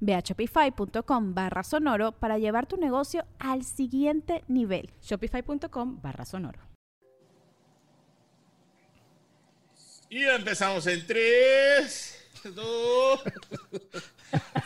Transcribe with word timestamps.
Ve 0.00 0.14
a 0.14 0.20
shopify.com 0.20 1.34
barra 1.34 1.62
sonoro 1.62 2.12
para 2.12 2.38
llevar 2.38 2.66
tu 2.66 2.76
negocio 2.76 3.24
al 3.38 3.64
siguiente 3.64 4.44
nivel. 4.48 4.90
Shopify.com 5.02 6.00
barra 6.00 6.24
sonoro. 6.24 6.60
Y 10.10 10.24
empezamos 10.24 10.86
en 10.86 11.06
3, 11.06 12.18
2, 12.54 13.20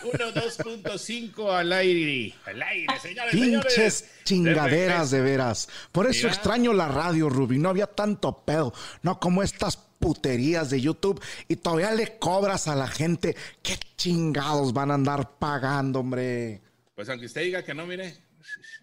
1, 0.05 0.19
2.5 0.34 1.51
al 1.53 1.73
aire. 1.73 2.34
Al 2.47 2.62
aire, 2.62 3.01
señores. 3.01 3.33
Pinches 3.33 3.95
señores. 3.95 4.25
chingaderas 4.25 5.11
de 5.11 5.21
veras. 5.21 5.69
Por 5.91 6.06
eso 6.06 6.27
Mira. 6.27 6.34
extraño 6.34 6.73
la 6.73 6.87
radio, 6.87 7.29
Ruby. 7.29 7.59
No 7.59 7.71
había 7.71 7.89
tanto 7.89 8.45
pedo. 8.45 8.73
No 9.03 9.19
como 9.19 9.43
estas 9.43 9.77
puterías 10.03 10.69
de 10.69 10.81
YouTube. 10.83 11.22
Y 11.48 11.56
todavía 11.56 11.92
le 11.92 12.19
cobras 12.19 12.69
a 12.69 12.75
la 12.75 12.89
gente. 12.89 13.34
¿Qué 13.62 13.78
chingados 13.97 14.75
van 14.75 14.91
a 14.91 14.94
andar 14.94 15.39
pagando, 15.39 16.00
hombre? 16.00 16.61
Pues 16.94 17.09
aunque 17.09 17.25
usted 17.27 17.42
diga 17.42 17.62
que 17.64 17.72
no, 17.72 17.86
mire. 17.86 18.14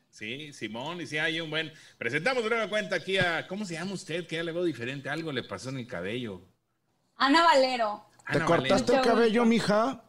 Sí, 0.10 0.52
Simón, 0.52 1.00
y 1.02 1.06
sí 1.08 1.18
hay 1.18 1.40
un 1.40 1.50
buen. 1.50 1.72
Presentamos 1.98 2.44
de 2.44 2.50
nueva 2.50 2.68
cuenta 2.70 2.96
aquí 2.96 3.18
a. 3.18 3.46
¿Cómo 3.48 3.64
se 3.66 3.74
llama 3.76 3.94
usted? 3.94 4.26
Que 4.28 4.38
ya 4.38 4.44
le 4.44 4.52
veo 4.52 4.64
diferente. 4.64 5.10
Algo 5.10 5.32
le 5.32 5.44
pasó 5.44 5.70
en 5.70 5.78
el 5.78 5.88
cabello. 5.88 6.42
Ana 7.16 7.44
Valero. 7.44 8.06
¿Te 8.32 8.38
Ana 8.38 8.46
cortaste 8.46 8.92
el 8.94 8.98
Valero. 9.00 9.16
cabello, 9.16 9.46
mija? 9.46 10.04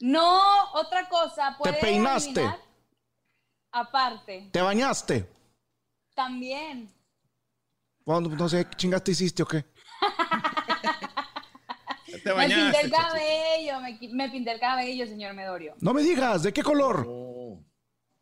No, 0.00 0.72
otra 0.74 1.08
cosa. 1.08 1.56
¿puede 1.58 1.74
peinaste? 1.80 2.40
adivinar? 2.40 2.58
Aparte, 3.72 4.48
¿Te 4.52 4.60
bañaste? 4.60 5.28
también. 6.14 6.92
Cuando, 8.04 8.28
no 8.30 8.48
sé, 8.48 8.64
¿qué 8.66 8.76
chingaste 8.76 9.12
hiciste 9.12 9.42
o 9.42 9.46
qué? 9.46 9.64
Te 12.24 12.34
me 12.34 12.46
pinté 12.48 12.80
el 12.82 12.90
cabello, 12.90 13.80
me, 14.12 14.28
pinté 14.30 14.52
el 14.52 14.60
cabello, 14.60 15.06
señor 15.06 15.32
Medorio. 15.34 15.74
No 15.80 15.94
me 15.94 16.02
digas, 16.02 16.42
¿de 16.42 16.52
qué 16.52 16.62
color? 16.62 17.06
Oh. 17.08 17.60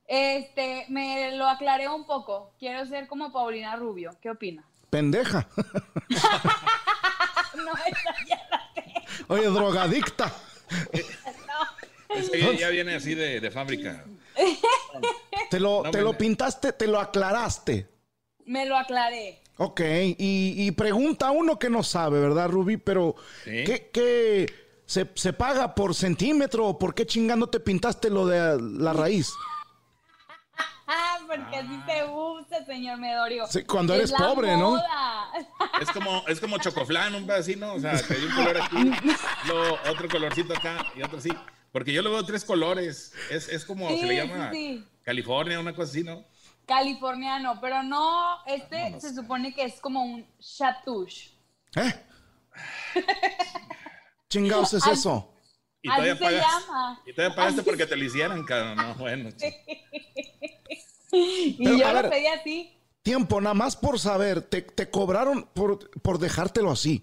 Este, 0.06 0.84
me 0.88 1.32
lo 1.36 1.48
aclaré 1.48 1.88
un 1.88 2.06
poco. 2.06 2.54
Quiero 2.58 2.84
ser 2.86 3.06
como 3.08 3.32
Paulina 3.32 3.76
Rubio. 3.76 4.10
¿Qué 4.20 4.30
opina? 4.30 4.64
Pendeja. 4.90 5.48
No, 7.54 7.72
esa 7.72 8.14
ya 8.28 8.36
la 8.50 8.70
tengo. 8.72 9.34
Oye, 9.34 9.46
drogadicta. 9.46 10.32
Ese 12.08 12.40
ya, 12.40 12.52
ya 12.52 12.68
viene 12.68 12.94
así 12.94 13.14
de, 13.14 13.40
de 13.40 13.50
fábrica. 13.50 14.05
Te 15.50 15.58
lo, 15.58 15.83
No 15.83 15.90
te 15.90 15.98
me- 15.98 16.05
lo 16.05 16.17
pintaste, 16.17 16.72
te 16.74 16.86
lo 16.86 17.00
aclaraste. 17.00 17.88
Me 18.44 18.64
lo 18.67 18.77
aclaré. 18.77 19.42
Ok, 19.58 19.80
y, 19.80 20.55
y 20.67 20.70
pregunta 20.70 21.30
uno 21.33 21.58
que 21.58 21.69
no 21.69 21.83
sabe, 21.83 22.20
¿verdad, 22.20 22.48
Rubí? 22.48 22.77
Pero, 22.77 23.17
Sí. 23.45 23.64
¿qué, 23.64 23.91
qué 23.92 24.46
se, 24.86 25.11
se 25.14 25.33
paga 25.33 25.74
por 25.74 25.95
centímetro 25.95 26.67
o 26.67 26.79
por 26.79 26.95
qué 26.95 27.05
chingando 27.07 27.48
te 27.48 27.58
pintaste 27.61 28.08
lo 28.08 28.27
de 28.27 28.57
la 28.61 28.92
raíz? 28.92 29.33
Ah, 30.86 31.18
porque 31.27 31.57
así 31.57 31.80
se 31.86 32.05
usa, 32.05 32.64
señor 32.64 32.98
Medorio. 32.98 33.47
Sí, 33.48 33.64
cuando 33.64 33.95
Es 33.95 34.01
eres 34.01 34.13
pobre, 34.13 34.57
¿no? 34.57 34.80
Es 35.80 35.91
como, 35.91 36.24
es 36.27 36.41
como 36.41 36.58
chocoflán, 36.58 37.14
un 37.14 37.27
pedacito, 37.27 37.73
o 37.73 37.79
sea, 37.79 38.01
que 38.02 38.14
hay 38.14 38.24
un 38.24 38.33
color 38.35 38.61
aquí, 38.61 38.91
luego 39.47 39.79
otro 39.91 40.08
colorcito 40.08 40.52
acá 40.55 40.85
y 40.97 41.02
otro 41.02 41.18
así. 41.18 41.30
Porque 41.70 41.92
yo 41.92 42.02
le 42.02 42.08
veo 42.11 42.24
tres 42.24 42.45
colores. 42.45 43.13
Es, 43.30 43.48
es 43.48 43.64
como 43.64 43.89
Sí, 43.91 44.01
se 44.01 44.07
le 44.07 44.17
llama 44.17 44.51
sí. 44.52 44.85
California, 45.05 45.61
una 45.61 45.74
cosa 45.74 45.91
así, 45.91 46.02
¿no? 46.02 46.24
Californiano, 46.68 47.58
pero 47.61 47.83
no, 47.83 48.45
este 48.46 49.01
se 49.01 49.14
supone 49.14 49.52
que 49.55 49.64
es 49.64 49.80
como 49.80 50.05
un 50.05 50.24
chatouche. 50.39 51.30
¿Eh? 51.74 51.95
Chingados 54.29 54.74
es 54.74 54.86
eso. 54.86 55.33
Y 55.80 55.89
Así 55.89 55.96
todavía 55.96 56.17
se 56.17 56.24
pagas. 56.24 56.67
llama. 56.67 57.02
Y 57.06 57.12
todavía 57.14 57.36
pagaste 57.36 57.61
Así 57.62 57.70
porque 57.70 57.86
te 57.86 57.96
lo 57.96 58.05
hicieran, 58.05 58.45
cabrón. 58.45 58.77
No, 58.77 58.95
bueno. 58.96 59.30
sí. 59.36 59.46
Y 61.11 61.56
Pero, 61.64 61.79
yo 61.79 61.89
lo 61.89 61.95
ver. 61.95 62.11
pedí 62.11 62.27
así. 62.27 62.79
Tiempo, 63.00 63.40
nada 63.40 63.55
más 63.55 63.77
por 63.77 63.98
saber, 63.98 64.42
¿te, 64.42 64.61
te 64.61 64.90
cobraron 64.90 65.45
por, 65.55 65.90
por 66.02 66.18
dejártelo 66.18 66.70
así? 66.70 67.02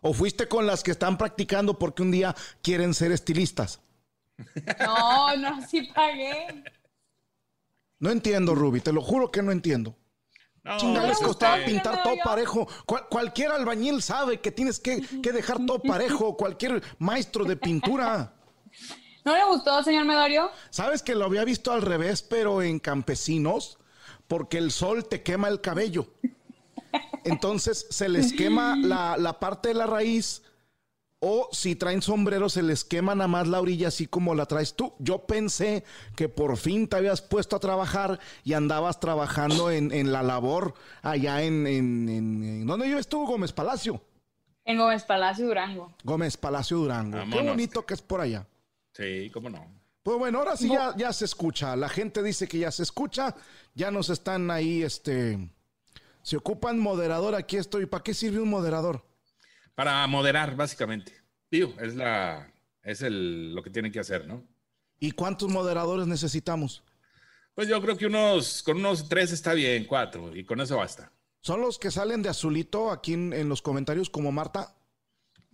¿O 0.00 0.14
fuiste 0.14 0.48
con 0.48 0.66
las 0.66 0.82
que 0.82 0.92
están 0.92 1.18
practicando 1.18 1.78
porque 1.78 2.00
un 2.00 2.10
día 2.12 2.34
quieren 2.62 2.94
ser 2.94 3.12
estilistas? 3.12 3.80
No, 4.80 5.36
no, 5.36 5.66
sí 5.68 5.82
pagué. 5.94 6.64
No 8.00 8.10
entiendo, 8.10 8.54
Ruby, 8.54 8.80
te 8.80 8.92
lo 8.92 9.00
juro 9.02 9.30
que 9.30 9.42
no 9.42 9.52
entiendo. 9.52 9.96
No, 10.62 10.76
Chinga, 10.78 11.02
les 11.06 11.16
pues, 11.18 11.28
costaba 11.28 11.58
este, 11.58 11.70
pintar 11.70 12.00
Pero 12.02 12.02
todo 12.16 12.24
parejo. 12.24 12.68
Cual- 12.86 13.06
cualquier 13.08 13.50
albañil 13.52 14.02
sabe 14.02 14.40
que 14.40 14.50
tienes 14.50 14.78
que, 14.78 15.00
que 15.22 15.32
dejar 15.32 15.64
todo 15.64 15.78
parejo. 15.80 16.36
Cualquier 16.36 16.82
maestro 16.98 17.44
de 17.44 17.56
pintura. 17.56 18.34
¿No 19.24 19.34
le 19.34 19.44
gustó, 19.44 19.82
señor 19.82 20.04
Medorio? 20.04 20.50
Sabes 20.70 21.02
que 21.02 21.14
lo 21.14 21.24
había 21.26 21.44
visto 21.44 21.72
al 21.72 21.82
revés, 21.82 22.22
pero 22.22 22.62
en 22.62 22.78
campesinos, 22.78 23.78
porque 24.28 24.58
el 24.58 24.70
sol 24.70 25.06
te 25.08 25.22
quema 25.22 25.48
el 25.48 25.60
cabello. 25.60 26.08
Entonces 27.24 27.86
se 27.90 28.08
les 28.08 28.32
quema 28.32 28.76
la, 28.76 29.16
la 29.18 29.38
parte 29.38 29.68
de 29.68 29.74
la 29.74 29.86
raíz. 29.86 30.42
O 31.22 31.50
si 31.52 31.76
traen 31.76 32.00
sombrero, 32.00 32.48
se 32.48 32.62
les 32.62 32.82
quema 32.82 33.14
nada 33.14 33.28
más 33.28 33.46
la 33.46 33.60
orilla, 33.60 33.88
así 33.88 34.06
como 34.06 34.34
la 34.34 34.46
traes 34.46 34.72
tú. 34.72 34.94
Yo 34.98 35.26
pensé 35.26 35.84
que 36.16 36.30
por 36.30 36.56
fin 36.56 36.88
te 36.88 36.96
habías 36.96 37.20
puesto 37.20 37.56
a 37.56 37.60
trabajar 37.60 38.18
y 38.42 38.54
andabas 38.54 39.00
trabajando 39.00 39.70
en, 39.70 39.92
en 39.92 40.12
la 40.12 40.22
labor 40.22 40.72
allá 41.02 41.42
en, 41.42 41.66
en, 41.66 42.08
en, 42.08 42.42
en- 42.42 42.66
¿Dónde 42.66 42.86
vives 42.86 43.06
tú, 43.06 43.26
Gómez 43.26 43.52
Palacio? 43.52 44.00
En 44.64 44.78
Gómez 44.78 45.04
Palacio, 45.04 45.46
Durango. 45.46 45.92
Gómez 46.04 46.38
Palacio 46.38 46.78
Durango. 46.78 47.18
Qué 47.30 47.42
bonito 47.42 47.84
que 47.84 47.92
es 47.94 48.00
por 48.00 48.22
allá. 48.22 48.46
Sí, 48.94 49.28
cómo 49.30 49.50
no. 49.50 49.62
Pues 50.02 50.18
bueno, 50.18 50.38
ahora 50.38 50.56
sí 50.56 50.70
ya, 50.70 50.94
ya 50.96 51.12
se 51.12 51.26
escucha. 51.26 51.76
La 51.76 51.90
gente 51.90 52.22
dice 52.22 52.48
que 52.48 52.58
ya 52.58 52.70
se 52.72 52.82
escucha. 52.82 53.34
Ya 53.74 53.90
nos 53.90 54.08
están 54.08 54.50
ahí, 54.50 54.82
este. 54.82 55.50
Se 56.22 56.38
ocupan 56.38 56.78
moderador. 56.78 57.34
Aquí 57.34 57.58
estoy. 57.58 57.84
¿Para 57.84 58.02
qué 58.02 58.14
sirve 58.14 58.40
un 58.40 58.48
moderador? 58.48 59.04
Para 59.74 60.06
moderar, 60.06 60.56
básicamente. 60.56 61.14
Digo, 61.50 61.74
es 61.80 61.94
la, 61.94 62.52
es 62.82 63.02
el, 63.02 63.54
lo 63.54 63.62
que 63.62 63.70
tienen 63.70 63.92
que 63.92 64.00
hacer, 64.00 64.26
¿no? 64.26 64.44
¿Y 64.98 65.12
cuántos 65.12 65.48
moderadores 65.48 66.06
necesitamos? 66.06 66.82
Pues 67.54 67.68
yo 67.68 67.80
creo 67.80 67.96
que 67.96 68.06
unos, 68.06 68.62
con 68.62 68.76
unos 68.76 69.08
tres 69.08 69.32
está 69.32 69.54
bien, 69.54 69.84
cuatro, 69.84 70.34
y 70.36 70.44
con 70.44 70.60
eso 70.60 70.76
basta. 70.76 71.12
¿Son 71.40 71.60
los 71.60 71.78
que 71.78 71.90
salen 71.90 72.22
de 72.22 72.28
azulito 72.28 72.90
aquí 72.90 73.14
en, 73.14 73.32
en 73.32 73.48
los 73.48 73.62
comentarios 73.62 74.10
como 74.10 74.30
Marta? 74.30 74.76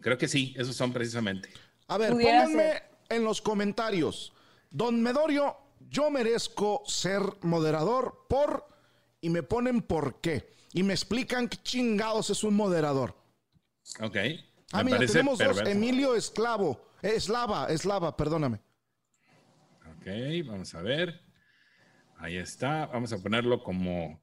Creo 0.00 0.19
que 0.19 0.29
sí, 0.29 0.55
esos 0.58 0.76
son 0.76 0.93
precisamente. 0.93 1.49
A 1.88 1.96
ver, 1.96 2.11
pónganme 2.11 2.73
ser. 2.73 2.90
en 3.08 3.25
los 3.25 3.40
comentarios. 3.40 4.32
Don 4.70 5.00
Medorio, 5.02 5.56
yo 5.88 6.11
merezco 6.11 6.82
ser 6.87 7.23
moderador 7.43 8.26
por... 8.29 8.67
Y 9.20 9.31
me 9.31 9.43
ponen 9.43 9.82
por 9.82 10.20
qué. 10.20 10.52
Y 10.73 10.82
me 10.82 10.93
explican 10.93 11.49
qué 11.49 11.56
chingados 11.62 12.31
es 12.31 12.44
un 12.44 12.55
moderador. 12.55 13.17
Ok. 14.00 14.17
Ah, 14.73 14.83
Me 14.83 14.93
mira, 14.93 15.06
tenemos 15.06 15.38
dos. 15.38 15.61
Emilio 15.67 16.15
Esclavo. 16.15 16.81
Eh, 17.03 17.12
Eslava, 17.17 17.67
Eslava, 17.69 18.17
perdóname. 18.17 18.61
Ok, 19.99 20.06
vamos 20.47 20.75
a 20.75 20.83
ver. 20.83 21.21
Ahí 22.19 22.37
está. 22.37 22.87
Vamos 22.87 23.12
a 23.12 23.19
ponerlo 23.19 23.62
como 23.62 24.21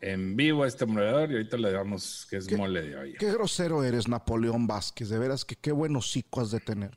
en 0.00 0.36
vivo 0.36 0.64
a 0.64 0.68
este 0.68 0.84
moderador 0.84 1.30
y 1.30 1.34
ahorita 1.34 1.56
le 1.56 1.72
damos 1.72 2.26
que 2.28 2.36
es 2.36 2.46
¿Qué- 2.46 2.56
mole 2.56 2.82
de 2.82 2.96
olla. 2.96 3.18
Qué 3.18 3.32
grosero 3.32 3.82
eres, 3.84 4.08
Napoleón 4.08 4.66
Vázquez. 4.66 5.08
De 5.08 5.18
veras 5.18 5.44
que 5.44 5.56
qué 5.56 5.72
buen 5.72 5.94
hocico 5.96 6.40
has 6.40 6.50
de 6.50 6.60
tener. 6.60 6.96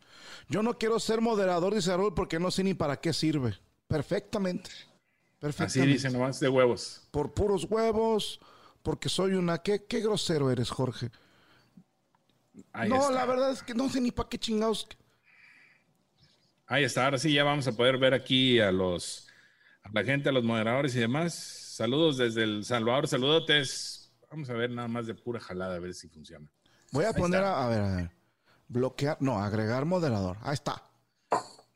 Yo 0.50 0.62
no 0.64 0.78
quiero 0.78 1.00
ser 1.00 1.22
moderador, 1.22 1.74
dice 1.74 1.96
Raúl, 1.96 2.14
porque 2.14 2.40
no 2.40 2.52
sé 2.52 2.64
ni 2.64 2.74
para 2.74 2.98
qué 3.00 3.14
sirve. 3.14 3.58
Perfectamente. 3.88 4.70
Así 4.72 5.40
Perfectamente. 5.40 5.94
dice 5.94 6.10
nomás 6.10 6.40
de 6.40 6.50
huevos. 6.50 7.08
Por 7.12 7.34
puros 7.34 7.66
huevos, 7.66 8.40
porque 8.82 9.10
soy 9.10 9.34
una... 9.34 9.60
¿Qué, 9.60 9.86
qué 9.86 10.00
grosero 10.02 10.50
eres, 10.52 10.70
Jorge? 10.72 11.12
Ahí 12.74 12.90
no, 12.90 12.98
está. 12.98 13.12
la 13.12 13.25
verdad 13.25 13.52
es 13.52 13.63
que 13.63 13.74
no 13.74 13.90
sé 13.90 14.02
ni 14.02 14.12
para 14.12 14.30
qué 14.30 14.38
chingados. 14.38 14.88
Ahí 16.68 16.84
está, 16.84 17.06
ahora 17.06 17.18
sí 17.18 17.31
ya 17.31 17.44
vamos 17.44 17.68
a 17.68 17.72
poder 17.74 17.98
ver 17.98 18.13
aquí 18.13 18.60
a 18.60 18.72
los 18.72 19.28
a 19.84 19.90
la 19.94 20.04
gente, 20.04 20.30
a 20.30 20.31
los 20.31 20.44
moderadores 20.44 20.96
y 20.96 21.00
demás. 21.00 21.34
Saludos 21.36 22.18
desde 22.18 22.44
El 22.44 22.66
Salvador, 22.66 23.07
saludotes. 23.07 24.12
Vamos 24.31 24.50
a 24.50 24.54
ver 24.54 24.72
nada 24.72 24.88
más 24.88 25.06
de 25.06 25.13
pura 25.13 25.40
jalada 25.40 25.75
a 25.75 25.80
ver 25.80 25.94
si 25.94 26.07
funciona. 26.10 26.50
Voy 26.92 27.06
a 27.06 27.10
Ahí 27.10 27.13
poner 27.13 27.44
a, 27.44 27.66
a 27.66 27.69
ver, 27.69 27.81
a 27.81 27.96
ver. 27.96 28.12
Bloquear, 28.68 29.18
no, 29.19 29.38
agregar 29.42 29.86
moderador. 29.86 30.38
Ahí 30.42 30.54
está. 30.56 30.81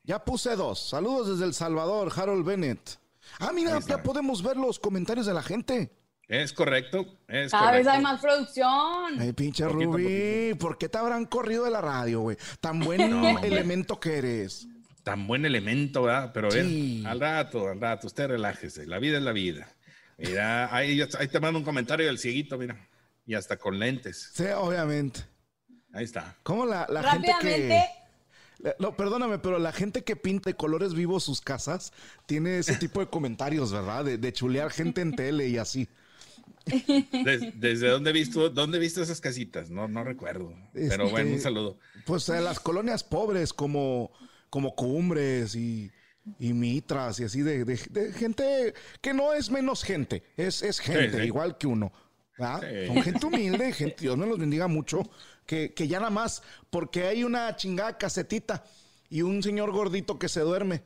Ya 0.04 0.24
puse 0.26 0.56
dos. 0.56 0.90
Saludos 0.90 1.30
desde 1.30 1.46
El 1.46 1.54
Salvador, 1.54 2.12
Harold 2.16 2.46
Bennett. 2.46 2.98
Ah, 3.40 3.52
mira, 3.54 3.80
ya 3.80 4.02
podemos 4.02 4.42
ver 4.42 4.58
los 4.58 4.80
comentarios 4.80 5.28
de 5.28 5.34
la 5.36 5.44
gente. 5.44 5.92
Es 6.30 6.54
correcto, 6.54 7.08
es 7.28 7.52
Cada 7.52 7.72
vez 7.72 7.88
hay 7.88 8.02
más 8.04 8.22
producción. 8.22 9.20
Ay, 9.20 9.34
pinche 9.34 9.66
Poquito 9.66 9.92
Rubí, 9.94 10.54
¿por 10.60 10.78
qué 10.78 10.88
te 10.88 11.00
habrán 11.00 11.26
corrido 11.26 11.66
de 11.66 11.72
la 11.72 11.82
radio, 11.82 12.22
güey? 12.22 12.38
Tan 12.62 12.80
buen 12.86 13.10
No, 13.10 13.40
elemento 13.40 14.00
que 14.00 14.20
eres. 14.20 14.68
Tan 15.04 15.26
buen 15.26 15.44
elemento, 15.44 16.04
¿verdad? 16.04 16.30
Pero 16.32 16.52
Sí. 16.52 17.04
al 17.08 17.20
rato, 17.20 17.70
al 17.70 17.82
rato, 17.82 18.06
usted 18.06 18.28
relájese. 18.28 18.86
La 18.86 19.00
vida 19.00 19.18
es 19.18 19.24
la 19.24 19.32
vida. 19.32 19.76
Mira, 20.20 20.74
ahí, 20.76 21.02
ahí 21.18 21.28
te 21.30 21.40
mando 21.40 21.58
un 21.58 21.66
comentario 21.66 22.06
del 22.06 22.20
cieguito, 22.20 22.60
mira. 22.60 22.78
Y 23.26 23.34
hasta 23.34 23.58
con 23.58 23.80
lentes. 23.80 24.30
Sí, 24.34 24.44
obviamente. 24.56 25.22
Ahí 25.94 26.06
está. 26.06 26.36
¿Cómo 26.44 26.64
la, 26.66 26.86
la 26.90 27.12
gente 27.12 27.32
que... 27.42 27.84
No, 28.78 28.96
perdóname, 28.96 29.40
pero 29.40 29.58
la 29.58 29.72
gente 29.72 30.04
que 30.04 30.16
pinta 30.16 30.50
de 30.52 30.56
colores 30.56 30.94
vivos 30.94 31.24
sus 31.24 31.42
casas 31.42 31.92
tiene 32.28 32.60
ese 32.60 32.76
tipo 32.76 33.00
de 33.00 33.08
comentarios, 33.08 33.72
¿verdad? 33.72 34.06
De, 34.06 34.18
de 34.20 34.34
chulear 34.34 34.70
gente 34.70 35.02
en 35.02 35.16
tele 35.16 35.48
y 35.48 35.58
así. 35.58 35.88
Des- 37.26 37.60
¿Desde 37.60 37.88
dónde 37.90 38.12
visto, 38.12 38.50
dónde 38.50 38.78
he 38.78 38.82
visto 38.82 39.02
esas 39.02 39.22
casitas? 39.22 39.70
No, 39.70 39.88
no 39.88 40.04
recuerdo. 40.04 40.54
Pero 40.74 41.10
bueno, 41.10 41.32
un 41.32 41.40
saludo. 41.40 41.78
Pues 42.06 42.28
en 42.30 42.44
las 42.44 42.60
colonias 42.60 43.04
pobres 43.04 43.54
como, 43.54 44.12
como 44.50 44.76
Cumbres 44.76 45.56
y, 45.56 45.92
y 46.40 46.54
Mitras 46.54 47.20
y 47.20 47.24
así 47.26 47.42
de, 47.42 47.66
de- 47.66 47.80
de 47.90 48.14
gente 48.14 48.74
que 49.02 49.14
no 49.14 49.34
es 49.34 49.50
menos 49.52 49.84
gente, 49.84 50.24
es, 50.38 50.62
es 50.64 50.80
gente 50.80 51.20
sí. 51.20 51.26
igual 51.26 51.58
que 51.58 51.68
uno. 51.68 51.92
Sí. 52.38 52.88
Son 52.88 53.04
gente 53.04 53.26
humilde, 53.26 53.74
gente, 53.74 53.98
Dios 54.00 54.18
me 54.18 54.26
los 54.26 54.40
bendiga 54.40 54.68
mucho, 54.70 55.02
que, 55.46 55.74
que 55.74 55.90
ya 55.90 56.00
nada 56.00 56.10
más 56.10 56.42
porque 56.70 57.04
hay 57.04 57.26
una 57.26 57.54
chingada 57.58 57.98
casetita 57.98 58.64
y 59.10 59.24
un 59.24 59.44
señor 59.44 59.72
gordito 59.72 60.18
que 60.18 60.30
se 60.30 60.40
duerme, 60.40 60.84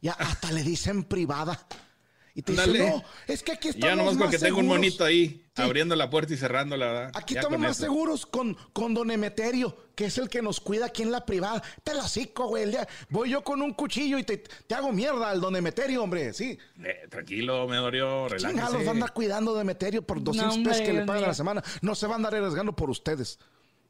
ya 0.00 0.12
hasta 0.12 0.50
le 0.52 0.62
dicen 0.62 1.04
privada. 1.04 1.66
Y 2.38 2.42
te 2.42 2.52
Ándale. 2.52 2.90
no, 2.90 3.02
es 3.26 3.42
que 3.42 3.52
aquí 3.52 3.68
estamos 3.68 3.88
Ya 3.88 3.96
nomás 3.96 4.16
porque 4.18 4.38
tengo 4.38 4.58
un 4.58 4.64
seguros". 4.64 4.78
monito 4.78 5.04
ahí 5.06 5.42
Sí. 5.56 5.62
abriendo 5.62 5.96
la 5.96 6.10
puerta 6.10 6.34
y 6.34 6.36
cerrándola. 6.36 6.86
¿verdad? 6.86 7.10
Aquí 7.14 7.32
Ya 7.32 7.40
estamos 7.40 7.56
con 7.56 7.62
más 7.66 7.70
eso. 7.78 7.86
seguros 7.86 8.26
con, 8.26 8.54
con 8.74 8.92
don 8.92 9.10
Emeterio, 9.10 9.74
que 9.94 10.04
es 10.04 10.18
el 10.18 10.28
que 10.28 10.42
nos 10.42 10.60
cuida 10.60 10.84
aquí 10.84 11.02
en 11.02 11.12
la 11.12 11.24
privada. 11.24 11.62
Te 11.82 11.94
la 11.94 12.06
cico, 12.06 12.48
güey. 12.48 12.64
el 12.64 12.72
día- 12.72 12.86
Voy 13.08 13.30
yo 13.30 13.42
con 13.42 13.62
un 13.62 13.72
cuchillo 13.72 14.18
y 14.18 14.22
te, 14.24 14.36
te 14.36 14.74
hago 14.74 14.92
mierda 14.92 15.30
al 15.30 15.40
don 15.40 15.56
Emeterio, 15.56 16.02
hombre. 16.02 16.34
Sí. 16.34 16.58
Eh, 16.84 17.06
tranquilo, 17.08 17.66
me 17.68 17.76
dolió, 17.76 18.28
Chingados, 18.28 18.44
va 18.44 18.48
a 18.48 18.52
relájese. 18.68 18.90
andar 18.90 19.12
cuidando 19.14 19.54
de 19.54 19.62
Emeterio 19.62 20.02
por 20.02 20.22
200 20.22 20.56
hombre, 20.56 20.72
pesos 20.74 20.86
que 20.86 20.92
le 20.92 21.06
pagan 21.06 21.24
a 21.24 21.28
la 21.28 21.34
semana. 21.34 21.64
No 21.80 21.94
se 21.94 22.06
va 22.06 22.12
a 22.12 22.16
andar 22.16 22.34
arriesgando 22.34 22.76
por 22.76 22.90
ustedes. 22.90 23.38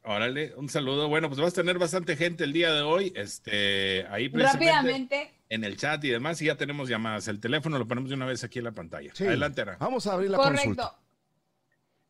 Órale, 0.05 0.55
un 0.57 0.69
saludo. 0.69 1.09
Bueno, 1.09 1.27
pues 1.29 1.41
vas 1.41 1.51
a 1.53 1.57
tener 1.57 1.81
bastante 1.81 2.15
gente 2.17 2.45
el 2.45 2.53
día 2.53 2.73
de 2.73 2.83
hoy. 2.83 3.13
Este, 3.17 4.07
ahí 4.09 4.29
precisamente 4.29 4.71
rápidamente, 4.73 5.35
en 5.49 5.65
el 5.65 5.77
chat 5.77 6.03
y 6.05 6.11
demás, 6.11 6.41
y 6.43 6.47
ya 6.47 6.57
tenemos 6.57 6.89
llamadas. 6.89 7.29
El 7.29 7.41
teléfono 7.41 7.79
lo 7.79 7.87
ponemos 7.87 8.11
de 8.11 8.17
una 8.17 8.27
vez 8.27 8.43
aquí 8.45 8.59
en 8.59 8.65
la 8.65 8.73
pantalla. 8.73 9.11
Sí. 9.15 9.27
Adelante, 9.27 9.63
Ara. 9.63 9.77
Vamos 9.79 10.07
a 10.07 10.13
abrir 10.13 10.31
la 10.31 10.39
consulta. 10.39 10.83
correcto. 10.85 11.07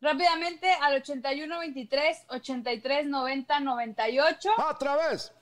Rápidamente 0.01 0.71
al 0.83 0.95
81 0.97 1.59
23 1.59 2.25
83 2.29 3.07
90 3.07 3.61
98. 3.61 4.51
¡Otra 4.71 4.97
vez! 4.97 5.33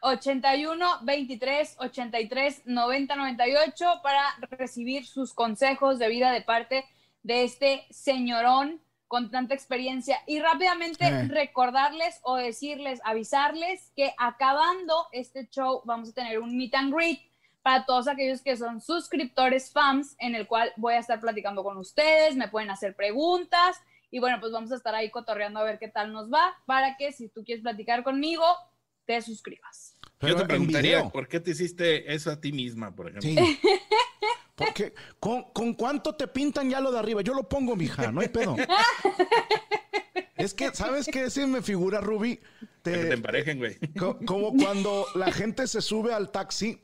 81 0.00 0.98
23 1.02 1.76
83 1.78 2.62
90 2.66 3.16
98 3.16 4.00
para 4.02 4.22
recibir 4.50 5.06
sus 5.06 5.32
consejos 5.32 5.98
de 5.98 6.08
vida 6.08 6.30
de 6.32 6.42
parte 6.42 6.84
de 7.22 7.44
este 7.44 7.86
señorón 7.90 8.82
con 9.14 9.30
tanta 9.30 9.54
experiencia. 9.54 10.18
Y 10.26 10.40
rápidamente 10.40 11.06
Eh. 11.06 11.28
recordarles 11.28 12.18
o 12.24 12.34
decirles, 12.34 13.00
avisarles 13.04 13.92
que 13.94 14.12
acabando 14.18 15.06
este 15.12 15.48
show 15.50 15.82
vamos 15.84 16.08
a 16.08 16.12
tener 16.14 16.40
un 16.40 16.56
meet 16.56 16.74
and 16.74 16.92
greet 16.92 17.20
para 17.62 17.86
todos 17.86 18.08
aquellos 18.08 18.42
que 18.42 18.56
son 18.56 18.80
suscriptores 18.80 19.70
fans, 19.70 20.16
en 20.18 20.34
el 20.34 20.48
cual 20.48 20.72
voy 20.76 20.94
a 20.94 20.98
estar 20.98 21.20
platicando 21.20 21.62
con 21.62 21.76
ustedes, 21.76 22.34
me 22.34 22.48
pueden 22.48 22.70
hacer 22.70 22.96
preguntas 22.96 23.80
y 24.10 24.18
bueno, 24.18 24.40
pues 24.40 24.50
vamos 24.50 24.72
a 24.72 24.74
estar 24.74 24.96
ahí 24.96 25.10
cotorreando 25.10 25.60
a 25.60 25.62
ver 25.64 25.78
qué 25.78 25.86
tal 25.86 26.12
nos 26.12 26.28
va 26.28 26.52
para 26.66 26.96
que 26.96 27.12
si 27.12 27.28
tú 27.28 27.44
quieres 27.44 27.62
platicar 27.62 28.02
conmigo, 28.02 28.44
te 29.06 29.22
suscribas. 29.22 29.96
Pero 30.18 30.34
Yo 30.34 30.40
te 30.40 30.46
preguntaría. 30.46 31.08
¿por 31.08 31.28
qué 31.28 31.38
te 31.38 31.52
hiciste 31.52 32.12
eso 32.12 32.32
a 32.32 32.40
ti 32.40 32.50
misma, 32.50 32.92
por 32.96 33.10
ejemplo? 33.10 33.30
Sí. 33.30 33.60
Porque 34.54 34.94
¿con, 35.18 35.44
con 35.52 35.74
cuánto 35.74 36.14
te 36.14 36.28
pintan 36.28 36.70
ya 36.70 36.80
lo 36.80 36.92
de 36.92 36.98
arriba? 37.00 37.22
Yo 37.22 37.34
lo 37.34 37.48
pongo, 37.48 37.74
mija, 37.76 38.12
no 38.12 38.20
hay 38.20 38.28
pedo. 38.28 38.56
Es 40.36 40.54
que, 40.54 40.74
¿sabes 40.74 41.06
qué? 41.10 41.30
Se 41.30 41.46
me 41.46 41.62
figura, 41.62 42.00
Ruby. 42.00 42.36
Que 42.82 42.90
te 42.90 43.04
Te, 43.06 43.12
emparejen, 43.14 43.58
güey. 43.58 43.76
Co- 43.98 44.18
Como 44.26 44.52
cuando 44.56 45.06
la 45.14 45.32
gente 45.32 45.66
se 45.66 45.80
sube 45.80 46.12
al 46.12 46.30
taxi 46.30 46.80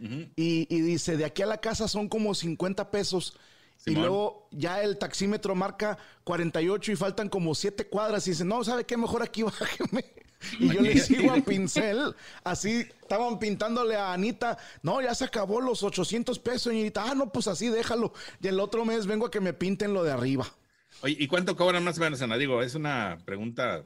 y, 0.00 0.66
y 0.68 0.80
dice, 0.80 1.16
de 1.16 1.24
aquí 1.24 1.42
a 1.42 1.46
la 1.46 1.58
casa 1.60 1.86
son 1.88 2.08
como 2.08 2.34
50 2.34 2.90
pesos. 2.90 3.38
Y 3.86 3.94
luego 3.94 4.48
ya 4.50 4.82
el 4.82 4.96
taxímetro 4.98 5.54
marca 5.54 5.98
48 6.24 6.92
y 6.92 6.96
faltan 6.96 7.28
como 7.28 7.54
7 7.54 7.86
cuadras 7.88 8.26
y 8.26 8.30
dice, 8.30 8.44
no, 8.44 8.64
¿sabe 8.64 8.84
qué? 8.84 8.96
Mejor 8.96 9.22
aquí 9.22 9.42
bájeme. 9.44 10.04
Y 10.58 10.72
yo 10.74 10.80
le 10.80 10.98
sigo 10.98 11.32
a 11.32 11.36
pincel. 11.36 12.14
Así 12.44 12.86
estaban 13.02 13.38
pintándole 13.38 13.96
a 13.96 14.12
Anita. 14.12 14.56
No, 14.82 15.00
ya 15.02 15.14
se 15.14 15.24
acabó 15.24 15.60
los 15.60 15.82
800 15.82 16.38
pesos, 16.38 16.62
señorita. 16.72 17.04
Ah, 17.10 17.14
no, 17.14 17.30
pues 17.32 17.46
así 17.46 17.68
déjalo. 17.68 18.12
Y 18.40 18.48
el 18.48 18.58
otro 18.60 18.84
mes 18.84 19.06
vengo 19.06 19.26
a 19.26 19.30
que 19.30 19.40
me 19.40 19.52
pinten 19.52 19.92
lo 19.94 20.02
de 20.02 20.12
arriba. 20.12 20.46
Oye, 21.02 21.16
¿y 21.18 21.26
cuánto 21.28 21.56
cobran 21.56 21.82
más 21.84 21.98
o 21.98 22.00
menos, 22.02 22.22
Ana? 22.22 22.36
Digo, 22.38 22.62
es 22.62 22.74
una 22.74 23.18
pregunta 23.24 23.84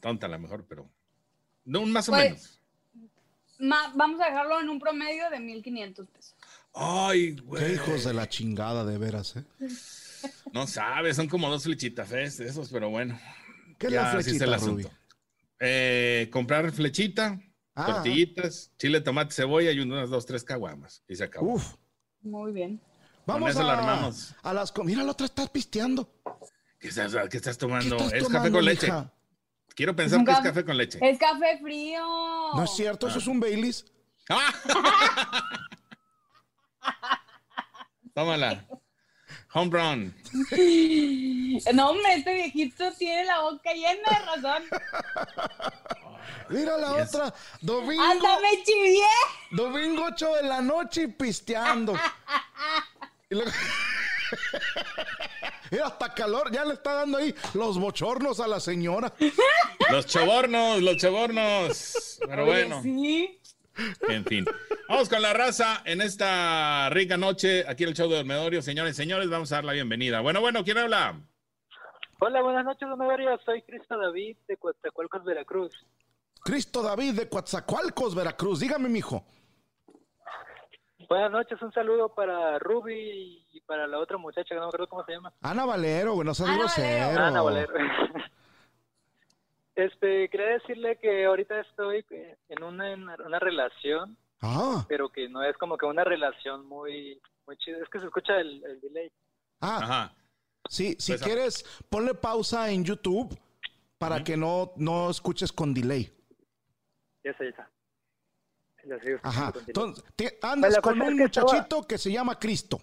tonta 0.00 0.26
a 0.26 0.30
lo 0.30 0.38
mejor, 0.38 0.64
pero... 0.68 0.88
No, 1.64 1.80
un 1.80 1.92
más 1.92 2.08
o 2.08 2.12
Pues, 2.12 2.24
menos. 2.24 2.60
Ma- 3.58 3.92
vamos 3.94 4.20
a 4.20 4.26
dejarlo 4.26 4.60
en 4.60 4.68
un 4.68 4.78
promedio 4.78 5.28
de 5.30 5.40
1500 5.40 6.06
pesos. 6.08 6.34
Ay, 6.80 7.36
güey. 7.36 7.64
Qué 7.64 7.72
hijos 7.74 8.04
de 8.04 8.14
la 8.14 8.28
chingada, 8.28 8.84
de 8.84 8.98
veras, 8.98 9.34
¿eh? 9.36 9.44
No 10.52 10.66
sabes, 10.66 11.16
son 11.16 11.28
como 11.28 11.48
dos 11.50 11.64
flechitafés 11.64 12.38
de 12.38 12.46
esos, 12.48 12.68
pero 12.70 12.88
bueno. 12.90 13.18
¿Qué 13.78 13.86
es 13.88 13.92
la 13.92 14.12
el 14.12 14.22
flechita, 14.22 14.44
asunto. 14.54 14.88
Ruby? 14.88 14.96
Eh, 15.60 16.28
comprar 16.32 16.70
flechita, 16.72 17.40
Ah. 17.74 17.86
tortillitas, 17.86 18.72
chile, 18.78 19.00
tomate, 19.00 19.32
cebolla 19.34 19.70
y 19.72 19.78
unas 19.80 20.10
dos, 20.10 20.26
tres 20.26 20.42
caguamas. 20.44 21.02
Y 21.08 21.14
se 21.16 21.24
acabó. 21.24 21.54
Uf. 21.54 21.74
Muy 22.22 22.52
bien. 22.52 22.80
Vamos 23.26 23.54
a, 23.56 23.62
la 23.62 23.74
armamos. 23.78 24.34
a 24.42 24.52
las... 24.54 24.72
co- 24.72 24.82
Mira, 24.84 25.02
la 25.04 25.12
otra 25.12 25.26
está 25.26 25.46
pisteando. 25.46 26.12
¿Qué 26.80 26.88
estás, 26.88 27.12
qué 27.30 27.36
estás 27.36 27.56
¿Qué 27.56 27.60
tomando? 27.60 27.96
estás 27.96 28.12
es 28.14 28.22
tomando, 28.24 28.38
café 28.38 28.50
con 28.52 28.64
leche. 28.64 28.92
Quiero 29.76 29.94
pensar 29.94 30.24
que 30.24 30.30
es 30.32 30.38
caf- 30.38 30.42
café 30.42 30.64
con 30.64 30.76
leche. 30.76 30.98
Es 31.02 31.18
café 31.18 31.58
frío. 31.60 32.00
No 32.54 32.64
es 32.64 32.70
cierto, 32.74 33.06
eso 33.08 33.18
es 33.18 33.26
un 33.26 33.38
Baileys. 33.38 33.84
¡Ah! 34.28 34.52
Tómala. 38.18 38.64
Home 39.54 39.70
run. 39.70 40.12
No, 41.72 41.90
hombre, 41.90 42.14
este 42.16 42.34
viejito 42.34 42.90
tiene 42.98 43.24
la 43.26 43.42
boca 43.42 43.72
llena 43.72 44.02
de 44.10 44.18
razón. 44.26 44.64
Mira 46.48 46.76
la 46.78 46.96
Yes. 46.98 47.14
otra. 47.14 47.32
Domingo, 47.60 48.02
¡Hasta 48.02 48.40
me 48.40 48.64
chivié! 48.64 49.06
domingo 49.52 50.02
8 50.06 50.34
de 50.34 50.42
la 50.42 50.60
noche 50.60 51.02
y 51.02 51.06
pisteando. 51.06 51.94
Y 53.30 53.36
luego- 53.36 53.52
Mira, 55.70 55.86
hasta 55.86 56.12
calor, 56.12 56.50
ya 56.50 56.64
le 56.64 56.74
está 56.74 56.94
dando 56.94 57.18
ahí 57.18 57.32
los 57.54 57.78
bochornos 57.78 58.40
a 58.40 58.48
la 58.48 58.58
señora. 58.58 59.12
Los 59.90 60.06
chabornos, 60.06 60.82
los 60.82 60.96
chabornos. 60.96 62.18
Pero 62.26 62.46
bueno, 62.46 62.82
Sí. 62.82 63.40
en 64.08 64.24
fin. 64.24 64.44
Vamos 64.88 65.10
con 65.10 65.20
la 65.20 65.34
raza 65.34 65.82
en 65.84 66.00
esta 66.00 66.88
rica 66.88 67.18
noche 67.18 67.62
aquí 67.68 67.82
en 67.82 67.90
el 67.90 67.94
show 67.94 68.08
de 68.08 68.16
Dormedorio. 68.16 68.62
Señores, 68.62 68.96
señores, 68.96 69.28
vamos 69.28 69.52
a 69.52 69.56
dar 69.56 69.64
la 69.64 69.74
bienvenida. 69.74 70.22
Bueno, 70.22 70.40
bueno, 70.40 70.64
¿quién 70.64 70.78
habla? 70.78 71.20
Hola, 72.20 72.40
buenas 72.40 72.64
noches, 72.64 72.88
don 72.88 72.98
Mario. 72.98 73.38
Soy 73.44 73.60
Cristo 73.62 73.98
David 73.98 74.38
de 74.48 74.56
Coatzacoalcos, 74.56 75.24
Veracruz. 75.24 75.74
Cristo 76.42 76.82
David 76.82 77.14
de 77.16 77.28
Coatzacoalcos, 77.28 78.14
Veracruz. 78.14 78.60
Dígame, 78.60 78.88
mijo. 78.88 79.26
Buenas 81.06 81.32
noches, 81.32 81.60
un 81.60 81.72
saludo 81.72 82.14
para 82.14 82.58
Ruby 82.58 83.46
y 83.52 83.60
para 83.66 83.86
la 83.86 83.98
otra 83.98 84.16
muchacha 84.16 84.48
que 84.48 84.54
no 84.54 84.62
me 84.62 84.66
acuerdo 84.68 84.88
cómo 84.88 85.04
se 85.04 85.12
llama. 85.12 85.34
Ana 85.42 85.66
Valero, 85.66 86.14
güey, 86.14 86.26
no 86.26 86.32
seas 86.32 86.48
Ana 86.48 86.58
grosero. 86.58 87.06
Valero. 87.06 87.24
Ana 87.24 87.42
Valero. 87.42 87.72
Este, 89.74 90.28
quería 90.28 90.54
decirle 90.54 90.98
que 91.00 91.24
ahorita 91.26 91.60
estoy 91.60 92.04
en 92.48 92.64
una, 92.64 92.92
en 92.92 93.08
una 93.08 93.38
relación, 93.38 94.16
Ah, 94.40 94.84
pero 94.88 95.08
que 95.08 95.28
no 95.28 95.42
es 95.44 95.56
como 95.56 95.76
que 95.76 95.86
una 95.86 96.04
relación 96.04 96.66
muy, 96.66 97.20
muy 97.46 97.56
chida. 97.56 97.78
Es 97.82 97.88
que 97.88 97.98
se 97.98 98.06
escucha 98.06 98.38
el, 98.40 98.62
el 98.64 98.80
delay. 98.80 99.10
ah, 99.60 99.78
Ajá. 99.82 100.14
Sí, 100.68 100.96
si 100.98 101.12
Pues, 101.12 101.22
quieres, 101.22 101.64
ponle 101.88 102.14
pausa 102.14 102.70
en 102.70 102.84
YouTube 102.84 103.36
para 103.96 104.22
que 104.22 104.36
no, 104.36 104.72
no 104.76 105.10
escuches 105.10 105.50
con 105.50 105.72
delay. 105.74 106.12
Ya 107.24 107.32
sé, 107.36 107.44
ya 107.44 107.50
está. 107.50 107.68
Ajá. 109.22 109.52
con. 109.52 109.62
Entonces, 109.66 110.04
te- 110.14 110.38
andas 110.42 110.78
con 110.80 111.00
un 111.02 111.20
estaba- 111.20 111.46
muchachito 111.52 111.82
que 111.86 111.98
se 111.98 112.12
llama 112.12 112.38
Cristo. 112.38 112.78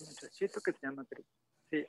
muchachito 0.00 0.60
que 0.60 0.72
se 0.72 0.78
llama 0.86 1.04
Chris. 1.08 1.26
Sí. 1.70 1.84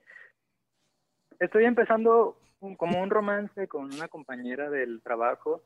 Estoy 1.39 1.65
empezando 1.65 2.37
un- 2.59 2.75
como 2.75 3.01
un 3.01 3.09
romance 3.09 3.67
con 3.67 3.85
una 3.93 4.07
compañera 4.07 4.69
del 4.69 5.01
trabajo 5.01 5.63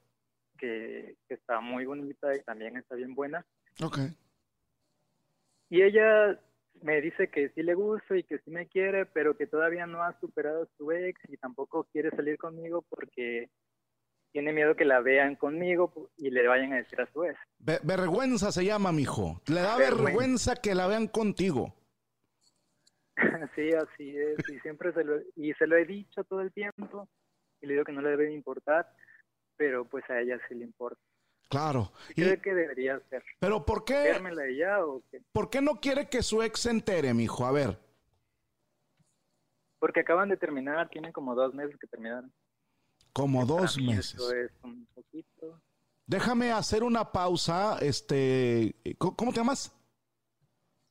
que, 0.66 1.16
que 1.28 1.34
está 1.36 1.60
muy 1.60 1.86
bonita 1.86 2.36
y 2.36 2.42
también 2.44 2.78
está 2.78 2.96
bien 2.96 3.14
buena. 3.16 3.46
Ok. 3.84 4.00
Y 5.70 5.82
ella 5.82 6.40
me 6.82 7.02
dice 7.02 7.30
que 7.30 7.50
sí 7.50 7.64
le 7.64 7.74
gusto 7.74 8.16
y 8.16 8.24
que 8.24 8.40
sí 8.40 8.52
me 8.52 8.68
quiere, 8.68 9.06
pero 9.06 9.36
que 9.38 9.48
todavía 9.48 9.86
no 9.88 10.04
ha 10.04 10.20
superado 10.20 10.64
a 10.64 10.68
su 10.78 10.92
ex 10.92 11.20
y 11.30 11.38
tampoco 11.38 11.86
quiere 11.92 12.10
salir 12.12 12.38
conmigo 12.38 12.84
porque 12.90 13.50
tiene 14.32 14.52
miedo 14.52 14.76
que 14.76 14.86
la 14.86 15.00
vean 15.00 15.36
conmigo 15.36 16.12
y 16.18 16.30
le 16.30 16.46
vayan 16.48 16.74
a 16.74 16.78
decir 16.78 17.00
a 17.02 17.12
su 17.12 17.24
ex. 17.24 17.40
Ve- 17.60 17.80
vergüenza 17.84 18.52
se 18.52 18.66
llama, 18.66 18.92
mijo. 18.92 19.42
Le 19.48 19.62
da 19.62 19.78
Vergüenza. 19.78 20.04
vergüenza 20.04 20.56
que 20.58 20.76
la 20.76 20.88
vean 20.88 21.08
contigo. 21.08 21.74
Sí, 23.56 23.70
así 23.72 24.18
es. 24.18 24.38
Y 24.50 24.60
siempre 24.60 24.92
se 24.94 25.04
lo, 25.04 25.20
y 25.38 25.54
se 25.54 25.66
lo 25.68 25.78
he 25.78 25.86
dicho 25.86 26.24
todo 26.26 26.42
el 26.42 26.52
tiempo 26.52 27.08
y 27.62 27.68
le 27.68 27.74
digo 27.74 27.86
que 27.86 27.94
no 27.94 28.02
le 28.02 28.10
debe 28.10 28.26
de 28.26 28.34
importar, 28.34 28.86
pero 29.58 29.86
pues 29.86 30.04
a 30.10 30.20
ella 30.20 30.38
sí 30.48 30.56
le 30.56 30.64
importa. 30.66 31.00
Claro. 31.50 31.92
Y- 32.10 32.16
¿Qué 32.16 32.24
cree 32.24 32.42
que 32.42 32.54
debería 32.54 32.96
hacer? 32.96 33.24
pero 33.40 33.66
¿por 33.66 33.86
qué, 33.86 33.94
¿Vérmela 33.94 34.46
ella 34.46 34.84
o 34.86 35.02
qué? 35.12 35.22
¿por 35.32 35.50
qué 35.50 35.62
no 35.62 35.80
quiere 35.80 36.10
que 36.10 36.24
su 36.24 36.42
ex 36.42 36.62
se 36.62 36.72
entere, 36.72 37.14
mijo? 37.14 37.46
A 37.46 37.52
ver. 37.52 37.78
Porque 39.80 40.00
acaban 40.00 40.30
de 40.30 40.38
terminar, 40.38 40.90
tienen 40.90 41.12
como 41.12 41.36
dos 41.36 41.54
meses 41.54 41.78
que 41.80 41.88
terminaron. 41.88 42.32
Como 43.14 43.46
Para 43.48 43.62
dos 43.62 43.78
meses. 43.78 44.16
Eso 44.16 44.34
es 44.34 44.52
un 44.64 44.88
poquito. 44.94 45.62
Déjame 46.08 46.52
hacer 46.52 46.84
una 46.84 47.12
pausa. 47.12 47.78
Este, 47.80 48.76
¿cómo 48.98 49.16
cómo 49.16 49.32
te 49.32 49.38
llamas? 49.40 49.72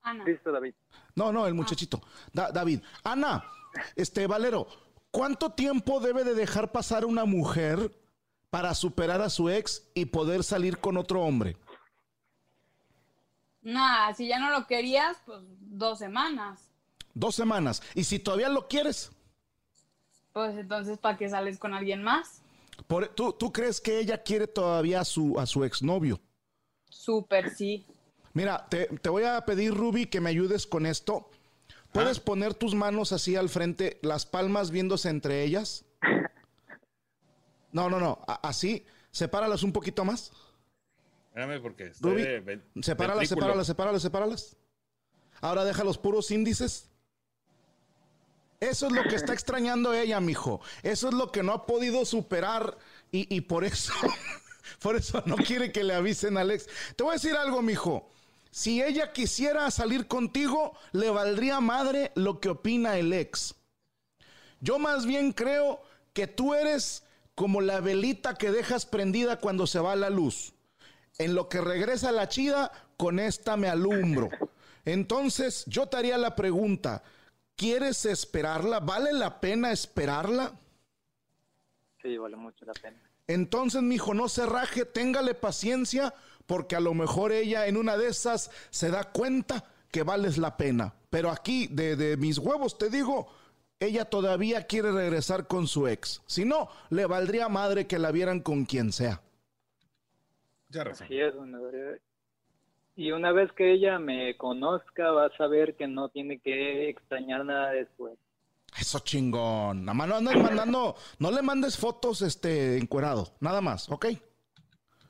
Ana. 0.02 0.25
Listo, 0.25 0.52
David. 0.52 0.75
No, 1.16 1.33
no, 1.33 1.47
el 1.47 1.54
muchachito. 1.54 2.00
Da- 2.33 2.50
David. 2.52 2.80
Ana, 3.02 3.44
este, 3.97 4.26
Valero, 4.26 4.66
¿cuánto 5.11 5.52
tiempo 5.52 6.00
debe 6.00 6.25
de 6.25 6.35
dejar 6.35 6.73
pasar 6.73 7.04
una 7.04 7.25
mujer 7.25 7.90
para 8.54 8.73
superar 8.73 9.20
a 9.20 9.30
su 9.30 9.50
ex 9.50 9.82
y 9.96 10.04
poder 10.04 10.44
salir 10.44 10.78
con 10.78 10.96
otro 10.96 11.20
hombre? 11.23 11.56
Nah, 13.62 14.12
si 14.14 14.28
ya 14.28 14.38
no 14.38 14.49
lo 14.56 14.68
querías, 14.68 15.16
pues 15.26 15.40
dos 15.58 15.99
semanas. 15.99 16.61
Dos 17.14 17.34
semanas. 17.34 17.82
Y 17.96 18.04
si 18.04 18.20
todavía 18.20 18.49
lo 18.49 18.68
quieres, 18.68 19.11
Pues 20.32 20.56
entonces, 20.56 20.99
¿para 20.99 21.16
qué 21.18 21.28
sales 21.28 21.58
con 21.58 21.75
alguien 21.75 22.04
más? 22.04 22.42
por- 22.87 23.08
¿tú, 23.08 23.32
tú 23.32 23.52
crees 23.52 23.80
que 23.80 23.99
ella 23.99 24.23
quiere 24.23 24.46
todavía 24.46 25.00
a 25.00 25.04
su, 25.04 25.37
a 25.40 25.46
su 25.46 25.64
exnovio? 25.64 26.20
Súper, 26.88 27.50
sí. 27.50 27.84
Mira, 28.34 28.68
te, 28.68 28.87
te 28.87 29.08
voy 29.08 29.25
a 29.25 29.44
pedir, 29.44 29.75
Ruby, 29.75 30.06
que 30.06 30.20
me 30.20 30.30
ayudes 30.30 30.64
con 30.68 30.87
esto. 30.87 31.28
¿Puedes 31.90 32.20
poner 32.20 32.54
tus 32.54 32.76
manos 32.76 33.11
así 33.11 33.34
al 33.34 33.49
frente, 33.49 33.99
las 34.02 34.26
palmas 34.26 34.70
viéndose 34.70 35.08
entre 35.08 35.42
ellas? 35.42 35.84
No, 37.75 37.90
no, 37.90 37.99
no, 37.99 38.25
a- 38.28 38.49
así. 38.49 38.87
Sepáralas 39.11 39.62
un 39.64 39.73
poquito 39.73 40.04
más. 40.04 40.31
Espérame 41.28 41.61
porque 41.61 41.93
Ruby, 42.00 42.23
de 42.23 42.61
sepáralas, 42.81 43.28
sepáralas, 43.28 43.66
sepáralas, 43.66 44.02
sepáralas. 44.02 44.57
Ahora 45.40 45.64
deja 45.64 45.83
los 45.83 45.99
puros 45.99 46.31
índices. 46.31 46.88
Eso 48.61 48.87
es 48.87 48.93
lo 48.93 49.02
que 49.02 49.16
está 49.16 49.33
extrañando 49.35 49.93
ella, 49.93 50.21
mijo. 50.21 50.61
Eso 50.85 51.09
es 51.09 51.14
lo 51.14 51.33
que 51.33 51.43
no 51.43 51.52
ha 51.52 51.66
podido 51.66 52.04
superar 52.04 52.78
y, 53.11 53.35
y 53.35 53.40
por 53.43 53.64
eso, 53.64 53.93
por 54.81 54.95
eso 54.95 55.23
no 55.26 55.35
quiere 55.35 55.73
que 55.73 55.83
le 55.83 55.95
avisen 55.95 56.38
a 56.38 56.43
Alex. 56.43 56.69
Te 56.95 57.02
voy 57.02 57.11
a 57.11 57.14
decir 57.14 57.35
algo, 57.35 57.61
mijo. 57.61 58.09
Si 58.52 58.81
ella 58.81 59.12
quisiera 59.12 59.69
salir 59.73 60.07
contigo, 60.07 60.78
le 60.93 61.11
valdría 61.11 61.61
madre 61.61 62.12
lo 62.14 62.38
que 62.38 62.50
opina 62.50 62.97
el 62.97 63.12
ex. 63.12 63.57
Yo 64.61 64.78
más 64.78 65.04
bien 65.07 65.33
creo 65.33 65.83
que 66.12 66.28
tú 66.28 66.54
eres 66.54 67.02
como 67.35 67.61
la 67.61 67.81
velita 67.81 68.35
que 68.35 68.50
dejas 68.50 68.87
prendida 68.87 69.38
cuando 69.38 69.67
se 69.67 69.81
va 69.81 69.97
la 69.97 70.11
luz. 70.11 70.55
En 71.19 71.35
lo 71.35 71.49
que 71.49 71.61
regresa 71.61 72.12
la 72.12 72.29
chida, 72.29 72.73
con 72.97 73.19
esta 73.19 73.57
me 73.57 73.69
alumbro. 73.69 74.31
Entonces, 74.85 75.64
yo 75.67 75.87
te 75.87 75.97
haría 75.97 76.19
la 76.19 76.35
pregunta, 76.37 77.03
¿quieres 77.57 78.05
esperarla? 78.07 78.81
¿Vale 78.81 79.12
la 79.12 79.41
pena 79.41 79.73
esperarla? 79.73 80.53
Sí, 82.03 82.17
vale 82.19 82.37
mucho 82.37 82.64
la 82.64 82.75
pena. 82.75 83.00
Entonces, 83.26 83.83
mijo, 83.83 84.12
no 84.12 84.29
se 84.29 84.45
raje, 84.45 84.85
téngale 84.85 85.35
paciencia, 85.35 86.14
porque 86.47 86.76
a 86.76 86.81
lo 86.81 86.93
mejor 86.93 87.33
ella 87.33 87.67
en 87.67 87.76
una 87.76 87.97
de 87.97 88.09
esas 88.09 88.50
se 88.71 88.91
da 88.91 89.05
cuenta 89.05 89.64
que 89.91 90.03
vales 90.03 90.37
la 90.37 90.57
pena. 90.57 90.95
Pero 91.09 91.31
aquí, 91.31 91.69
de, 91.69 91.97
de 91.97 92.17
mis 92.17 92.38
huevos, 92.38 92.76
te 92.76 92.91
digo, 92.91 93.29
ella 93.81 94.04
todavía 94.07 94.66
quiere 94.66 94.93
regresar 94.93 95.47
con 95.47 95.66
su 95.66 95.88
ex. 95.88 96.23
Si 96.26 96.45
no, 96.45 96.69
le 96.90 97.07
valdría 97.07 97.49
madre 97.49 97.87
que 97.87 97.99
la 97.99 98.11
vieran 98.11 98.40
con 98.40 98.64
quien 98.64 98.93
sea. 98.93 99.21
Ya. 100.69 100.83
Así 100.83 101.19
es, 101.21 101.35
don. 101.35 101.52
Y 102.97 103.11
una 103.11 103.33
vez 103.33 103.50
que 103.52 103.73
ella 103.73 103.99
me 103.99 104.37
conozca, 104.37 105.11
va 105.11 105.26
a 105.26 105.37
saber 105.37 105.75
que 105.76 105.88
no 105.88 106.09
tiene 106.09 106.38
que 106.38 106.88
extrañar 106.88 107.45
nada 107.45 107.71
después. 107.71 108.16
Eso 108.78 109.00
chingón. 109.00 109.85
Nada 109.85 109.95
más 109.95 110.09
no 110.09 110.16
andes 110.16 110.37
mandando, 110.43 110.97
no 111.19 111.31
le 111.31 111.43
mandes 111.43 111.76
fotos 111.76 112.23
este 112.23 112.76
encuerado, 112.78 113.35
nada 113.40 113.61
más, 113.61 113.88
¿ok? 113.90 114.07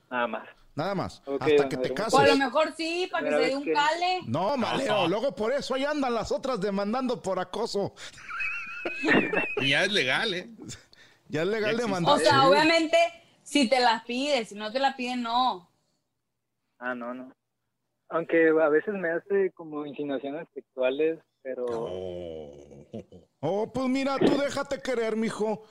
Nada 0.09 0.27
más. 0.27 0.47
Nada 0.75 0.93
más. 0.93 1.21
Hasta 1.39 1.69
que 1.69 1.77
te 1.77 1.87
Adrián. 1.87 2.09
O 2.11 2.17
a 2.17 2.21
lo 2.21 2.27
cases. 2.27 2.37
mejor 2.37 2.73
sí, 2.75 3.07
para 3.09 3.29
que 3.29 3.35
se 3.35 3.41
dé 3.49 3.55
un 3.55 3.63
que- 3.63 3.71
cale. 3.73 4.19
No, 4.27 4.57
maleo, 4.57 5.07
luego 5.07 5.33
por 5.33 5.53
eso 5.53 5.73
ahí 5.73 5.85
andan 5.85 6.13
las 6.13 6.31
otras 6.33 6.59
demandando 6.59 7.21
por 7.21 7.39
acoso. 7.39 7.93
Y 9.61 9.69
ya 9.69 9.83
es 9.85 9.91
legal, 9.91 10.33
¿eh? 10.33 10.49
Ya 11.29 11.41
es 11.41 11.47
legal 11.47 11.61
Ya 11.63 11.69
existe. 11.71 11.85
demandar. 11.87 12.15
O 12.15 12.19
sea, 12.19 12.41
Sí. 12.41 12.47
obviamente, 12.47 12.97
si 13.43 13.69
te 13.69 13.79
la 13.79 14.03
pides, 14.05 14.49
si 14.49 14.55
no 14.55 14.71
te 14.71 14.79
la 14.79 14.95
piden, 14.95 15.23
no. 15.23 15.69
Ah, 16.79 16.93
no, 16.93 17.13
no. 17.13 17.33
Aunque 18.09 18.49
a 18.49 18.69
veces 18.69 18.93
me 18.93 19.09
hace 19.11 19.51
como 19.53 19.85
insinuaciones 19.85 20.47
sexuales, 20.53 21.19
pero 21.41 21.65
Oh. 21.69 22.85
Oh, 23.39 23.71
pues 23.73 23.87
mira, 23.87 24.17
tú 24.17 24.37
déjate 24.37 24.81
querer, 24.81 25.15
mijo. 25.15 25.65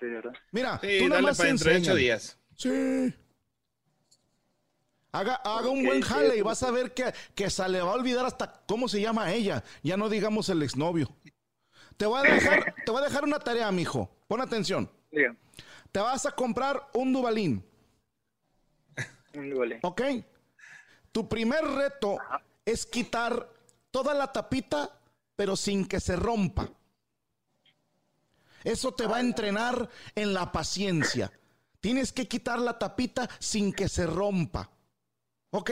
sí, 0.00 0.06
¿verdad? 0.06 0.32
Mira, 0.52 0.78
Sí, 0.80 0.98
tú 0.98 1.04
nada 1.04 1.16
dale 1.16 1.26
más 1.28 1.36
para 1.38 1.48
dentro 1.48 1.70
de 1.72 1.78
ocho 1.78 1.94
días. 1.94 2.38
Sí. 2.56 3.14
Haga, 5.12 5.36
haga 5.36 5.68
un 5.68 5.84
buen 5.84 6.02
sí, 6.02 6.08
jale 6.08 6.36
y 6.36 6.42
vas 6.42 6.62
a 6.64 6.70
ver 6.72 6.92
que, 6.92 7.12
que 7.36 7.48
se 7.48 7.68
le 7.68 7.80
va 7.80 7.90
a 7.92 7.94
olvidar 7.94 8.26
hasta 8.26 8.64
cómo 8.66 8.88
se 8.88 9.00
llama 9.00 9.32
ella. 9.32 9.62
Ya 9.82 9.96
no 9.96 10.08
digamos 10.08 10.48
el 10.48 10.62
exnovio. 10.62 11.08
Te 11.96 12.06
voy 12.06 12.26
a 12.26 12.32
dejar, 12.34 12.74
te 12.84 12.90
voy 12.90 13.00
a 13.02 13.04
dejar 13.04 13.24
una 13.24 13.38
tarea, 13.38 13.70
mijo. 13.70 14.10
Pon 14.26 14.40
atención. 14.40 14.90
Te 15.92 16.00
vas 16.00 16.26
a 16.26 16.32
comprar 16.32 16.88
un 16.94 17.12
Dubalín, 17.12 17.64
un 19.34 19.54
vale. 19.56 19.78
¿ok? 19.82 20.02
Tu 21.12 21.28
primer 21.28 21.64
reto 21.64 22.18
es 22.64 22.84
quitar 22.86 23.48
toda 23.90 24.12
la 24.14 24.32
tapita, 24.32 24.90
pero 25.36 25.54
sin 25.54 25.86
que 25.86 26.00
se 26.00 26.16
rompa. 26.16 26.68
Eso 28.64 28.92
te 28.92 29.06
va 29.06 29.18
a 29.18 29.20
entrenar 29.20 29.88
en 30.14 30.34
la 30.34 30.50
paciencia. 30.50 31.30
Tienes 31.80 32.12
que 32.12 32.26
quitar 32.26 32.58
la 32.58 32.78
tapita 32.78 33.28
sin 33.38 33.72
que 33.72 33.88
se 33.88 34.06
rompa. 34.06 34.70
¿Ok? 35.50 35.70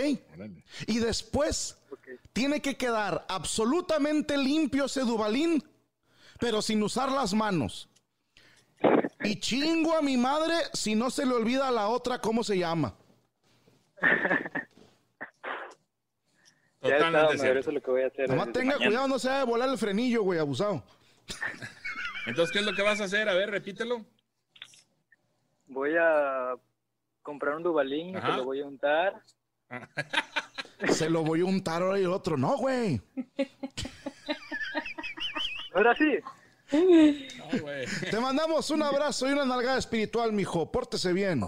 Y 0.86 0.98
después 0.98 1.78
tiene 2.32 2.62
que 2.62 2.76
quedar 2.76 3.24
absolutamente 3.28 4.36
limpio 4.36 4.84
ese 4.84 5.00
Dubalín, 5.00 5.64
pero 6.42 6.60
sin 6.60 6.82
usar 6.82 7.08
las 7.12 7.32
manos. 7.34 7.88
Y 9.22 9.38
chingo 9.38 9.96
a 9.96 10.02
mi 10.02 10.16
madre 10.16 10.54
si 10.72 10.96
no 10.96 11.08
se 11.08 11.24
le 11.24 11.34
olvida 11.34 11.68
a 11.68 11.70
la 11.70 11.86
otra 11.86 12.18
cómo 12.20 12.42
se 12.42 12.58
llama. 12.58 12.96
Ya 16.80 16.96
está, 16.96 17.06
Totalmente 17.06 17.38
cierto. 17.38 17.60
eso 17.60 17.70
es 17.70 17.74
lo 17.74 17.80
que 17.80 17.90
voy 17.92 18.02
a 18.02 18.06
hacer. 18.08 18.28
Nomás 18.28 18.46
desde 18.48 18.58
tenga 18.58 18.72
mañana. 18.72 18.86
cuidado, 18.90 19.06
no 19.08 19.18
se 19.20 19.30
a 19.30 19.44
volar 19.44 19.68
el 19.68 19.78
frenillo, 19.78 20.24
güey, 20.24 20.40
abusado. 20.40 20.82
Entonces, 22.26 22.52
¿qué 22.52 22.58
es 22.58 22.64
lo 22.66 22.74
que 22.74 22.82
vas 22.82 23.00
a 23.00 23.04
hacer? 23.04 23.28
A 23.28 23.34
ver, 23.34 23.48
repítelo. 23.48 24.04
Voy 25.68 25.92
a 25.96 26.56
comprar 27.22 27.54
un 27.54 27.62
Dubalín 27.62 28.08
y 28.10 28.16
Ajá. 28.16 28.32
se 28.32 28.36
lo 28.38 28.44
voy 28.44 28.60
a 28.62 28.66
untar. 28.66 29.22
Se 30.90 31.08
lo 31.08 31.22
voy 31.22 31.42
a 31.42 31.44
untar 31.44 31.80
ahora 31.80 32.00
y 32.00 32.02
el 32.02 32.10
otro. 32.12 32.36
No, 32.36 32.56
güey. 32.56 33.00
Ahora 35.74 35.94
sí. 35.96 36.18
No, 36.72 37.58
güey. 37.60 37.86
Te 38.10 38.18
mandamos 38.20 38.70
un 38.70 38.82
abrazo 38.82 39.28
y 39.28 39.32
una 39.32 39.44
nalgada 39.44 39.78
espiritual, 39.78 40.32
mijo. 40.32 40.70
Pórtese 40.70 41.12
bien. 41.12 41.42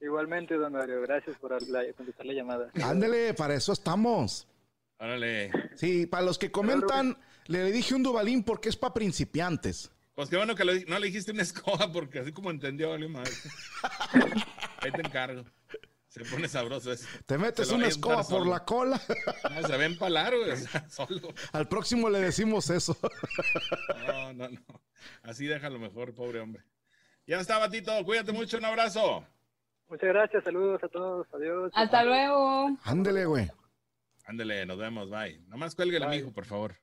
Igualmente, 0.00 0.54
don 0.54 0.72
Mario, 0.72 1.02
gracias 1.02 1.36
por 1.38 1.60
la- 1.68 1.92
contestar 1.92 2.26
la 2.26 2.32
llamada. 2.32 2.70
Ándele, 2.82 3.34
para 3.34 3.54
eso 3.54 3.72
estamos. 3.72 4.46
Órale. 4.98 5.50
Sí, 5.76 6.06
para 6.06 6.24
los 6.24 6.38
que 6.38 6.50
comentan, 6.50 7.16
Le 7.46 7.70
dije 7.72 7.94
un 7.94 8.02
Dubalín 8.02 8.44
porque 8.44 8.68
es 8.68 8.76
para 8.76 8.94
principiantes. 8.94 9.90
Pues 10.14 10.28
qué 10.28 10.36
bueno 10.36 10.54
que 10.54 10.64
lo 10.64 10.72
no 10.86 10.98
le 10.98 11.06
dijiste 11.06 11.32
una 11.32 11.42
escoba 11.42 11.90
porque 11.92 12.18
así 12.20 12.32
como 12.32 12.50
entendió, 12.50 12.90
vale 12.90 13.08
madre. 13.08 13.30
Ahí 14.80 14.92
te 14.92 15.00
encargo. 15.00 15.44
Se 16.10 16.24
pone 16.24 16.48
sabroso 16.48 16.90
eso. 16.92 17.06
Te 17.24 17.38
metes 17.38 17.70
una 17.70 17.86
escoba 17.86 18.16
por 18.16 18.24
solo. 18.24 18.50
la 18.50 18.64
cola. 18.64 19.00
No, 19.48 19.66
se 19.66 19.76
va 19.76 19.82
a 19.82 19.86
empalar, 19.86 20.36
güey, 20.36 20.50
o 20.50 20.56
sea, 20.56 20.88
solo. 20.90 21.32
Al 21.52 21.68
próximo 21.68 22.10
le 22.10 22.18
decimos 22.20 22.68
eso. 22.68 22.96
No, 24.06 24.32
no, 24.32 24.48
no. 24.48 24.60
Así 25.22 25.46
déjalo 25.46 25.78
mejor, 25.78 26.12
pobre 26.12 26.40
hombre. 26.40 26.64
Ya 27.28 27.38
está, 27.38 27.58
Batito. 27.58 27.92
Cuídate 28.04 28.32
mucho. 28.32 28.58
Un 28.58 28.64
abrazo. 28.64 29.24
Muchas 29.88 30.08
gracias, 30.08 30.42
saludos 30.42 30.82
a 30.82 30.88
todos, 30.88 31.28
adiós. 31.32 31.70
Hasta 31.74 32.02
luego. 32.04 32.76
Ándele, 32.82 33.26
güey. 33.26 33.48
Ándele, 34.24 34.66
nos 34.66 34.78
vemos. 34.78 35.10
Bye. 35.10 35.40
Nomás 35.46 35.76
cuélguele, 35.76 36.06
Bye. 36.06 36.18
mijo, 36.18 36.32
por 36.32 36.44
favor. 36.44 36.76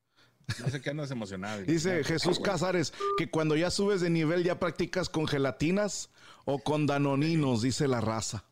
No 0.59 0.69
sé 0.69 0.81
qué 0.81 0.91
andas 0.91 1.11
emocionado. 1.11 1.61
Dice 1.63 2.01
Jesús 2.05 2.39
Cázares 2.39 2.93
que 3.17 3.29
cuando 3.29 3.57
ya 3.57 3.69
subes 3.69 3.99
de 3.99 4.09
nivel 4.09 4.45
ya 4.45 4.57
practicas 4.57 5.09
con 5.09 5.27
gelatinas 5.27 6.09
o 6.45 6.59
con 6.59 6.87
danoninos, 6.87 7.61
dice 7.61 7.89
la 7.89 7.99
raza. 7.99 8.45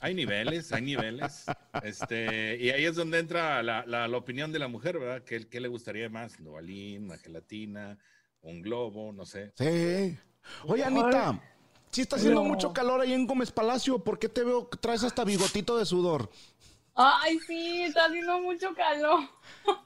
Hay 0.00 0.14
niveles, 0.14 0.72
hay 0.72 0.82
niveles. 0.82 1.46
Este, 1.82 2.56
y 2.60 2.70
ahí 2.70 2.84
es 2.84 2.96
donde 2.96 3.18
entra 3.18 3.62
la, 3.62 3.84
la- 3.86 4.08
la 4.08 4.16
opinión 4.16 4.52
de 4.52 4.58
la 4.58 4.68
mujer, 4.68 4.98
¿verdad? 4.98 5.22
¿Qué, 5.24 5.48
qué 5.48 5.60
le 5.60 5.68
gustaría 5.68 6.08
más? 6.08 6.38
¿Un 6.38 6.46
Novalín, 6.46 7.04
una 7.04 7.18
gelatina, 7.18 7.98
un 8.42 8.60
globo? 8.62 9.12
No 9.12 9.24
sé. 9.24 9.52
Sí. 9.56 10.16
Oye, 10.66 10.84
Anita, 10.84 11.40
si 11.90 12.02
está 12.02 12.16
haciendo 12.16 12.42
mucho 12.42 12.72
calor 12.72 13.00
ahí 13.00 13.12
en 13.12 13.26
Gómez 13.26 13.50
Palacio, 13.50 13.98
¿por 14.02 14.18
qué 14.18 14.28
te 14.28 14.42
veo 14.44 14.68
que 14.68 14.78
traes 14.78 15.02
hasta 15.04 15.24
bigotito 15.24 15.76
de 15.78 15.84
sudor? 15.86 16.30
Ay, 16.94 17.38
sí, 17.46 17.82
está 17.82 18.06
haciendo 18.06 18.40
mucho 18.40 18.74
calor. 18.74 19.20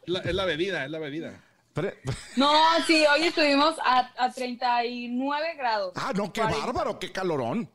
Es 0.06 0.08
la, 0.08 0.20
es 0.20 0.34
la 0.34 0.44
bebida, 0.44 0.84
es 0.84 0.90
la 0.90 0.98
bebida. 0.98 1.40
Pre- 1.72 1.98
No, 2.36 2.52
sí, 2.86 3.04
hoy 3.12 3.24
estuvimos 3.24 3.76
a, 3.84 4.12
a 4.16 4.32
39 4.32 5.54
grados. 5.56 5.92
Ah, 5.96 6.12
no, 6.14 6.32
qué 6.32 6.40
40. 6.40 6.66
bárbaro, 6.66 6.98
qué 6.98 7.10
calorón. 7.12 7.68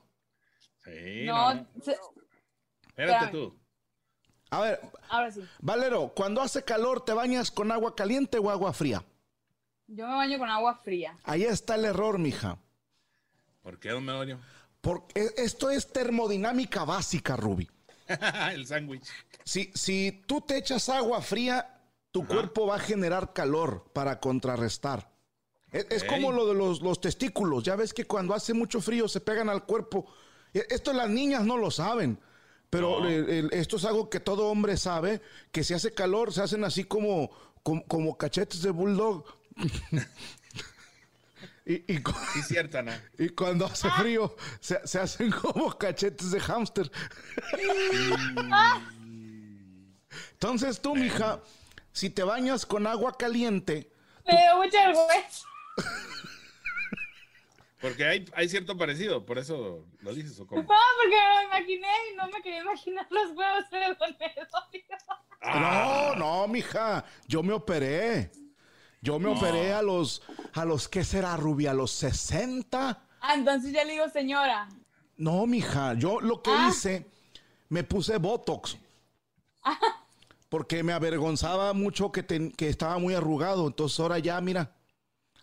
Sí, 0.92 1.26
No, 1.26 1.54
no. 1.54 1.66
se- 1.82 1.92
Espérate 2.90 3.26
espérame. 3.26 3.32
tú. 3.32 3.60
A 4.52 4.62
ver, 4.62 4.80
ahora 5.10 5.32
sí. 5.32 5.42
Valero, 5.60 6.12
cuando 6.16 6.42
hace 6.42 6.64
calor, 6.64 7.06
¿te 7.06 7.14
bañas 7.14 7.52
con 7.52 7.72
agua 7.72 7.96
caliente 7.96 8.40
o 8.40 8.50
agua 8.50 8.74
fría? 8.74 9.04
Yo 9.88 10.08
me 10.08 10.16
baño 10.16 10.38
con 10.40 10.50
agua 10.50 10.76
fría. 10.84 11.18
Ahí 11.24 11.44
está 11.44 11.76
el 11.76 11.86
error, 11.86 12.18
mija. 12.20 12.58
¿Por 13.62 13.80
qué, 13.80 13.90
don 13.90 14.06
Medorio? 14.06 14.40
Porque 14.82 15.30
esto 15.38 15.70
es 15.70 15.92
termodinámica 15.92 16.84
básica, 16.84 17.36
Ruby. 17.36 17.70
el 18.54 18.66
sándwich. 18.66 19.08
Si, 19.44 19.72
si 19.76 20.24
tú 20.26 20.42
te 20.42 20.58
echas 20.58 20.90
agua 20.90 21.22
fría, 21.22 21.82
tu 22.12 22.26
cuerpo 22.26 22.66
va 22.68 22.76
a 22.78 22.80
generar 22.80 23.34
calor 23.34 23.92
para 23.94 24.20
contrarrestar. 24.20 25.12
Es, 25.72 25.86
es 25.92 26.04
como 26.04 26.32
lo 26.32 26.48
de 26.48 26.56
los, 26.56 26.82
los 26.82 27.00
testículos. 27.00 27.64
Ya 27.64 27.76
ves 27.76 27.94
que 27.94 28.06
cuando 28.06 28.34
hace 28.34 28.54
mucho 28.56 28.82
frío 28.82 29.08
se 29.08 29.22
pegan 29.22 29.50
al 29.50 29.66
cuerpo. 29.66 30.08
E- 30.54 30.68
Esto 30.70 30.94
las 30.94 31.10
niñas 31.10 31.44
no 31.44 31.58
lo 31.58 31.72
saben. 31.72 32.20
Pero 32.70 33.00
No. 33.02 33.08
el- 33.10 33.30
el- 33.30 33.50
esto 33.54 33.78
es 33.78 33.86
algo 33.86 34.10
que 34.10 34.20
todo 34.20 34.48
hombre 34.48 34.78
sabe, 34.78 35.22
que 35.52 35.64
si 35.64 35.74
hace 35.74 35.94
calor 35.94 36.32
se 36.34 36.42
hacen 36.44 36.64
así 36.64 36.84
como, 36.84 37.32
como, 37.64 37.84
como 37.88 38.18
cachetes 38.18 38.62
de 38.62 38.70
bulldog. 38.70 39.26
y, 41.66 41.94
y 41.94 42.02
cu- 42.04 42.14
Sí, 42.34 42.42
cierta, 42.44 42.82
¿no? 42.84 42.92
y 43.18 43.30
cuando 43.30 43.66
hace 43.66 43.90
frío 43.92 44.36
se, 44.60 44.86
se 44.88 45.00
hacen 45.00 45.32
como 45.32 45.76
cachetes 45.78 46.30
de 46.32 46.40
hámster. 46.40 46.92
Entonces 50.34 50.80
tú, 50.82 50.96
mija, 50.96 51.40
si 51.92 52.10
te 52.10 52.24
bañas 52.24 52.66
con 52.66 52.88
agua 52.88 53.18
caliente, 53.18 53.92
Me 54.26 54.34
dio 54.38 54.58
mucha 54.58 54.88
vergüenza. 54.88 55.46
Porque 57.82 58.06
hay, 58.06 58.26
hay 58.34 58.50
cierto 58.50 58.78
parecido, 58.78 59.26
por 59.26 59.38
eso 59.38 59.86
lo 60.02 60.14
dices 60.14 60.38
o 60.40 60.46
cómo. 60.48 60.62
No, 60.62 60.68
porque 60.68 61.16
me 61.16 61.36
lo 61.36 61.44
imaginé 61.48 61.88
y 62.12 62.16
no 62.18 62.28
me 62.28 62.42
quería 62.42 62.62
imaginar 62.62 63.08
los 63.10 63.32
huevos 63.38 63.70
de 63.72 63.80
Don. 63.80 64.16
Ah. 65.42 66.14
no, 66.18 66.20
no, 66.20 66.48
mija, 66.48 67.06
yo 67.28 67.42
me 67.42 67.54
operé. 67.54 68.32
Yo 69.02 69.18
me 69.18 69.30
operé 69.30 69.72
a 69.72 69.82
los, 69.82 70.22
a 70.54 70.66
los, 70.66 70.90
¿qué 70.90 71.06
será, 71.06 71.38
Rubia? 71.38 71.72
A 71.72 71.74
los 71.74 71.92
60. 71.92 73.02
Ah, 73.22 73.34
entonces 73.34 73.72
ya 73.72 73.86
le 73.86 73.94
digo 73.94 74.10
señora. 74.10 74.68
No, 75.16 75.46
mija, 75.48 75.94
yo 75.94 76.20
lo 76.20 76.42
que 76.42 76.52
Ah. 76.52 76.68
hice, 76.70 77.10
me 77.70 77.86
puse 77.86 78.18
Botox. 78.18 78.78
Porque 80.50 80.84
me 80.84 80.92
avergonzaba 80.94 81.72
mucho 81.74 82.12
que, 82.12 82.26
que 82.58 82.68
estaba 82.68 82.98
muy 82.98 83.14
arrugado. 83.14 83.68
Entonces 83.68 83.98
ahora 84.02 84.20
ya, 84.20 84.42
mira, 84.42 84.76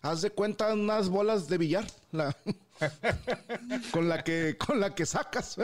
haz 0.01 0.21
de 0.21 0.29
cuenta 0.31 0.73
unas 0.73 1.09
bolas 1.09 1.47
de 1.47 1.57
billar. 1.57 1.85
la- 2.11 2.35
con, 3.91 4.07
la 4.07 4.23
que, 4.23 4.57
con 4.57 4.79
la 4.79 4.93
que 4.93 5.05
sacas. 5.05 5.57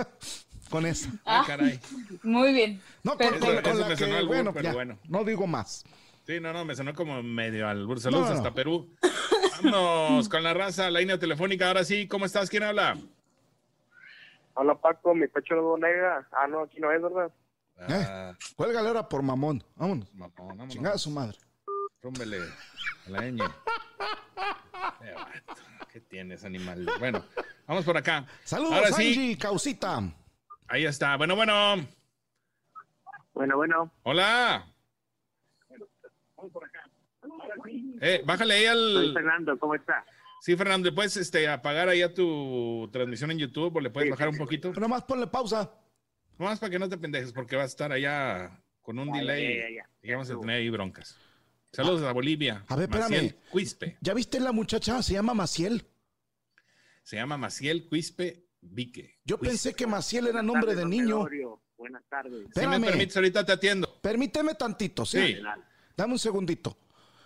Con 0.70 0.86
esa. 0.86 1.10
Ah, 1.26 1.44
caray. 1.46 1.80
Muy 2.24 2.54
bien. 2.54 2.82
No, 3.04 3.16
con, 3.18 3.26
la 3.26 3.32
me 3.32 3.62
sonó 3.62 3.96
que, 3.96 4.06
albur, 4.06 4.28
bueno, 4.28 4.54
pero 4.54 4.64
ya, 4.64 4.74
bueno. 4.74 4.98
no 5.08 5.24
digo 5.24 5.46
más. 5.46 5.84
Sí, 6.26 6.40
no, 6.40 6.54
no, 6.54 6.66
me 6.66 6.76
sonó 6.76 6.94
como 6.94 7.22
medio 7.22 7.68
al 7.68 7.80
Saludos 8.00 8.06
No, 8.06 8.20
no, 8.22 8.26
hasta 8.26 8.50
no. 8.50 8.56
Perú. 8.56 8.90
Vámonos 9.64 10.30
con 10.30 10.42
la 10.42 10.54
raza, 10.54 10.90
la 10.90 11.00
línea 11.00 11.20
telefónica. 11.20 11.68
Ahora 11.68 11.84
sí, 11.84 12.08
¿cómo 12.08 12.26
estás? 12.26 12.50
¿Quién 12.50 12.64
habla? 12.64 12.98
Hola 14.56 14.76
Paco, 14.76 15.14
mi 15.14 15.28
pecho 15.28 15.56
lo 15.56 15.78
nega. 15.78 16.28
Ah, 16.32 16.48
no, 16.48 16.62
aquí 16.62 16.80
no 16.80 16.92
es, 16.92 17.02
¿verdad? 17.02 17.32
Ah, 17.80 18.34
Cuélgale 18.56 18.88
ahora 18.88 19.10
por 19.10 19.22
mamón. 19.22 19.64
Vámonos. 19.76 20.14
mamón, 20.14 20.34
vámonos. 20.38 20.70
Chingada 20.70 20.98
su 20.98 21.10
madre. 21.10 21.38
Rúmbele 22.04 22.38
a 23.08 23.10
la 23.10 23.22
ñ. 23.32 23.40
¿Qué 25.92 26.02
tienes, 26.02 26.44
animal? 26.44 26.86
Bueno, 27.00 27.24
vamos 27.66 27.86
por 27.86 27.96
acá. 27.96 28.26
Saludos, 28.44 28.74
Ahora 28.74 28.92
sí, 28.92 29.08
Angie, 29.08 29.38
causita. 29.38 30.02
ahí 30.68 30.86
está. 30.86 31.16
Bueno, 31.16 31.36
bueno. 31.38 31.88
Bueno, 33.34 33.56
bueno. 33.56 33.92
Hola. 34.04 34.68
Eh, 38.02 38.22
bájale 38.26 38.54
ahí 38.56 38.66
Soy 38.66 39.08
al. 39.08 39.14
Fernando, 39.14 39.58
¿cómo 39.58 39.76
está? 39.76 40.06
Sí, 40.42 40.58
Fernando, 40.58 40.90
¿le 40.90 40.96
puedes 40.96 41.16
este, 41.16 41.48
apagar 41.48 41.88
ahí 41.88 42.02
a 42.02 42.14
tu 42.14 42.90
transmisión 42.92 43.32
en 43.32 43.40
YouTube 43.40 43.78
o 43.78 43.80
le 43.80 43.90
puedes 43.90 44.08
Sí, 44.08 44.12
bajar 44.12 44.28
sí, 44.28 44.34
un 44.34 44.38
poquito? 44.40 44.70
Pero 44.74 44.82
nomás 44.82 45.04
ponle 45.04 45.28
pausa. 45.28 45.72
Nomás 46.38 46.60
para 46.60 46.70
que 46.70 46.80
no 46.80 46.90
te 46.90 46.98
pendejes, 46.98 47.32
porque 47.32 47.56
vas 47.56 47.64
a 47.66 47.68
estar 47.68 47.92
allá 47.94 48.60
con 48.82 49.00
un 49.00 49.14
Ya, 49.14 49.20
delay 49.22 49.56
ya, 49.58 49.70
ya, 49.70 49.76
ya. 49.76 49.90
y 50.02 50.12
vamos 50.12 50.30
a 50.30 50.38
tener 50.38 50.58
ahí 50.58 50.70
broncas. 50.70 51.18
Saludos 51.74 52.04
a 52.04 52.12
Bolivia. 52.12 52.64
A 52.68 52.76
ver, 52.76 52.84
espérame. 52.86 53.10
Maciel 53.12 53.36
Quispe. 53.52 53.98
¿Ya 54.02 54.14
viste 54.14 54.40
la 54.40 54.52
muchacha? 54.52 55.02
Se 55.02 55.14
llama 55.14 55.34
Maciel. 55.34 55.86
Se 57.04 57.16
llama 57.18 57.36
Maciel 57.38 57.90
Quispe 57.90 58.48
Vique. 58.62 59.20
Yo 59.26 59.38
Quispe. 59.38 59.50
pensé 59.50 59.74
que 59.74 59.88
Maciel 59.88 60.28
era 60.28 60.42
nombre 60.44 60.74
Tardes, 60.76 60.78
de 60.78 60.86
niño. 60.86 61.26
Buenas 61.78 62.04
tardes. 62.08 62.32
Si 62.32 62.38
me 62.40 62.48
Espérame. 62.48 62.86
permites, 62.86 63.16
ahorita 63.18 63.46
te 63.46 63.52
atiendo. 63.52 64.00
Permíteme 64.02 64.54
tantito, 64.56 65.06
¿sí? 65.06 65.20
Sí. 65.20 65.38
Dame 65.98 66.14
un 66.14 66.20
segundito. 66.20 66.78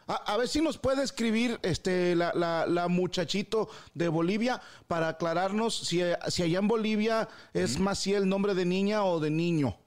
A, 0.08 0.16
a 0.34 0.38
ver 0.38 0.48
si 0.48 0.62
nos 0.62 0.78
puede 0.78 1.04
escribir 1.04 1.60
este, 1.62 2.16
la, 2.16 2.34
la- 2.34 2.66
la 2.66 2.88
muchachito 2.88 3.70
de 3.94 4.08
Bolivia 4.08 4.62
para 4.88 5.10
aclararnos 5.10 5.78
si, 5.78 6.02
si 6.30 6.44
allá 6.44 6.60
en 6.60 6.68
Bolivia 6.70 7.28
es 7.54 7.78
Maciel 7.78 8.28
nombre 8.30 8.56
de 8.56 8.64
niña 8.66 9.04
o 9.04 9.20
de 9.20 9.30
niño. 9.30 9.78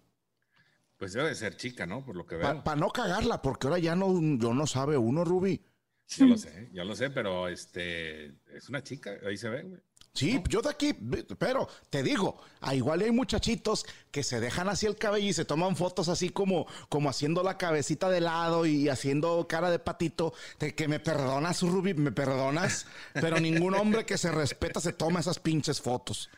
Pues 1.01 1.15
debe 1.15 1.31
de 1.31 1.35
ser 1.35 1.57
chica, 1.57 1.87
¿no? 1.87 2.05
Por 2.05 2.15
lo 2.15 2.27
que 2.27 2.37
veo. 2.37 2.63
Para 2.63 2.79
no 2.79 2.91
cagarla, 2.91 3.41
porque 3.41 3.67
ahora 3.67 3.79
ya 3.79 3.97
no, 3.97 4.13
yo 4.37 4.53
no 4.53 4.67
sabe 4.67 4.99
uno, 4.99 5.25
Ruby. 5.25 5.59
Yo 6.09 6.27
lo 6.27 6.37
sé, 6.37 6.69
yo 6.75 6.85
lo 6.85 6.95
sé, 6.95 7.09
pero 7.09 7.49
este 7.49 8.35
es 8.53 8.69
una 8.69 8.83
chica, 8.83 9.13
ahí 9.27 9.39
se 9.39 9.49
ve, 9.49 9.63
güey. 9.63 9.81
Sí, 10.13 10.43
yo 10.49 10.61
de 10.61 10.69
aquí, 10.69 10.93
pero 11.39 11.69
te 11.89 12.03
digo, 12.03 12.43
a 12.61 12.75
igual 12.75 13.01
hay 13.01 13.13
muchachitos 13.13 13.87
que 14.11 14.23
se 14.23 14.41
dejan 14.41 14.69
así 14.69 14.85
el 14.85 14.97
cabello 14.97 15.29
y 15.29 15.33
se 15.33 15.47
toman 15.47 15.75
fotos 15.75 16.11
así 16.11 16.29
como, 16.29 16.67
como 16.91 17.09
haciendo 17.09 17.43
la 17.43 17.57
cabecita 17.57 18.11
de 18.11 18.21
lado 18.21 18.67
y 18.67 18.91
haciendo 18.91 19.47
cara 19.49 19.71
de 19.71 19.79
patito, 19.79 20.35
de 20.59 20.75
que 20.75 20.87
me 20.87 21.01
perdonas, 21.01 21.63
Ruby, 21.63 21.95
me 21.95 22.13
perdonas, 22.13 22.87
pero 23.15 23.41
ningún 23.41 23.75
hombre 23.75 24.05
que 24.05 24.19
se 24.19 24.31
respeta 24.33 24.81
se 24.81 24.93
toma 24.93 25.21
esas 25.21 25.39
pinches 25.39 25.81
fotos. 25.81 26.29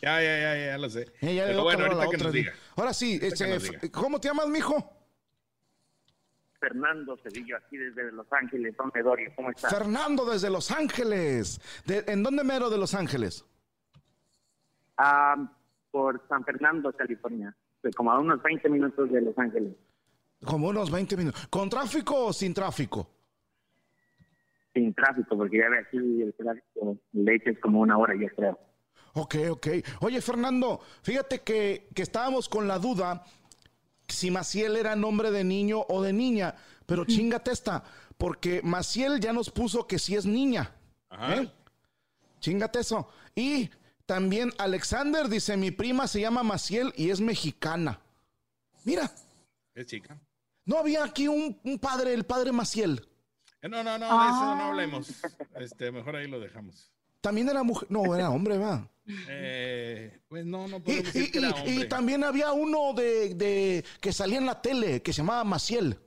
Ya, 0.00 0.22
ya, 0.22 0.38
ya, 0.38 0.66
ya 0.66 0.78
lo 0.78 0.88
sé. 0.88 1.06
Eh, 1.20 1.34
ya 1.34 1.44
le 1.46 1.50
pero 1.52 1.62
bueno, 1.64 1.84
ahorita 1.84 2.02
que 2.02 2.08
otra. 2.16 2.24
nos 2.24 2.32
diga. 2.32 2.52
Ahora 2.76 2.94
sí, 2.94 3.18
este, 3.20 3.58
diga. 3.58 3.80
¿cómo 3.92 4.20
te 4.20 4.28
llamas, 4.28 4.48
mijo? 4.48 4.94
Fernando 6.60 7.16
Cedillo, 7.22 7.56
aquí 7.56 7.76
desde 7.76 8.10
Los 8.12 8.26
Ángeles, 8.32 8.76
Don 8.76 8.90
Gregorio, 8.90 9.30
¿cómo 9.36 9.50
está? 9.50 9.68
Fernando 9.70 10.24
desde 10.24 10.50
Los 10.50 10.70
Ángeles. 10.70 11.60
De- 11.84 12.04
¿En 12.08 12.22
dónde 12.22 12.42
mero 12.44 12.68
de 12.70 12.78
Los 12.78 12.94
Ángeles? 12.94 13.44
Ah, 14.96 15.36
por 15.90 16.20
San 16.28 16.44
Fernando, 16.44 16.92
California. 16.92 17.54
Como 17.96 18.10
a 18.10 18.18
unos 18.18 18.42
20 18.42 18.68
minutos 18.68 19.10
de 19.10 19.20
Los 19.20 19.38
Ángeles. 19.38 19.72
Como 20.44 20.68
unos 20.68 20.90
20 20.90 21.16
minutos. 21.16 21.46
¿Con 21.48 21.68
tráfico 21.68 22.26
o 22.26 22.32
sin 22.32 22.52
tráfico? 22.54 23.08
Sin 24.74 24.92
tráfico, 24.94 25.36
porque 25.36 25.58
ya 25.58 25.68
ve 25.68 25.78
aquí 25.78 25.96
el 25.96 26.34
tráfico, 26.34 26.96
hecho 27.14 27.50
es 27.50 27.58
como 27.60 27.80
una 27.80 27.96
hora, 27.98 28.14
yo 28.14 28.28
creo. 28.34 28.58
Ok, 29.18 29.34
ok. 29.50 29.66
Oye, 30.00 30.20
Fernando, 30.20 30.80
fíjate 31.02 31.40
que, 31.42 31.88
que 31.94 32.02
estábamos 32.02 32.48
con 32.48 32.68
la 32.68 32.78
duda 32.78 33.24
si 34.06 34.30
Maciel 34.30 34.76
era 34.76 34.94
nombre 34.96 35.30
de 35.30 35.44
niño 35.44 35.84
o 35.88 36.00
de 36.02 36.12
niña, 36.12 36.54
pero 36.86 37.04
chingate 37.04 37.50
esta, 37.50 37.84
porque 38.16 38.62
Maciel 38.62 39.20
ya 39.20 39.32
nos 39.32 39.50
puso 39.50 39.86
que 39.86 39.98
sí 39.98 40.14
es 40.14 40.24
niña. 40.24 40.72
Ajá. 41.10 41.34
¿eh? 41.42 41.52
Chingate 42.40 42.80
eso. 42.80 43.08
Y 43.34 43.70
también 44.06 44.52
Alexander 44.58 45.28
dice, 45.28 45.56
mi 45.56 45.70
prima 45.72 46.06
se 46.06 46.20
llama 46.20 46.42
Maciel 46.42 46.92
y 46.96 47.10
es 47.10 47.20
mexicana. 47.20 48.00
Mira, 48.84 49.10
Es 49.74 49.86
chica. 49.86 50.16
no 50.64 50.78
había 50.78 51.04
aquí 51.04 51.28
un, 51.28 51.58
un 51.64 51.78
padre, 51.78 52.14
el 52.14 52.24
padre 52.24 52.52
Maciel. 52.52 53.06
Eh, 53.60 53.68
No, 53.68 53.82
no, 53.82 53.98
no, 53.98 54.06
de 54.06 54.28
eso 54.28 54.54
no 54.54 54.62
hablemos. 54.62 55.10
Este, 55.56 55.90
mejor 55.90 56.14
ahí 56.16 56.28
lo 56.28 56.38
dejamos. 56.40 56.92
También 57.20 57.48
era 57.48 57.62
mujer. 57.62 57.90
No, 57.90 58.14
era 58.14 58.30
hombre, 58.30 58.58
va. 58.58 58.88
Eh, 59.28 60.20
pues 60.28 60.44
no, 60.44 60.68
no 60.68 60.76
Y, 60.76 60.80
puedo 60.80 61.02
decir 61.02 61.22
y- 61.24 61.30
que 61.30 61.38
era 61.38 61.54
y- 61.66 61.82
y 61.82 61.88
también 61.88 62.22
había 62.24 62.52
uno 62.52 62.92
de, 62.94 63.34
de- 63.34 63.84
que 64.00 64.12
salía 64.12 64.38
en 64.38 64.46
la 64.46 64.60
tele 64.60 65.02
que 65.02 65.12
se 65.12 65.18
llamaba 65.18 65.44
Maciel. 65.44 65.98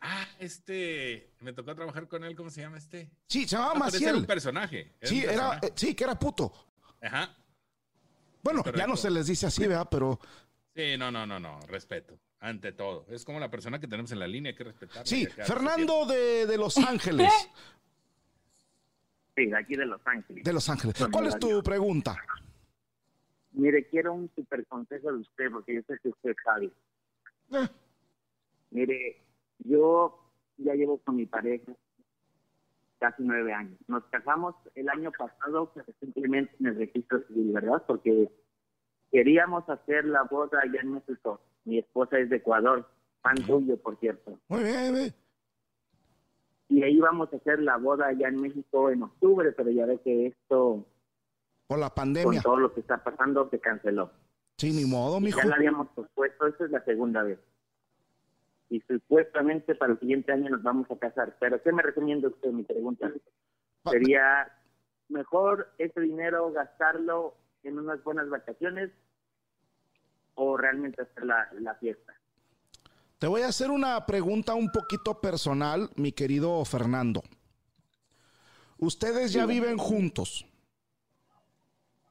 Ah, 0.00 0.26
este, 0.38 1.30
me 1.40 1.52
tocó 1.52 1.74
trabajar 1.74 2.06
con 2.06 2.22
él, 2.22 2.36
¿cómo 2.36 2.48
se 2.50 2.60
llama 2.60 2.78
este? 2.78 3.10
Sí, 3.26 3.42
se 3.48 3.56
llamaba 3.56 3.72
Ah, 3.86 3.88
ese 3.88 3.96
era 3.98 4.06
un 4.08 4.12
Maciel. 4.20 4.26
personaje. 4.26 4.92
era 5.00 5.08
Sí, 5.10 5.16
un 5.16 5.22
era, 5.24 5.32
personaje. 5.32 5.66
eh, 5.66 5.72
sí, 5.74 5.94
que 5.94 6.04
era 6.04 6.18
puto. 6.18 6.52
Ajá. 7.02 7.34
Bueno, 8.42 8.62
ya 8.76 8.86
no 8.86 8.96
se 8.96 9.10
les 9.10 9.26
dice 9.26 9.46
así, 9.46 9.66
¿verdad? 9.66 9.88
Pero 9.90 10.20
Sí, 10.76 10.96
no, 10.96 11.10
no, 11.10 11.26
no, 11.26 11.40
no, 11.40 11.58
respeto. 11.66 12.16
Ante 12.38 12.70
todo. 12.72 13.06
Es 13.10 13.24
como 13.24 13.40
la 13.40 13.50
persona 13.50 13.80
que 13.80 13.88
tenemos 13.88 14.12
en 14.12 14.20
la 14.20 14.28
línea, 14.28 14.50
hay 14.50 14.56
que 14.56 14.62
respetar. 14.64 15.06
sí, 15.08 15.26
Fernando 15.26 16.06
de, 16.06 16.46
de 16.46 16.56
Los 16.56 16.76
Ángeles. 16.78 17.32
Sí, 19.36 19.46
de 19.46 19.56
aquí 19.56 19.76
de 19.76 19.86
Los 19.86 20.00
Ángeles. 20.06 20.44
De 20.44 20.52
Los 20.52 20.68
Ángeles. 20.68 20.96
¿Cuál 21.12 21.26
es 21.26 21.38
tu 21.38 21.62
pregunta? 21.62 22.16
Mire, 23.52 23.86
quiero 23.88 24.14
un 24.14 24.30
super 24.34 24.66
consejo 24.66 25.12
de 25.12 25.18
usted, 25.18 25.50
porque 25.50 25.74
yo 25.74 25.82
sé 25.82 25.98
que 26.02 26.08
usted 26.08 26.34
sabe. 26.42 26.70
Eh, 27.52 27.68
Mire, 28.70 29.22
yo 29.58 30.18
ya 30.58 30.74
llevo 30.74 30.98
con 30.98 31.16
mi 31.16 31.26
pareja 31.26 31.72
casi 32.98 33.22
nueve 33.22 33.52
años. 33.52 33.78
Nos 33.88 34.04
casamos 34.04 34.54
el 34.74 34.88
año 34.88 35.12
pasado, 35.12 35.72
simplemente 36.00 36.54
en 36.60 36.66
el 36.66 36.76
registro 36.76 37.22
civil, 37.26 37.52
¿verdad? 37.52 37.82
Porque 37.86 38.30
queríamos 39.10 39.68
hacer 39.68 40.06
la 40.06 40.22
boda 40.22 40.60
allá 40.62 40.80
en 40.80 40.94
México. 40.94 41.40
Mi 41.64 41.78
esposa 41.78 42.18
es 42.18 42.30
de 42.30 42.36
Ecuador, 42.36 42.88
fan 43.22 43.36
tuyo, 43.46 43.76
por 43.76 43.98
cierto. 43.98 44.38
muy 44.48 44.62
bien, 44.64 44.94
bien. 44.94 45.14
Y 46.68 46.82
ahí 46.82 46.96
íbamos 46.96 47.32
a 47.32 47.36
hacer 47.36 47.60
la 47.60 47.76
boda 47.76 48.06
allá 48.08 48.28
en 48.28 48.40
México 48.40 48.90
en 48.90 49.02
octubre, 49.04 49.52
pero 49.52 49.70
ya 49.70 49.86
ve 49.86 50.00
que 50.00 50.26
esto, 50.26 50.84
Por 51.66 51.78
la 51.78 51.90
con 51.90 51.94
pandemia. 51.96 52.42
todo 52.42 52.56
lo 52.56 52.74
que 52.74 52.80
está 52.80 53.02
pasando, 53.02 53.48
se 53.50 53.60
canceló. 53.60 54.10
Sí, 54.58 54.72
ni 54.72 54.84
modo, 54.84 55.20
mijo. 55.20 55.38
Ya 55.38 55.46
la 55.46 55.56
habíamos 55.56 55.88
pospuesto, 55.88 56.46
esta 56.46 56.64
es 56.64 56.70
la 56.70 56.84
segunda 56.84 57.22
vez. 57.22 57.38
Y 58.68 58.80
supuestamente 58.80 59.74
para 59.76 59.92
el 59.92 60.00
siguiente 60.00 60.32
año 60.32 60.50
nos 60.50 60.62
vamos 60.62 60.90
a 60.90 60.98
casar. 60.98 61.36
Pero 61.38 61.62
¿qué 61.62 61.72
me 61.72 61.82
recomienda 61.82 62.28
usted? 62.28 62.50
Mi 62.50 62.64
pregunta 62.64 63.12
sería 63.88 64.50
mejor 65.08 65.68
ese 65.78 66.00
dinero 66.00 66.50
gastarlo 66.50 67.34
en 67.62 67.78
unas 67.78 68.02
buenas 68.02 68.28
vacaciones 68.28 68.90
o 70.34 70.56
realmente 70.56 71.02
hacer 71.02 71.24
la, 71.24 71.48
la 71.60 71.74
fiesta. 71.76 72.14
Te 73.18 73.26
voy 73.26 73.42
a 73.42 73.48
hacer 73.48 73.70
una 73.70 74.04
pregunta 74.06 74.54
un 74.54 74.70
poquito 74.70 75.20
personal, 75.20 75.90
mi 75.96 76.12
querido 76.12 76.62
Fernando. 76.64 77.22
Ustedes 78.78 79.32
ya 79.32 79.46
viven 79.46 79.78
juntos 79.78 80.44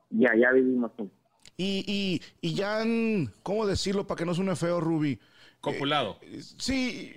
Ya, 0.10 0.32
ya 0.36 0.52
vivimos 0.52 0.92
juntos. 0.98 1.16
y, 1.58 1.84
y, 1.88 2.22
y 2.42 2.56
ya 2.56 2.80
han, 2.80 3.32
¿cómo 3.44 3.68
decirlo 3.68 4.08
para 4.08 4.18
que 4.18 4.26
no 4.26 4.34
suene 4.34 4.56
feo, 4.56 4.80
Ruby? 4.82 5.20
Copulado. 5.62 6.20
Sí. 6.58 7.14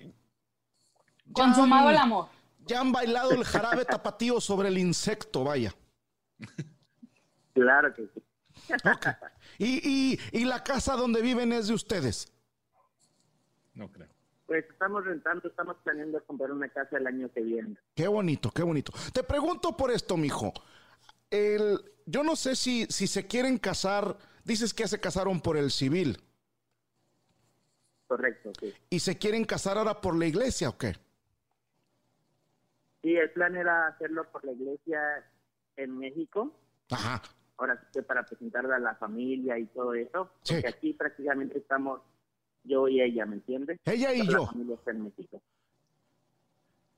ya 1.26 1.32
Consumado 1.32 1.88
han- 1.88 1.94
el 1.94 2.00
amor. 2.00 2.28
Ya 2.66 2.80
han 2.80 2.92
bailado 2.92 3.30
el 3.30 3.44
jarabe 3.44 3.86
tapatío 3.86 4.38
sobre 4.42 4.68
el 4.68 4.76
insecto, 4.76 5.44
vaya. 5.44 5.74
Claro 7.54 7.94
que 7.94 8.02
sí. 8.14 8.22
Y, 9.58 9.80
y, 9.88 10.18
y 10.32 10.44
la 10.44 10.62
casa 10.62 10.94
donde 10.94 11.22
viven 11.22 11.52
es 11.54 11.68
de 11.68 11.74
ustedes. 11.74 12.30
No 13.78 13.90
creo. 13.90 14.08
Pues 14.46 14.64
estamos 14.70 15.04
rentando, 15.04 15.46
estamos 15.48 15.76
planeando 15.84 16.22
comprar 16.24 16.50
una 16.52 16.68
casa 16.68 16.96
el 16.96 17.06
año 17.06 17.30
que 17.32 17.40
viene. 17.42 17.76
Qué 17.94 18.08
bonito, 18.08 18.50
qué 18.50 18.62
bonito. 18.62 18.92
Te 19.12 19.22
pregunto 19.22 19.76
por 19.76 19.90
esto, 19.90 20.16
mijo. 20.16 20.52
El, 21.30 21.78
yo 22.06 22.22
no 22.22 22.34
sé 22.34 22.56
si, 22.56 22.86
si 22.86 23.06
se 23.06 23.26
quieren 23.26 23.58
casar, 23.58 24.16
dices 24.44 24.74
que 24.74 24.82
ya 24.82 24.88
se 24.88 25.00
casaron 25.00 25.40
por 25.40 25.56
el 25.56 25.70
civil, 25.70 26.18
Correcto, 28.06 28.52
sí. 28.58 28.72
y 28.88 29.00
se 29.00 29.18
quieren 29.18 29.44
casar 29.44 29.76
ahora 29.76 30.00
por 30.00 30.16
la 30.16 30.24
iglesia, 30.26 30.70
¿o 30.70 30.78
qué? 30.78 30.94
Sí, 33.02 33.14
el 33.14 33.30
plan 33.32 33.54
era 33.54 33.86
hacerlo 33.88 34.24
por 34.32 34.44
la 34.44 34.52
iglesia 34.52 35.00
en 35.76 35.98
México. 35.98 36.54
Ajá. 36.90 37.20
ahora 37.58 37.76
sí 37.78 37.86
que 37.92 38.02
para 38.02 38.24
presentarle 38.24 38.72
a 38.74 38.78
la 38.78 38.94
familia 38.94 39.58
y 39.58 39.66
todo 39.66 39.92
eso, 39.92 40.30
Sí. 40.42 40.54
porque 40.54 40.68
aquí 40.68 40.92
prácticamente 40.94 41.58
estamos 41.58 42.00
yo 42.64 42.88
y 42.88 43.00
ella, 43.00 43.26
¿me 43.26 43.36
entiendes? 43.36 43.78
Ella 43.84 44.12
y 44.12 44.26
yo. 44.26 44.48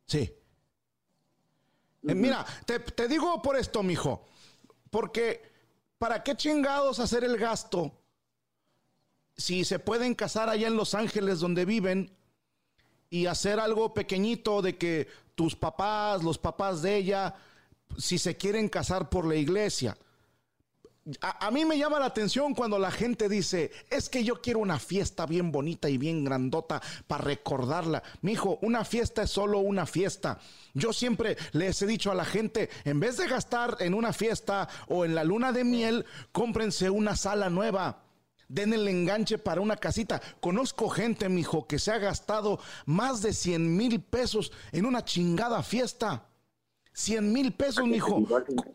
Sí. 0.07 0.33
Eh, 2.09 2.14
mira, 2.14 2.44
te, 2.66 2.79
te 2.81 3.09
digo 3.09 3.40
por 3.42 3.57
esto, 3.57 3.83
mijo. 3.83 4.27
Porque, 4.90 5.42
¿para 5.99 6.23
qué 6.23 6.35
chingados 6.35 6.99
hacer 6.99 7.25
el 7.25 7.37
gasto 7.37 7.92
si 9.37 9.64
se 9.64 9.79
pueden 9.79 10.14
casar 10.14 10.49
allá 10.49 10.66
en 10.66 10.77
Los 10.77 10.94
Ángeles 10.94 11.40
donde 11.40 11.64
viven 11.64 12.11
y 13.09 13.27
hacer 13.27 13.61
algo 13.61 13.94
pequeñito 13.94 14.62
de 14.62 14.77
que 14.77 15.09
tus 15.35 15.57
papás, 15.57 16.23
los 16.23 16.38
papás 16.38 16.83
de 16.83 16.96
ella, 16.96 17.35
si 17.96 18.18
se 18.18 18.37
quieren 18.37 18.68
casar 18.68 19.09
por 19.09 19.27
la 19.27 19.37
iglesia? 19.37 19.96
A, 21.20 21.51
mí 21.51 21.64
me 21.64 21.79
llama 21.79 21.99
la 21.99 22.07
atención 22.07 22.55
cuando 22.55 22.79
la 22.79 22.90
gente 22.90 23.29
dice, 23.29 23.70
es 23.88 24.09
que 24.09 24.23
yo 24.25 24.40
quiero 24.40 24.59
una 24.59 24.79
fiesta 24.79 25.27
bien 25.27 25.51
bonita 25.51 25.88
y 25.88 25.99
bien 25.99 26.25
grandota 26.25 26.83
para 27.07 27.25
recordarla. 27.25 28.03
Mijo, 28.23 28.59
una 28.62 28.85
fiesta 28.85 29.23
es 29.23 29.31
solo 29.31 29.61
una 29.61 29.87
fiesta. 29.87 30.38
Yo 30.75 30.92
siempre 30.92 31.37
les 31.53 31.81
he 31.83 31.87
dicho 31.87 32.11
a 32.11 32.14
la 32.14 32.25
gente, 32.25 32.70
en 32.85 33.01
vez 33.01 33.16
de 33.16 33.27
gastar 33.27 33.77
en 33.81 33.94
una 33.94 34.12
fiesta 34.12 34.68
o 34.88 35.05
en 35.05 35.14
la 35.14 35.25
luna 35.25 35.53
de 35.53 35.64
miel, 35.64 36.07
cómprense 36.33 36.90
una 36.90 37.16
sala 37.16 37.51
nueva. 37.51 38.05
Den 38.49 38.73
el 38.73 38.88
enganche 38.88 39.38
para 39.38 39.61
una 39.61 39.77
casita. 39.77 40.20
Conozco 40.40 40.88
gente, 40.88 41.29
mijo, 41.29 41.66
que 41.66 41.79
se 41.79 41.92
ha 41.92 41.99
gastado 41.99 42.59
más 42.85 43.23
de 43.23 43.33
100 43.33 43.77
mil 43.77 44.01
pesos 44.01 44.53
en 44.73 44.87
una 44.87 45.05
chingada 45.05 45.62
fiesta. 45.62 46.30
100 46.92 47.33
mil 47.33 47.53
pesos, 47.53 47.87
mijo. 47.87 48.24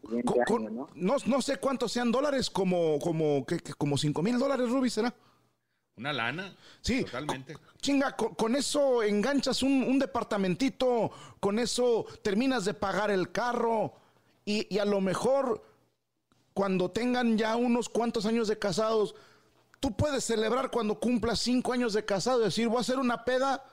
Que 0.09 0.43
con- 0.45 0.75
¿no? 0.75 0.87
no, 0.95 1.15
no 1.25 1.41
sé 1.41 1.57
cuántos 1.57 1.91
sean 1.91 2.11
dólares, 2.11 2.49
como, 2.49 2.97
como, 2.99 3.45
¿qué- 3.45 3.59
qué? 3.59 3.73
como 3.73 3.97
5 3.97 4.21
mil 4.21 4.39
dólares, 4.39 4.69
Ruby, 4.69 4.89
¿será? 4.89 5.13
Una 5.97 6.11
lana. 6.11 6.53
Sí. 6.81 7.03
Totalmente. 7.05 7.55
Chinga, 7.81 8.15
con, 8.15 8.35
con 8.35 8.55
eso 8.55 9.01
enganchas 9.03 9.63
un, 9.63 9.83
un 9.83 9.99
departamentito, 9.99 11.11
con 11.39 11.59
eso 11.59 12.05
terminas 12.21 12.65
de 12.65 12.73
pagar 12.73 13.11
el 13.11 13.31
carro 13.31 13.93
y, 14.43 14.73
y 14.73 14.79
a 14.79 14.85
lo 14.85 14.99
mejor 15.01 15.63
cuando 16.53 16.89
tengan 16.91 17.37
ya 17.37 17.55
unos 17.55 17.89
cuantos 17.89 18.25
años 18.25 18.47
de 18.47 18.57
casados, 18.57 19.15
tú 19.79 19.95
puedes 19.95 20.23
celebrar 20.23 20.71
cuando 20.71 20.99
cumplas 20.99 21.39
cinco 21.39 21.73
años 21.73 21.93
de 21.93 22.05
casado 22.05 22.41
y 22.41 22.45
decir, 22.45 22.67
voy 22.67 22.77
a 22.77 22.81
hacer 22.81 22.97
una 22.99 23.23
peda, 23.25 23.63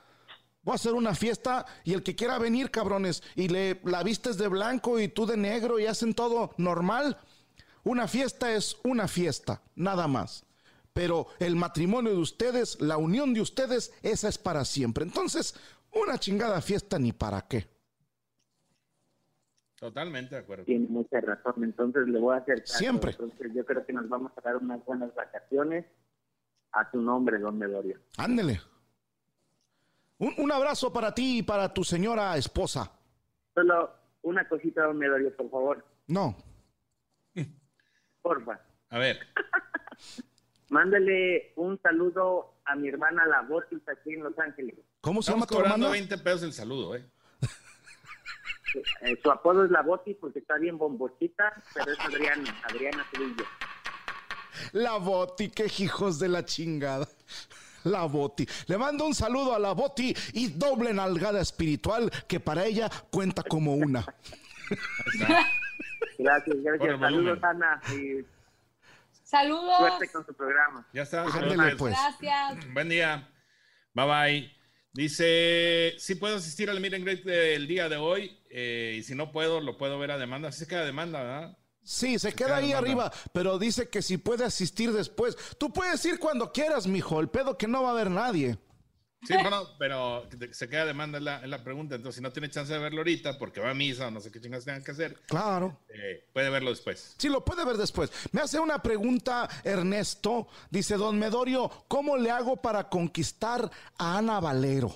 voy 0.63 0.73
a 0.73 0.75
hacer 0.75 0.93
una 0.93 1.13
fiesta 1.13 1.65
y 1.83 1.93
el 1.93 2.03
que 2.03 2.15
quiera 2.15 2.39
venir, 2.39 2.71
cabrones, 2.71 3.23
y 3.35 3.47
le 3.47 3.79
la 3.83 4.03
vistes 4.03 4.37
de 4.37 4.47
blanco 4.47 4.99
y 4.99 5.07
tú 5.07 5.25
de 5.25 5.37
negro 5.37 5.79
y 5.79 5.85
hacen 5.85 6.13
todo 6.13 6.51
normal. 6.57 7.17
Una 7.83 8.07
fiesta 8.07 8.53
es 8.53 8.77
una 8.83 9.07
fiesta, 9.07 9.61
nada 9.75 10.07
más. 10.07 10.45
Pero 10.93 11.27
el 11.39 11.55
matrimonio 11.55 12.11
de 12.11 12.19
ustedes, 12.19 12.79
la 12.79 12.97
unión 12.97 13.33
de 13.33 13.41
ustedes, 13.41 13.91
esa 14.03 14.29
es 14.29 14.37
para 14.37 14.63
siempre. 14.63 15.03
Entonces, 15.03 15.55
una 15.91 16.17
chingada 16.17 16.61
fiesta 16.61 16.99
ni 16.99 17.11
para 17.11 17.41
qué. 17.41 17.67
Totalmente 19.75 20.35
de 20.35 20.41
acuerdo. 20.41 20.63
Tiene 20.63 20.87
mucha 20.87 21.19
razón, 21.19 21.63
entonces 21.63 22.07
le 22.07 22.19
voy 22.19 22.35
a 22.35 22.37
hacer 22.37 22.61
caso. 22.61 22.77
Siempre. 22.77 23.11
Entonces 23.11 23.51
yo 23.53 23.65
creo 23.65 23.85
que 23.85 23.91
nos 23.91 24.07
vamos 24.07 24.31
a 24.37 24.41
dar 24.41 24.55
unas 24.55 24.85
buenas 24.85 25.13
vacaciones 25.13 25.85
a 26.71 26.89
tu 26.89 27.01
nombre, 27.01 27.37
don 27.39 27.57
Medorio. 27.57 27.99
Ándele. 28.17 28.61
Un, 30.23 30.33
un 30.37 30.51
abrazo 30.51 30.93
para 30.93 31.13
ti 31.13 31.39
y 31.39 31.43
para 31.43 31.73
tu 31.73 31.83
señora 31.83 32.37
esposa. 32.37 32.91
Solo 33.53 33.91
una 34.21 34.47
cosita, 34.47 34.83
don 34.83 34.97
Medorio, 34.97 35.35
por 35.35 35.49
favor. 35.49 35.85
No. 36.07 36.35
Porfa. 38.21 38.57
A 38.89 38.99
ver, 38.99 39.19
Mándale 40.69 41.51
un 41.57 41.79
saludo 41.81 42.55
a 42.65 42.75
mi 42.75 42.87
hermana 42.87 43.25
La 43.27 43.41
Botis 43.41 43.81
aquí 43.87 44.13
en 44.13 44.23
Los 44.23 44.39
Ángeles. 44.39 44.75
¿Cómo 45.01 45.21
se 45.21 45.31
llama 45.31 45.43
estamos 45.43 45.47
tu 45.49 45.55
cobrando 45.55 45.87
hermana? 45.87 46.09
20 46.09 46.17
pesos 46.19 46.43
el 46.43 46.53
saludo, 46.53 46.95
¿eh? 46.95 47.05
Eh, 49.01 49.19
su 49.21 49.29
apodo 49.29 49.65
es 49.65 49.71
La 49.71 49.81
Botis 49.81 50.15
porque 50.19 50.39
está 50.39 50.57
bien 50.57 50.77
bombochita, 50.77 51.53
pero 51.73 51.91
es 51.91 51.99
Adriana, 51.99 52.61
Adriana 52.63 53.05
Trujillo. 53.11 53.45
La 54.71 54.97
Boti, 54.97 55.49
qué 55.49 55.67
hijos 55.79 56.17
de 56.17 56.29
la 56.29 56.45
chingada. 56.45 57.07
La 57.83 58.03
Boti. 58.03 58.47
Le 58.67 58.77
mando 58.77 59.05
un 59.05 59.15
saludo 59.15 59.53
a 59.55 59.59
la 59.59 59.73
Boti 59.73 60.15
y 60.33 60.47
doble 60.49 60.93
nalgada 60.93 61.41
espiritual 61.41 62.11
que 62.27 62.39
para 62.39 62.65
ella 62.65 62.89
cuenta 63.09 63.43
como 63.43 63.73
una. 63.73 64.05
Gracias, 66.17 66.55
gracias. 66.63 66.99
Saludos. 66.99 67.39
Ana. 67.43 67.81
Y 67.91 68.25
Saludos. 69.23 69.77
suerte 69.77 70.11
con 70.11 70.25
su 70.25 70.33
programa. 70.33 70.87
Ya 70.93 71.03
está. 71.03 71.29
Saludos. 71.29 71.73
pues. 71.77 71.95
Gracias. 71.95 72.73
Buen 72.73 72.89
día. 72.89 73.29
Bye 73.93 74.05
bye. 74.05 74.51
Dice, 74.93 75.95
sí 75.97 76.15
puedo 76.15 76.35
asistir 76.35 76.69
al 76.69 76.79
meet 76.79 76.93
and 76.93 77.03
greet 77.03 77.23
del 77.23 77.67
día 77.67 77.89
de 77.89 77.97
hoy 77.97 78.39
eh, 78.51 78.95
y 78.99 79.01
si 79.01 79.15
no 79.15 79.31
puedo, 79.31 79.59
lo 79.59 79.77
puedo 79.77 79.97
ver 79.97 80.11
a 80.11 80.19
demanda. 80.19 80.49
Así 80.49 80.59
se 80.59 80.67
queda 80.67 80.81
a 80.81 80.85
demanda, 80.85 81.23
¿verdad? 81.23 81.57
Sí, 81.83 82.17
se, 82.17 82.31
queda 82.33 82.47
queda 82.47 82.57
ahí 82.57 82.73
arriba, 82.73 83.11
pero 83.33 83.59
dice 83.59 83.89
que 83.89 84.01
si 84.01 84.17
puede 84.17 84.45
asistir 84.45 84.91
después. 84.93 85.37
Tú 85.57 85.71
puedes 85.73 86.03
ir 86.05 86.17
cuando 86.19 86.51
quieras, 86.51 86.87
mijo. 86.87 87.19
El 87.19 87.29
pedo 87.29 87.57
que 87.57 87.67
no 87.67 87.83
va 87.83 87.89
a 87.89 87.91
haber 87.91 88.09
nadie. 88.09 88.57
Sí, 89.25 89.33
bueno, 89.41 89.63
pero 89.79 90.27
se 90.51 90.67
queda 90.67 90.85
demanda 90.85 91.17
es 91.17 91.23
la, 91.23 91.37
es 91.37 91.47
la 91.47 91.63
pregunta. 91.63 91.95
Entonces, 91.95 92.17
si 92.17 92.21
no 92.21 92.31
tiene 92.33 92.49
chance 92.49 92.73
de 92.73 92.79
verlo 92.79 92.99
ahorita 92.99 93.37
porque 93.37 93.61
va 93.61 93.69
a 93.69 93.73
misa 93.73 94.07
o 94.07 94.11
no 94.11 94.19
sé 94.19 94.29
qué 94.31 94.41
chingas 94.41 94.65
tengan 94.65 94.83
que 94.83 94.91
hacer, 94.91 95.17
Claro. 95.27 95.79
eh, 95.87 96.27
puede 96.33 96.49
verlo 96.49 96.71
después. 96.71 97.15
Sí, 97.17 97.29
lo 97.29 97.43
puede 97.45 97.63
ver 97.63 97.77
después. 97.77 98.11
Me 98.33 98.41
hace 98.41 98.59
una 98.59 98.81
pregunta 98.83 99.47
Ernesto. 99.63 100.47
Dice, 100.69 100.95
don 100.97 101.17
Medorio, 101.17 101.69
¿cómo 101.87 102.17
le 102.17 102.31
hago 102.31 102.57
para 102.61 102.89
conquistar 102.89 103.69
a 103.97 104.17
Ana 104.17 104.41
Valero? 104.41 104.93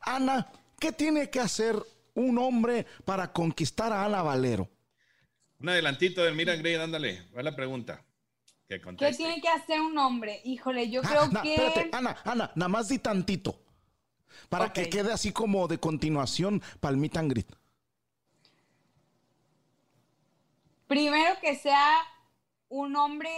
Ana, 0.00 0.50
¿qué 0.78 0.92
tiene 0.92 1.28
que 1.28 1.40
hacer 1.40 1.76
un 2.14 2.38
hombre 2.38 2.86
para 3.04 3.32
conquistar 3.32 3.92
a 3.92 4.04
Ana 4.06 4.22
Valero? 4.22 4.68
Un 5.62 5.68
adelantito 5.68 6.24
del 6.24 6.34
Miran 6.34 6.58
Grey, 6.58 6.74
ándale, 6.74 7.28
va 7.36 7.42
la 7.42 7.54
pregunta. 7.54 8.04
Que 8.68 8.80
¿Qué 8.80 9.12
tiene 9.12 9.40
que 9.40 9.48
hacer 9.48 9.80
un 9.80 9.96
hombre? 9.98 10.40
Híjole, 10.44 10.90
yo 10.90 11.02
Ah, 11.04 11.08
creo 11.08 11.26
na- 11.28 11.42
que. 11.42 11.54
Espérate, 11.54 11.90
Ana, 11.96 12.16
Ana, 12.24 12.50
nada 12.54 12.68
más 12.68 12.88
di 12.88 12.98
tantito. 12.98 13.60
Para 14.48 14.72
que 14.72 14.88
quede 14.88 15.12
así 15.12 15.30
como 15.32 15.68
de 15.68 15.78
continuación 15.78 16.60
and 16.82 17.30
greet. 17.30 17.46
Primero 20.88 21.38
que 21.40 21.54
sea 21.56 21.98
un 22.68 22.96
hombre 22.96 23.30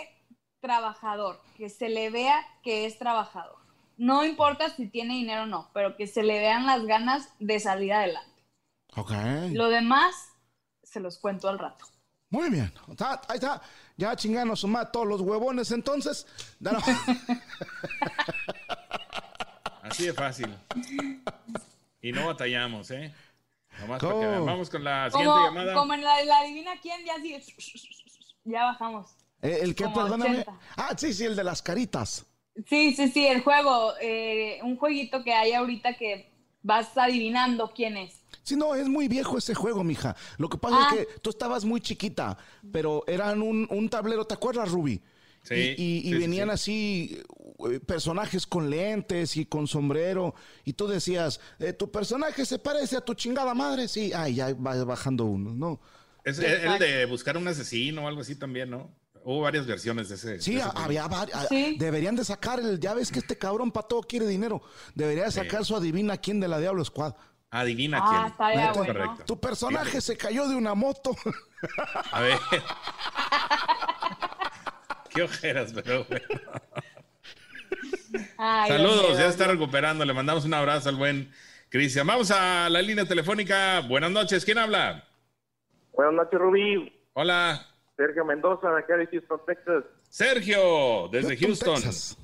trabajador, 0.61 1.41
que 1.57 1.69
se 1.69 1.89
le 1.89 2.11
vea 2.11 2.45
que 2.63 2.87
es 2.87 2.99
trabajador. 2.99 3.57
No 3.97 4.25
importa 4.25 4.71
si 4.71 4.87
tiene 4.89 5.15
dinero 5.15 5.43
o 5.43 5.47
no, 5.47 5.71
pero 5.75 5.97
que 5.97 6.07
se 6.07 6.23
le 6.23 6.39
vean 6.39 6.65
las 6.67 6.85
ganas 6.87 7.29
de 7.39 7.61
salir 7.61 7.93
adelante. 7.93 8.43
Ok. 8.97 9.13
Lo 9.53 9.69
demás 9.69 10.15
se 10.83 11.01
los 11.01 11.19
cuento 11.19 11.49
al 11.49 11.59
rato. 11.59 11.87
Muy 12.35 12.51
bien. 12.51 12.73
Está- 12.91 13.21
ahí 13.29 13.37
está. 13.37 13.63
Ya 13.97 14.17
chinganos 14.17 14.59
suma 14.59 14.91
todos 14.91 15.07
los 15.07 15.21
huevones 15.21 15.71
entonces. 15.71 16.27
Así 19.83 20.07
de 20.07 20.13
fácil. 20.13 20.53
Y 22.03 22.11
no 22.11 22.27
batallamos, 22.27 22.91
¿eh? 22.91 23.15
Nomás 23.81 24.01
para 24.01 24.13
¿Cómo? 24.13 24.21
que 24.21 24.27
vean. 24.27 24.47
Vamos 24.47 24.69
con 24.71 24.83
la 24.83 25.11
siguiente 25.11 25.33
Como, 25.33 25.45
llamada. 25.47 25.75
como 25.75 25.95
en 25.95 26.03
la, 26.03 26.25
la 26.25 26.39
adivina 26.39 26.73
quién, 26.83 27.05
ya 27.05 27.15
así. 27.15 27.55
Ya 28.45 28.65
bajamos. 28.65 29.15
Eh, 29.41 29.59
¿El 29.63 29.75
que, 29.77 29.85
Como 29.85 29.95
perdóname? 29.95 30.41
80. 30.41 30.53
Ah, 30.77 30.95
sí, 30.97 31.13
sí, 31.15 31.25
el 31.25 31.37
de 31.37 31.45
las 31.45 31.63
caritas. 31.63 32.27
Sí, 32.69 32.95
sí, 32.95 33.09
sí, 33.09 33.27
el 33.27 33.43
juego, 33.43 33.93
eh, 34.01 34.59
un 34.63 34.77
jueguito 34.77 35.23
que 35.23 35.33
hay 35.35 35.53
ahorita 35.53 35.95
que 35.97 36.33
vas 36.63 36.97
adivinando 36.97 37.73
quién 37.75 37.97
es. 37.97 38.21
Sí, 38.45 38.55
no, 38.57 38.75
es 38.77 38.89
muy 38.89 39.09
viejo 39.09 39.39
ese 39.39 39.55
juego, 39.55 39.83
mija. 39.83 40.15
Lo 40.39 40.49
que 40.49 40.59
pasa 40.59 40.77
Ah. 40.79 40.89
es 40.93 40.99
que 41.07 41.21
tú 41.21 41.31
estabas 41.31 41.65
muy 41.65 41.81
chiquita, 41.81 42.39
pero 42.71 43.03
eran 43.09 43.43
un, 43.43 43.67
un 43.71 43.89
tablero, 43.89 44.25
¿te 44.27 44.35
acuerdas, 44.35 44.71
Ruby? 44.71 45.03
Sí, 45.43 45.55
Y, 45.55 45.59
y- 45.59 45.99
y 45.99 46.03
sí, 46.03 46.09
sí, 46.13 46.15
venían 46.19 46.49
sí. 46.49 46.53
así 46.55 47.23
eh, 47.71 47.81
personajes 47.81 48.47
con 48.47 48.71
lentes 48.71 49.37
y 49.37 49.45
con 49.47 49.67
sombrero. 49.67 50.35
Y 50.65 50.73
tú 50.75 50.87
decías, 50.87 51.41
eh, 51.59 51.73
tu 51.73 51.91
personaje 51.91 52.47
se 52.47 52.59
parece 52.59 52.97
a 52.97 53.01
tu 53.03 53.15
chingada 53.15 53.53
madre. 53.55 53.89
Sí, 53.89 54.13
ay, 54.15 54.37
ya 54.37 54.55
va 54.55 54.83
bajando 54.85 55.25
uno, 55.25 55.53
¿no? 55.55 55.81
Es 56.25 56.39
el 56.39 56.79
de 56.79 57.05
buscar 57.07 57.37
un 57.37 57.47
asesino 57.49 58.05
o 58.05 58.09
algo 58.09 58.23
así 58.23 58.37
también, 58.37 58.71
¿no? 58.71 58.91
Hubo 59.27 59.41
varias 59.41 59.67
versiones 59.67 60.09
de 60.11 60.15
ese. 60.17 60.41
Sí, 60.41 60.55
de 60.55 60.61
ese 60.61 60.69
había 60.75 61.07
varias. 61.09 61.49
Sí. 61.49 61.77
Deberían 61.79 62.17
de 62.17 62.25
sacar 62.25 62.61
el, 62.61 62.79
ya 62.81 62.93
ves 62.95 63.11
que 63.11 63.19
este 63.21 63.37
cabrón 63.39 63.71
para 63.73 63.87
todo 63.89 64.03
quiere 64.03 64.27
dinero. 64.27 64.63
Debería 64.95 65.25
de 65.25 65.31
sacar 65.31 65.65
su 65.65 65.75
adivina 65.77 66.17
quién 66.19 66.41
de 66.41 66.49
la 66.49 66.59
Diablo 66.59 66.85
Squad. 66.85 67.15
Adivina 67.57 68.01
Ah, 68.03 68.33
quién. 68.37 68.57
Neta. 68.59 68.73
bueno. 68.73 68.93
Correcto. 68.95 69.25
Tu 69.27 69.41
personaje 69.41 70.01
se 70.01 70.17
cayó 70.17 70.49
de 70.49 70.57
una 70.57 70.75
moto. 70.75 71.15
A 72.11 72.21
ver. 72.21 72.37
Qué 75.15 75.23
ojeras, 75.23 75.73
pero 75.73 76.05
bueno. 76.05 76.25
Ay, 78.37 78.69
Saludos, 78.71 79.07
Dios 79.07 79.19
ya 79.19 79.27
está 79.29 79.47
recuperando. 79.47 80.05
Le 80.05 80.13
mandamos 80.13 80.45
un 80.45 80.55
abrazo 80.55 80.89
al 80.89 80.97
buen 80.97 81.33
Cristian. 81.69 82.05
Vamos 82.07 82.31
a 82.33 82.69
la 82.69 82.83
línea 82.83 83.05
telefónica. 83.07 83.81
Buenas 83.81 84.11
noches. 84.11 84.45
¿Quién 84.45 84.59
habla? 84.59 85.05
Buenas 85.93 86.15
noches, 86.15 86.39
Rubí. 86.41 86.93
Hola. 87.13 87.65
Sergio 87.97 88.25
Mendoza, 88.25 88.69
de 88.71 88.81
acá 88.81 88.97
de 88.97 89.07
Houston, 89.07 89.41
Texas. 89.47 89.85
Sergio, 90.09 91.09
desde 91.13 91.37
Houston. 91.37 91.77
Texas. 91.77 92.19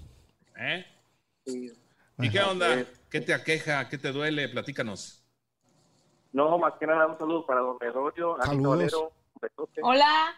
¿Eh? 0.57 0.85
Sí. 1.47 1.73
¿Y 2.19 2.29
qué 2.31 2.41
onda? 2.41 2.81
Ok. 2.81 2.87
¿Qué 3.11 3.21
te 3.21 3.33
aqueja? 3.33 3.89
¿Qué 3.89 3.99
te 3.99 4.11
duele? 4.11 4.49
Platícanos. 4.49 5.20
No, 6.33 6.59
más 6.59 6.75
que 6.75 6.87
nada, 6.87 7.07
un 7.07 7.19
saludo 7.19 7.45
para 7.47 7.61
don 7.61 7.77
Medorio. 7.81 8.37
Valero, 8.37 8.71
un 9.09 9.41
besote. 9.41 9.81
Hola. 9.83 10.35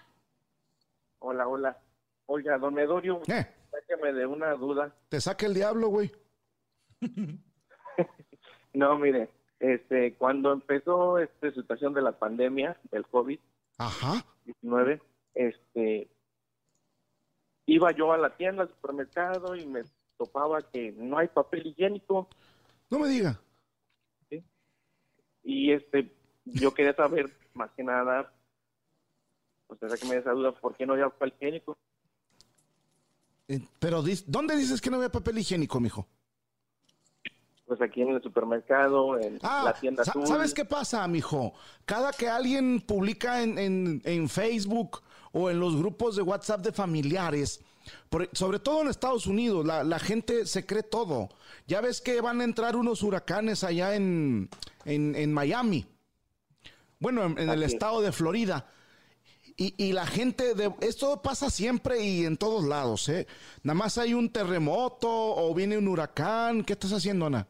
Hola, 1.18 1.46
hola. 1.48 1.78
Oiga, 2.26 2.58
don 2.58 2.74
Medorio, 2.74 3.20
Eh, 3.26 3.46
sáqueme 3.70 4.12
de 4.12 4.26
una 4.26 4.52
duda. 4.54 4.94
te 5.08 5.20
saca 5.20 5.46
el 5.46 5.54
diablo, 5.54 5.88
güey. 5.88 6.10
No, 8.74 8.98
mire, 8.98 9.28
este, 9.60 10.14
cuando 10.14 10.52
empezó 10.52 11.18
esta 11.18 11.50
situación 11.52 11.92
de 11.92 12.02
la 12.02 12.12
pandemia, 12.12 12.78
del 12.90 13.04
Ajá. 13.78 14.24
COVID-19, 14.62 15.00
este, 15.34 16.08
iba 17.66 17.90
yo 17.92 18.12
a 18.12 18.18
la 18.18 18.34
tienda, 18.36 18.62
al 18.62 18.70
supermercado 18.70 19.54
y 19.54 19.66
me 19.66 19.82
topaba 20.16 20.62
que 20.62 20.92
no 20.92 21.18
hay 21.18 21.28
papel 21.28 21.66
higiénico 21.66 22.28
No 22.90 22.98
me 22.98 23.08
diga. 23.08 23.38
Y 25.44 25.72
este, 25.72 26.12
yo 26.44 26.72
quería 26.74 26.94
saber 26.94 27.32
más 27.54 27.70
que 27.72 27.82
nada, 27.82 28.32
pues 29.66 29.80
sáqueme 29.80 30.14
de 30.14 30.20
esa 30.20 30.32
duda, 30.32 30.52
¿por 30.52 30.74
qué 30.76 30.86
no 30.86 30.94
hay 30.94 31.02
papel 31.02 31.32
higiénico? 31.36 31.76
Eh, 33.48 33.60
Pero, 33.78 34.02
¿dónde 34.26 34.56
dices 34.56 34.80
que 34.80 34.90
no 34.90 34.96
había 34.96 35.10
papel 35.10 35.38
higiénico, 35.38 35.80
mijo? 35.80 36.06
Pues 37.66 37.80
aquí 37.80 38.02
en 38.02 38.10
el 38.10 38.22
supermercado, 38.22 39.18
en 39.18 39.38
Ah, 39.42 39.62
la 39.66 39.72
tienda 39.74 40.02
azul. 40.02 40.26
¿sabes 40.26 40.52
qué 40.52 40.64
pasa, 40.64 41.06
mijo? 41.08 41.54
Cada 41.84 42.12
que 42.12 42.28
alguien 42.28 42.80
publica 42.80 43.42
en, 43.42 43.58
en- 43.58 44.02
en 44.04 44.28
Facebook 44.28 45.02
o 45.32 45.48
en 45.48 45.58
los 45.58 45.76
grupos 45.76 46.16
de 46.16 46.22
WhatsApp 46.22 46.60
de 46.60 46.72
familiares, 46.72 47.64
por- 48.08 48.28
sobre 48.32 48.58
todo 48.58 48.82
en 48.82 48.88
Estados 48.88 49.26
Unidos, 49.26 49.64
la, 49.66 49.84
la 49.84 49.98
gente 49.98 50.46
se 50.46 50.64
cree 50.66 50.82
todo. 50.82 51.28
Ya 51.66 51.80
ves 51.80 52.00
que 52.00 52.20
van 52.20 52.40
a 52.40 52.44
entrar 52.44 52.76
unos 52.76 53.02
huracanes 53.02 53.64
allá 53.64 53.94
en, 53.94 54.48
en- 54.84 55.14
en 55.16 55.32
Miami. 55.32 55.86
Bueno, 56.98 57.24
en, 57.24 57.38
en 57.38 57.50
el 57.50 57.62
es. 57.62 57.72
estado 57.72 58.00
de 58.00 58.12
Florida. 58.12 58.66
Y, 59.56 59.74
y 59.76 59.92
la 59.92 60.06
gente, 60.06 60.54
de, 60.54 60.72
esto 60.80 61.20
pasa 61.20 61.50
siempre 61.50 62.02
y 62.02 62.24
en 62.24 62.36
todos 62.38 62.64
lados, 62.64 63.08
¿eh? 63.10 63.26
Nada 63.62 63.74
más 63.74 63.98
hay 63.98 64.14
un 64.14 64.30
terremoto 64.30 65.08
o 65.10 65.52
viene 65.54 65.76
un 65.76 65.88
huracán. 65.88 66.64
¿Qué 66.64 66.72
estás 66.72 66.92
haciendo, 66.92 67.26
Ana? 67.26 67.46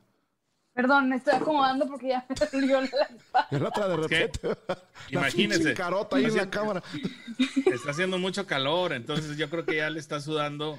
Perdón, 0.83 1.09
me 1.11 1.17
estoy 1.17 1.35
acomodando 1.35 1.87
porque 1.87 2.09
ya 2.09 2.27
me 2.29 2.35
dolió 2.61 2.81
la 2.81 2.87
espalda. 2.87 3.49
El 3.51 3.65
otra 3.67 3.89
de 3.89 3.97
repente. 3.97 4.41
imagínese. 5.11 5.75
carota 5.75 6.17
ahí 6.17 6.25
en 6.25 6.37
la 6.37 6.51
cámara. 6.51 6.83
Está 7.73 7.91
haciendo 7.93 8.19
mucho 8.19 8.47
calor, 8.47 8.93
entonces 8.93 9.37
yo 9.37 9.49
creo 9.49 9.65
que 9.65 9.77
ya 9.77 9.91
le 9.91 10.01
está 10.01 10.21
sudando 10.21 10.79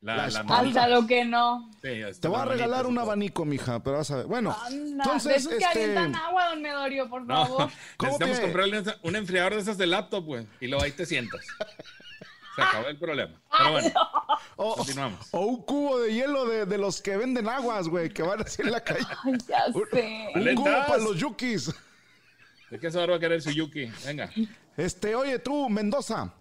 la, 0.00 0.16
La 0.16 0.22
la 0.28 0.40
espalda. 0.40 0.88
lo 0.88 1.06
que 1.06 1.24
no. 1.24 1.70
Sí, 1.82 2.00
Te 2.20 2.28
voy 2.28 2.40
a 2.40 2.44
regalar 2.44 2.86
un 2.86 2.98
abanico, 2.98 3.44
mija, 3.44 3.82
pero 3.82 3.98
vas 3.98 4.10
a 4.10 4.16
ver. 4.16 4.26
Bueno, 4.26 4.54
Anda, 4.66 5.04
entonces, 5.04 5.44
de 5.48 5.56
que 5.58 5.64
este, 5.64 5.82
avientan 5.84 6.14
agua, 6.16 6.48
don 6.50 6.60
Medorio, 6.62 7.08
por 7.08 7.22
No, 7.24 7.46
favor. 7.46 7.70
¿Cómo 7.96 8.12
necesitamos 8.18 8.36
te- 8.36 8.42
comprarle 8.42 8.80
un- 8.80 8.94
un 9.02 9.16
enfriador 9.16 9.54
de 9.54 9.60
esas 9.60 9.78
de 9.78 9.86
laptop, 9.86 10.24
güey. 10.24 10.46
Y 10.60 10.66
luego 10.66 10.84
ahí 10.84 10.90
te 10.92 11.06
sientas. 11.06 11.40
Se 12.54 12.62
acabó 12.62 12.88
el 12.88 12.98
problema. 12.98 13.40
Pero 13.56 13.72
bueno, 13.72 13.90
o, 14.56 14.76
continuamos. 14.76 15.28
o 15.32 15.40
un 15.40 15.62
cubo 15.62 16.00
de 16.00 16.14
hielo 16.14 16.46
de, 16.46 16.66
de 16.66 16.78
los 16.78 17.02
que 17.02 17.16
venden 17.16 17.48
aguas, 17.48 17.88
güey, 17.88 18.10
que 18.10 18.22
van 18.22 18.42
así 18.42 18.62
en 18.62 18.70
la 18.70 18.82
calle. 18.82 19.06
Ay, 19.24 19.34
ya 19.48 19.64
sé. 19.72 20.28
Un 20.34 20.54
cubo 20.54 20.64
para 20.64 20.98
los 20.98 21.16
yukis. 21.16 21.72
¿De 22.74 22.80
qué 22.80 22.90
se 22.90 23.06
va 23.06 23.14
a 23.14 23.18
querer 23.20 23.40
Suyuki? 23.40 23.86
Venga. 24.04 24.28
Este, 24.76 25.14
oye, 25.14 25.38
tú, 25.38 25.68
Mendoza. 25.68 26.34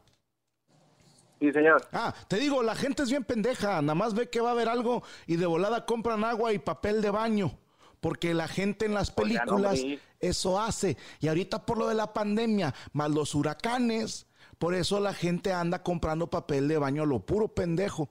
Sí, 1.39 1.51
señor. 1.51 1.87
Ah, 1.91 2.11
te 2.27 2.37
digo, 2.37 2.63
la 2.63 2.73
gente 2.73 3.03
es 3.03 3.09
bien 3.11 3.23
pendeja. 3.23 3.81
Nada 3.83 3.93
más 3.93 4.15
ve 4.15 4.29
que 4.29 4.41
va 4.41 4.49
a 4.49 4.53
haber 4.53 4.67
algo 4.67 5.03
y 5.27 5.35
de 5.35 5.45
volada 5.45 5.85
compran 5.85 6.23
agua 6.23 6.51
y 6.51 6.57
papel 6.57 7.03
de 7.03 7.11
baño. 7.11 7.55
Porque 7.99 8.33
la 8.33 8.47
gente 8.47 8.85
en 8.85 8.95
las 8.95 9.11
películas 9.11 9.79
eso 10.19 10.59
hace. 10.59 10.97
Y 11.19 11.27
ahorita 11.27 11.65
por 11.65 11.77
lo 11.77 11.87
de 11.87 11.95
la 11.95 12.13
pandemia, 12.13 12.73
más 12.93 13.11
los 13.11 13.35
huracanes, 13.35 14.25
por 14.63 14.75
eso 14.75 14.97
la 15.01 15.13
gente 15.13 15.51
anda 15.51 15.83
comprando 15.83 16.29
papel 16.29 16.69
de 16.69 16.77
baño 16.77 17.03
a 17.03 17.05
lo 17.05 17.19
puro 17.19 17.49
pendejo. 17.49 18.09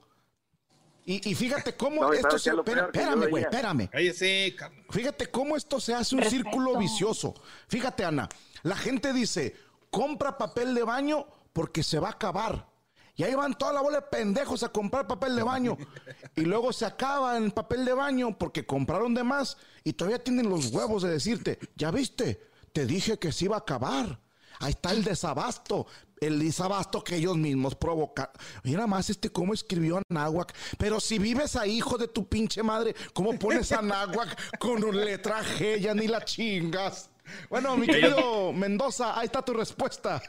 Y, 1.07 1.31
y 1.31 1.35
fíjate 1.35 1.75
cómo 1.79 2.03
No, 2.03 2.13
esto 2.13 2.39
se... 2.39 2.51
es 2.51 2.57
espérame, 2.59 3.31
güey, 3.31 3.45
espérame. 3.45 3.89
Cállese. 3.89 4.55
Fíjate 4.91 5.31
cómo 5.31 5.57
esto 5.57 5.81
se 5.81 5.95
hace 5.95 6.15
un 6.15 6.23
círculo 6.25 6.77
vicioso. 6.77 7.33
Fíjate, 7.69 8.05
Ana, 8.05 8.29
la 8.65 8.77
gente 8.77 9.15
dice, 9.15 9.57
compra 9.89 10.37
papel 10.37 10.75
de 10.75 10.83
baño 10.83 11.27
porque 11.55 11.83
se 11.83 11.99
va 11.99 12.09
a 12.09 12.13
acabar. 12.13 12.69
Y 13.17 13.23
ahí 13.23 13.35
van 13.35 13.55
toda 13.57 13.73
la 13.73 13.81
bola 13.81 14.01
de 14.01 14.07
pendejos 14.09 14.63
a 14.63 14.69
comprar 14.69 15.07
papel 15.07 15.35
de 15.35 15.43
baño. 15.45 15.79
Y 16.37 16.43
luego 16.43 16.75
se 16.75 16.85
acaba 16.85 17.35
el 17.39 17.53
papel 17.53 17.87
de 17.87 17.95
baño 17.95 18.37
porque 18.37 18.67
compraron 18.67 19.15
de 19.15 19.25
más 19.25 19.57
y 19.85 19.95
todavía 19.95 20.23
tienen 20.23 20.51
los 20.51 20.67
huevos 20.67 21.03
de 21.03 21.09
decirte, 21.09 21.59
ya 21.77 21.91
viste, 21.91 22.43
te 22.75 22.85
dije 22.85 23.19
que 23.19 23.33
se 23.33 23.47
iba 23.47 23.57
a 23.57 23.61
acabar. 23.61 24.21
Ahí 24.61 24.73
está 24.73 24.93
el 24.93 25.03
desabasto. 25.03 25.87
El 26.23 26.39
desabasto 26.39 27.03
que 27.03 27.17
ellos 27.17 27.37
mismos 27.37 27.75
provocan. 27.75 28.29
Mira 28.63 28.87
más 28.87 29.11
este 29.11 29.31
cómo 29.31 29.55
escribió 29.55 30.01
Anáhuac. 30.09 30.55
Pero 30.79 31.01
si 31.01 31.19
vives 31.19 31.57
ahí, 31.57 31.79
hijo 31.79 31.99
de 31.99 32.07
tu 32.07 32.29
pinche 32.29 32.63
madre, 32.63 32.95
¿cómo 33.13 33.37
pones 33.39 33.73
Anáhuac 33.73 34.57
con 34.59 34.85
una 34.85 35.05
letra 35.05 35.43
G? 35.43 35.81
Ya 35.81 35.95
ni 35.95 36.07
la 36.07 36.25
chingas. 36.25 37.11
Bueno, 37.51 37.77
mi 37.77 37.87
querido 37.87 38.53
Mendoza, 38.53 39.19
ahí 39.19 39.27
está 39.27 39.43
tu 39.45 39.53
respuesta. 39.53 40.23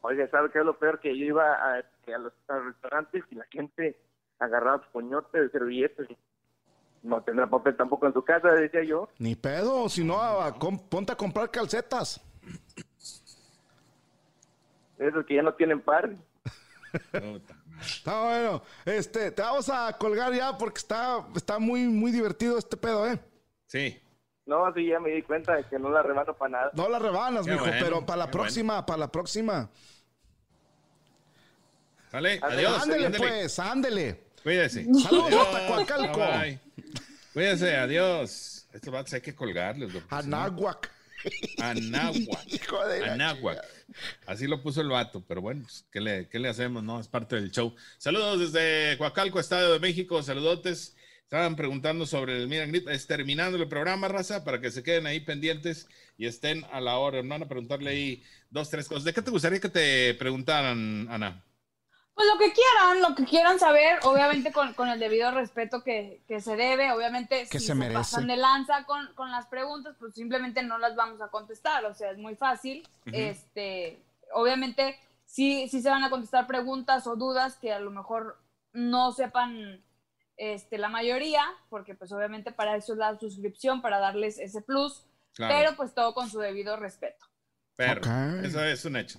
Oiga, 0.00 0.28
¿sabe 0.30 0.50
qué 0.50 0.58
es 0.58 0.64
lo 0.64 0.76
peor? 0.76 0.98
Que 0.98 1.16
yo 1.16 1.24
iba 1.24 1.44
a, 1.44 1.76
a 1.78 2.18
los, 2.18 2.32
a 2.48 2.58
restaurantes 2.58 3.22
y 3.30 3.36
la 3.36 3.44
gente 3.50 3.96
agarraba 4.40 4.82
puñotes 4.90 5.40
de 5.40 5.50
servilletas. 5.50 6.10
y 6.10 6.16
No 7.04 7.22
tendrá 7.22 7.48
papel 7.48 7.76
tampoco 7.76 8.08
en 8.08 8.12
su 8.12 8.24
casa, 8.24 8.48
decía 8.48 8.82
yo. 8.82 9.08
Ni 9.18 9.36
pedo, 9.36 9.88
si 9.88 10.02
no, 10.02 10.18
ponte 10.90 11.12
a 11.12 11.16
comprar 11.16 11.48
calcetas. 11.52 12.20
Esos 15.08 15.26
que 15.26 15.34
ya 15.36 15.42
no 15.42 15.54
tienen 15.54 15.80
par. 15.80 16.10
Está 17.80 18.22
bueno. 18.22 18.62
Este, 18.84 19.30
te 19.30 19.42
vamos 19.42 19.68
a 19.68 19.92
colgar 19.98 20.32
ya 20.32 20.56
porque 20.56 20.78
está, 20.78 21.26
está 21.34 21.58
muy, 21.58 21.82
muy 21.84 22.12
divertido 22.12 22.58
este 22.58 22.76
pedo, 22.76 23.08
¿eh? 23.10 23.18
Sí. 23.66 23.98
No, 24.46 24.72
sí, 24.74 24.86
ya 24.86 25.00
me 25.00 25.10
di 25.10 25.22
cuenta 25.22 25.54
de 25.56 25.64
que 25.64 25.78
no 25.78 25.90
la 25.90 26.02
rebano 26.02 26.34
para 26.36 26.50
nada. 26.50 26.70
No 26.74 26.88
la 26.88 26.98
rebanas, 26.98 27.44
Qué 27.46 27.52
mijo, 27.52 27.64
bueno, 27.64 27.78
pero 27.80 28.06
para 28.06 28.18
la 28.18 28.30
próxima, 28.30 28.84
para 28.86 28.98
la 28.98 29.10
próxima. 29.10 29.70
Sale, 32.10 32.34
Ándale, 32.34 32.54
adiós. 32.66 32.82
ándele, 32.82 33.06
ándele. 33.06 33.26
pues, 33.28 33.58
ándele. 33.58 34.20
Cuídese. 34.42 34.84
Saludos. 35.02 35.30
Bye, 35.30 36.10
bye. 36.12 36.60
Cuídese, 37.32 37.76
adiós. 37.76 38.68
Estos 38.72 38.92
vatos 38.92 39.12
hay 39.14 39.20
que 39.20 39.34
si 40.24 40.28
no- 40.28 40.36
Anáhuac. 41.58 41.58
Anáhuac. 41.58 42.52
Hijo 42.52 42.86
de 42.88 43.00
la- 43.00 43.12
Anáhuac. 43.14 43.64
Así 44.26 44.46
lo 44.46 44.62
puso 44.62 44.80
el 44.80 44.88
vato, 44.88 45.24
pero 45.26 45.40
bueno, 45.42 45.62
pues, 45.62 45.84
¿qué, 45.92 46.00
le, 46.00 46.28
¿qué 46.28 46.38
le 46.38 46.48
hacemos? 46.48 46.82
No, 46.82 47.00
es 47.00 47.08
parte 47.08 47.36
del 47.36 47.50
show. 47.50 47.74
Saludos 47.98 48.52
desde 48.52 48.96
Coacalco, 48.98 49.38
Estado 49.40 49.72
de 49.72 49.80
México. 49.80 50.22
Saludotes. 50.22 50.96
Estaban 51.24 51.56
preguntando 51.56 52.04
sobre 52.04 52.36
el 52.36 52.46
Miran. 52.48 52.74
Es 52.90 53.06
terminando 53.06 53.56
el 53.56 53.68
programa, 53.68 54.08
raza, 54.08 54.44
para 54.44 54.60
que 54.60 54.70
se 54.70 54.82
queden 54.82 55.06
ahí 55.06 55.20
pendientes 55.20 55.88
y 56.18 56.26
estén 56.26 56.64
a 56.72 56.80
la 56.80 56.98
hora. 56.98 57.22
Van 57.24 57.42
a 57.42 57.48
preguntarle 57.48 57.90
ahí 57.90 58.22
dos, 58.50 58.68
tres 58.68 58.86
cosas. 58.86 59.04
¿De 59.04 59.14
qué 59.14 59.22
te 59.22 59.30
gustaría 59.30 59.58
que 59.60 59.70
te 59.70 60.12
preguntaran, 60.14 61.06
Ana? 61.10 61.42
Pues 62.14 62.26
lo 62.30 62.38
que 62.38 62.52
quieran, 62.52 63.00
lo 63.00 63.14
que 63.14 63.24
quieran 63.24 63.58
saber, 63.58 63.98
obviamente 64.02 64.52
con, 64.52 64.74
con 64.74 64.88
el 64.88 65.00
debido 65.00 65.30
respeto 65.30 65.82
que, 65.82 66.22
que 66.28 66.40
se 66.40 66.56
debe, 66.56 66.92
obviamente 66.92 67.46
Que 67.50 67.58
si 67.58 67.66
se 67.68 67.74
merece. 67.74 67.94
pasan 67.98 68.26
de 68.26 68.36
lanza 68.36 68.84
con, 68.84 69.14
con 69.14 69.30
las 69.30 69.46
preguntas, 69.46 69.96
pues 69.98 70.14
simplemente 70.14 70.62
no 70.62 70.76
las 70.78 70.94
vamos 70.94 71.20
a 71.22 71.28
contestar, 71.28 71.84
o 71.86 71.94
sea, 71.94 72.10
es 72.10 72.18
muy 72.18 72.34
fácil. 72.36 72.86
Este, 73.06 74.02
obviamente 74.34 74.98
sí, 75.24 75.68
sí 75.70 75.80
se 75.80 75.88
van 75.88 76.04
a 76.04 76.10
contestar 76.10 76.46
preguntas 76.46 77.06
o 77.06 77.16
dudas 77.16 77.56
que 77.56 77.72
a 77.72 77.80
lo 77.80 77.90
mejor 77.90 78.38
no 78.74 79.12
sepan 79.12 79.82
este, 80.36 80.76
la 80.76 80.88
mayoría, 80.90 81.42
porque 81.70 81.94
pues 81.94 82.12
obviamente 82.12 82.52
para 82.52 82.76
eso 82.76 82.92
es 82.92 82.98
la 82.98 83.18
suscripción, 83.18 83.80
para 83.80 83.98
darles 83.98 84.38
ese 84.38 84.60
plus, 84.60 85.06
Claro. 85.34 85.54
pero 85.56 85.76
pues 85.76 85.94
todo 85.94 86.12
con 86.12 86.28
su 86.28 86.38
debido 86.40 86.76
respeto. 86.76 87.24
Perro. 87.74 88.02
Ok. 88.02 88.44
Eso 88.44 88.62
es 88.62 88.84
un 88.84 88.96
hecho. 88.96 89.18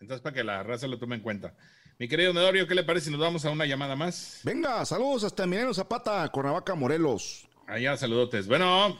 Entonces, 0.00 0.22
para 0.22 0.34
que 0.34 0.44
la 0.44 0.62
raza 0.62 0.86
lo 0.86 0.98
tome 0.98 1.16
en 1.16 1.22
cuenta. 1.22 1.54
Mi 1.98 2.08
querido 2.08 2.32
Medorio, 2.32 2.66
¿qué 2.68 2.74
le 2.74 2.84
parece 2.84 3.06
si 3.06 3.10
nos 3.10 3.20
vamos 3.20 3.44
a 3.44 3.50
una 3.50 3.66
llamada 3.66 3.96
más? 3.96 4.40
Venga, 4.44 4.84
saludos 4.84 5.24
hasta 5.24 5.44
Emiliano 5.44 5.74
Zapata, 5.74 6.28
Cuernavaca, 6.28 6.74
Morelos. 6.74 7.48
Allá, 7.66 7.96
saludotes. 7.96 8.46
Bueno, 8.46 8.96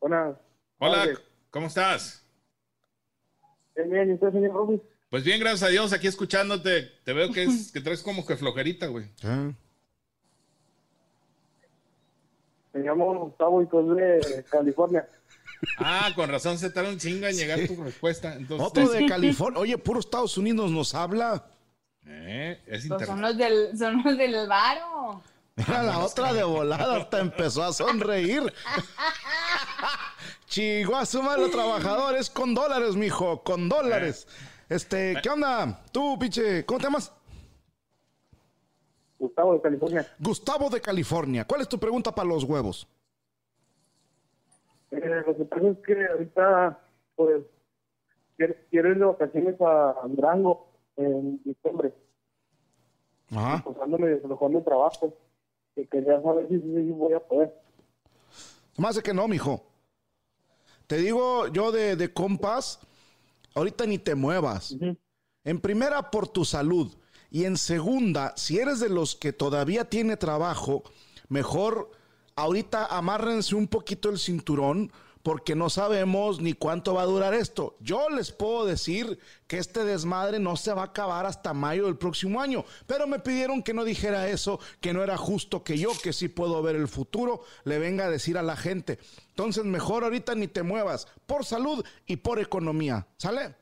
hola, 0.00 0.38
tardes. 0.78 1.20
¿cómo 1.50 1.66
estás? 1.66 2.24
Bien, 3.76 3.90
bien, 3.90 4.10
¿y 4.10 4.14
usted, 4.14 4.32
señor 4.32 4.52
Rubio? 4.52 4.82
Pues 5.10 5.22
bien, 5.22 5.38
gracias 5.38 5.62
a 5.64 5.68
Dios, 5.68 5.92
aquí 5.92 6.06
escuchándote. 6.06 6.90
Te 7.04 7.12
veo 7.12 7.30
que, 7.30 7.44
es, 7.44 7.70
que 7.70 7.80
traes 7.80 8.02
como 8.02 8.26
que 8.26 8.36
flojerita, 8.36 8.86
güey. 8.86 9.06
Ah, 9.22 9.52
Me 12.72 12.80
llamo 12.80 13.26
Gustavo 13.26 13.62
y 13.62 13.66
soy 13.68 13.96
de 13.96 14.44
California. 14.50 15.08
Ah, 15.78 16.10
con 16.14 16.28
razón 16.28 16.58
se 16.58 16.70
tarda 16.70 16.90
un 16.90 16.98
chingo 16.98 17.26
en 17.26 17.36
llegar 17.36 17.60
tu 17.66 17.82
respuesta. 17.82 18.34
Entonces, 18.34 18.66
Otro 18.66 18.88
de 18.88 19.06
California. 19.06 19.60
Oye, 19.60 19.78
puro 19.78 20.00
Estados 20.00 20.36
Unidos 20.38 20.70
nos 20.70 20.94
habla. 20.94 21.46
eh, 22.06 22.62
es 22.66 22.86
Pues 22.88 23.06
son 23.06 23.20
los 23.20 23.36
del, 23.36 23.76
son 23.76 24.02
los 24.02 24.16
del 24.16 24.46
varo. 24.48 25.22
Mira, 25.56 25.82
la 25.84 25.98
otra 26.00 26.32
de 26.32 26.42
volada 26.42 26.96
hasta 26.96 27.20
empezó 27.20 27.62
a 27.62 27.72
sonreír. 27.72 28.52
Chigo, 30.48 30.96
asuma 30.96 31.36
los 31.36 31.50
trabajadores 31.50 32.28
con 32.30 32.54
dólares, 32.54 32.96
mijo, 32.96 33.42
con 33.42 33.68
dólares. 33.68 34.26
Este, 34.68 35.16
¿qué 35.22 35.28
onda? 35.30 35.80
Tú, 35.92 36.18
pinche, 36.18 36.64
¿cómo 36.64 36.78
te 36.80 36.84
llamas? 36.86 37.12
Gustavo 39.18 39.54
de 39.54 39.60
California. 39.60 40.14
Gustavo 40.18 40.70
de 40.70 40.80
California. 40.80 41.44
¿Cuál 41.46 41.60
es 41.62 41.68
tu 41.68 41.78
pregunta 41.78 42.14
para 42.14 42.28
los 42.28 42.44
huevos? 42.44 42.86
Eh, 44.96 45.22
lo 45.26 45.36
que 45.36 45.44
pasa 45.44 45.68
es 45.68 45.78
que 45.78 46.06
ahorita, 46.06 46.78
pues, 47.16 47.44
quiero, 48.36 48.54
quiero 48.70 48.90
ir 48.90 48.98
de 48.98 49.04
vacaciones 49.04 49.60
a 49.60 49.94
Durango 50.06 50.68
en 50.96 51.42
diciembre. 51.44 51.92
Ajá. 53.30 53.62
Pues 53.64 53.76
ando 53.80 53.98
medio 53.98 54.16
de 54.18 54.60
trabajo. 54.62 55.14
Y 55.76 55.86
quería 55.86 56.22
saber 56.22 56.48
si, 56.48 56.60
si 56.60 56.90
voy 56.92 57.14
a 57.14 57.20
poder. 57.20 57.52
Más 58.76 58.96
de 58.96 59.02
que 59.02 59.14
no, 59.14 59.26
mijo. 59.26 59.64
Te 60.86 60.96
digo 60.96 61.48
yo 61.48 61.72
de, 61.72 61.96
de 61.96 62.12
compas, 62.12 62.80
ahorita 63.54 63.86
ni 63.86 63.98
te 63.98 64.14
muevas. 64.14 64.76
En 65.44 65.60
primera, 65.60 66.10
por 66.10 66.28
tu 66.28 66.44
salud. 66.44 66.94
Y 67.30 67.44
en 67.44 67.56
segunda, 67.56 68.32
si 68.36 68.58
eres 68.58 68.80
de 68.80 68.88
los 68.88 69.16
que 69.16 69.32
todavía 69.32 69.88
tiene 69.88 70.16
trabajo, 70.16 70.84
mejor 71.28 71.90
ahorita 72.36 72.86
amárrense 72.86 73.54
un 73.54 73.68
poquito 73.68 74.10
el 74.10 74.18
cinturón 74.18 74.90
porque 75.24 75.54
no 75.54 75.70
sabemos 75.70 76.42
ni 76.42 76.52
cuánto 76.52 76.92
va 76.92 77.00
a 77.00 77.06
durar 77.06 77.32
esto. 77.32 77.76
Yo 77.80 78.10
les 78.10 78.30
puedo 78.30 78.66
decir 78.66 79.18
que 79.46 79.56
este 79.56 79.82
desmadre 79.82 80.38
no 80.38 80.54
se 80.54 80.74
va 80.74 80.82
a 80.82 80.86
acabar 80.86 81.24
hasta 81.24 81.54
mayo 81.54 81.86
del 81.86 81.96
próximo 81.96 82.42
año, 82.42 82.66
pero 82.86 83.06
me 83.06 83.18
pidieron 83.18 83.62
que 83.62 83.72
no 83.72 83.84
dijera 83.84 84.28
eso, 84.28 84.60
que 84.82 84.92
no 84.92 85.02
era 85.02 85.16
justo 85.16 85.64
que 85.64 85.78
yo, 85.78 85.92
que 86.02 86.12
sí 86.12 86.28
puedo 86.28 86.62
ver 86.62 86.76
el 86.76 86.88
futuro, 86.88 87.40
le 87.64 87.78
venga 87.78 88.04
a 88.04 88.10
decir 88.10 88.36
a 88.36 88.42
la 88.42 88.54
gente. 88.54 88.98
Entonces, 89.30 89.64
mejor 89.64 90.04
ahorita 90.04 90.34
ni 90.34 90.46
te 90.46 90.62
muevas, 90.62 91.08
por 91.24 91.46
salud 91.46 91.82
y 92.06 92.16
por 92.16 92.38
economía. 92.38 93.06
¿Sale? 93.16 93.54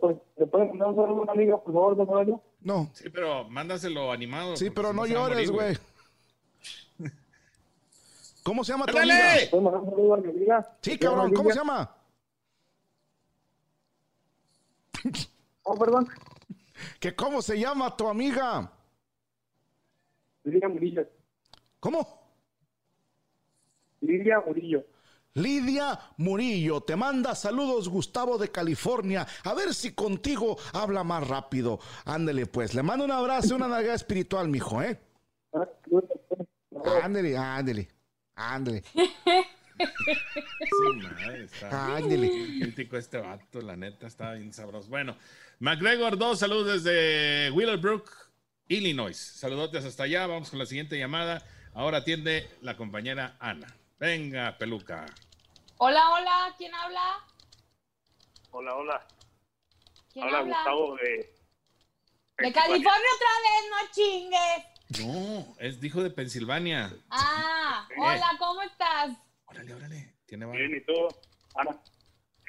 Pues, 0.00 0.16
¿Le 0.36 0.46
pueden 0.46 0.70
mandar 0.70 0.88
un 0.88 0.96
saludo 0.96 1.20
a 1.20 1.22
una 1.22 1.32
amiga, 1.32 1.56
por 1.62 1.72
favor? 1.72 2.42
No. 2.62 2.90
Sí, 2.94 3.08
pero 3.10 3.48
mándaselo 3.48 4.10
animado. 4.10 4.56
Sí, 4.56 4.70
pero 4.70 4.92
no 4.92 5.06
llores, 5.06 5.52
güey. 5.52 5.76
¿Cómo 8.44 8.62
se 8.62 8.72
llama 8.72 8.84
tu 8.86 8.98
amiga? 8.98 10.76
Sí, 10.82 10.98
cabrón, 10.98 11.32
¿cómo 11.32 11.48
se 11.50 11.54
Lidia. 11.54 11.62
llama? 11.62 11.96
Oh, 15.66 15.78
perdón. 15.78 16.06
¿Que 17.00 17.16
cómo 17.16 17.40
se 17.40 17.58
llama 17.58 17.96
tu 17.96 18.06
amiga? 18.06 18.70
Lidia 20.44 20.68
Murillo. 20.68 21.08
¿Cómo? 21.80 22.30
Lidia 24.02 24.40
Murillo. 24.46 24.84
Lidia 25.32 25.98
Murillo, 26.18 26.82
te 26.82 26.96
manda 26.96 27.34
saludos 27.34 27.88
Gustavo 27.88 28.36
de 28.36 28.50
California. 28.50 29.26
A 29.44 29.54
ver 29.54 29.72
si 29.72 29.94
contigo 29.94 30.58
habla 30.74 31.02
más 31.02 31.26
rápido. 31.26 31.80
Ándele 32.04 32.44
pues, 32.44 32.74
le 32.74 32.82
mando 32.82 33.06
un 33.06 33.10
abrazo, 33.12 33.56
una 33.56 33.66
nalgada 33.66 33.94
espiritual, 33.94 34.48
mijo, 34.48 34.82
¿eh? 34.82 35.00
Ah, 35.54 35.66
saludos. 35.82 36.10
Ándele, 37.02 37.38
ándele, 37.38 37.88
ándele, 38.36 38.82
Sí, 39.76 40.96
madre, 41.02 41.44
está 41.44 41.96
ándele. 41.96 42.28
crítico 42.60 42.96
este 42.96 43.18
vato, 43.18 43.60
la 43.60 43.76
neta, 43.76 44.06
está 44.06 44.32
bien 44.34 44.52
sabroso. 44.52 44.88
Bueno, 44.88 45.16
McGregor, 45.58 46.16
dos 46.16 46.38
saludos 46.38 46.82
desde 46.84 47.50
Willowbrook, 47.50 48.08
Illinois. 48.68 49.16
Saludotes 49.16 49.84
hasta 49.84 50.04
allá, 50.04 50.26
vamos 50.26 50.50
con 50.50 50.58
la 50.60 50.66
siguiente 50.66 50.96
llamada. 50.98 51.42
Ahora 51.74 51.98
atiende 51.98 52.48
la 52.60 52.76
compañera 52.76 53.36
Ana. 53.40 53.66
Venga, 53.98 54.56
peluca. 54.58 55.06
Hola, 55.78 56.08
hola, 56.10 56.54
¿quién 56.56 56.72
habla? 56.72 57.18
Hola, 58.52 58.74
hola. 58.76 59.06
¿Quién 60.12 60.24
Habla 60.26 60.38
habla? 60.38 60.54
Gustavo 60.56 60.96
de, 60.96 61.34
De 62.38 62.52
California 62.52 62.92
otra 63.16 63.32
vez, 63.42 63.70
no 63.70 63.92
chingues. 63.92 64.73
No, 65.00 65.56
es, 65.58 65.80
dijo 65.80 66.02
de 66.02 66.10
Pensilvania. 66.10 66.94
Ah, 67.10 67.88
hola, 67.98 68.30
¿cómo 68.38 68.62
estás? 68.62 69.10
Órale, 69.46 69.74
órale. 69.74 70.14
Tiene 70.26 70.46
Bien. 70.46 70.76
¿y 70.76 70.80
tú? 70.84 70.92
Ana, 71.54 71.78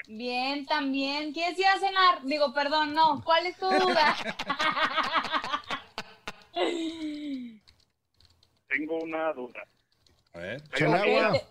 Bien, 0.08 0.66
también. 0.66 1.34
¿Quieres 1.34 1.58
ir 1.58 1.66
a 1.66 1.80
cenar? 1.80 2.24
Digo, 2.24 2.54
perdón, 2.54 2.94
no. 2.94 3.24
¿Cuál 3.24 3.48
es 3.48 3.58
tu 3.58 3.66
duda? 3.68 4.16
tengo 8.68 8.98
una 9.02 9.34
duda. 9.34 9.62
A 10.34 10.40
ver. 10.40 10.62
Te, 10.70 11.46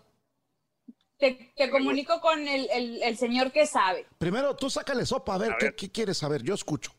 te- 1.19 1.53
te 1.57 1.71
comunico 1.71 2.21
con 2.21 2.47
el, 2.47 2.69
el- 2.71 3.03
el 3.03 3.17
señor 3.17 3.51
que 3.53 3.67
sabe. 3.67 4.07
Primero, 4.19 4.55
tú 4.57 4.69
sácale 4.71 5.07
sopa, 5.07 5.35
a 5.35 5.39
ver, 5.39 5.53
A 5.53 5.57
¿qué, 5.59 5.67
ver. 5.67 5.77
qué 5.77 5.91
quieres 5.91 6.19
saber? 6.19 6.43
Yo 6.43 6.55
escucho. 6.55 6.93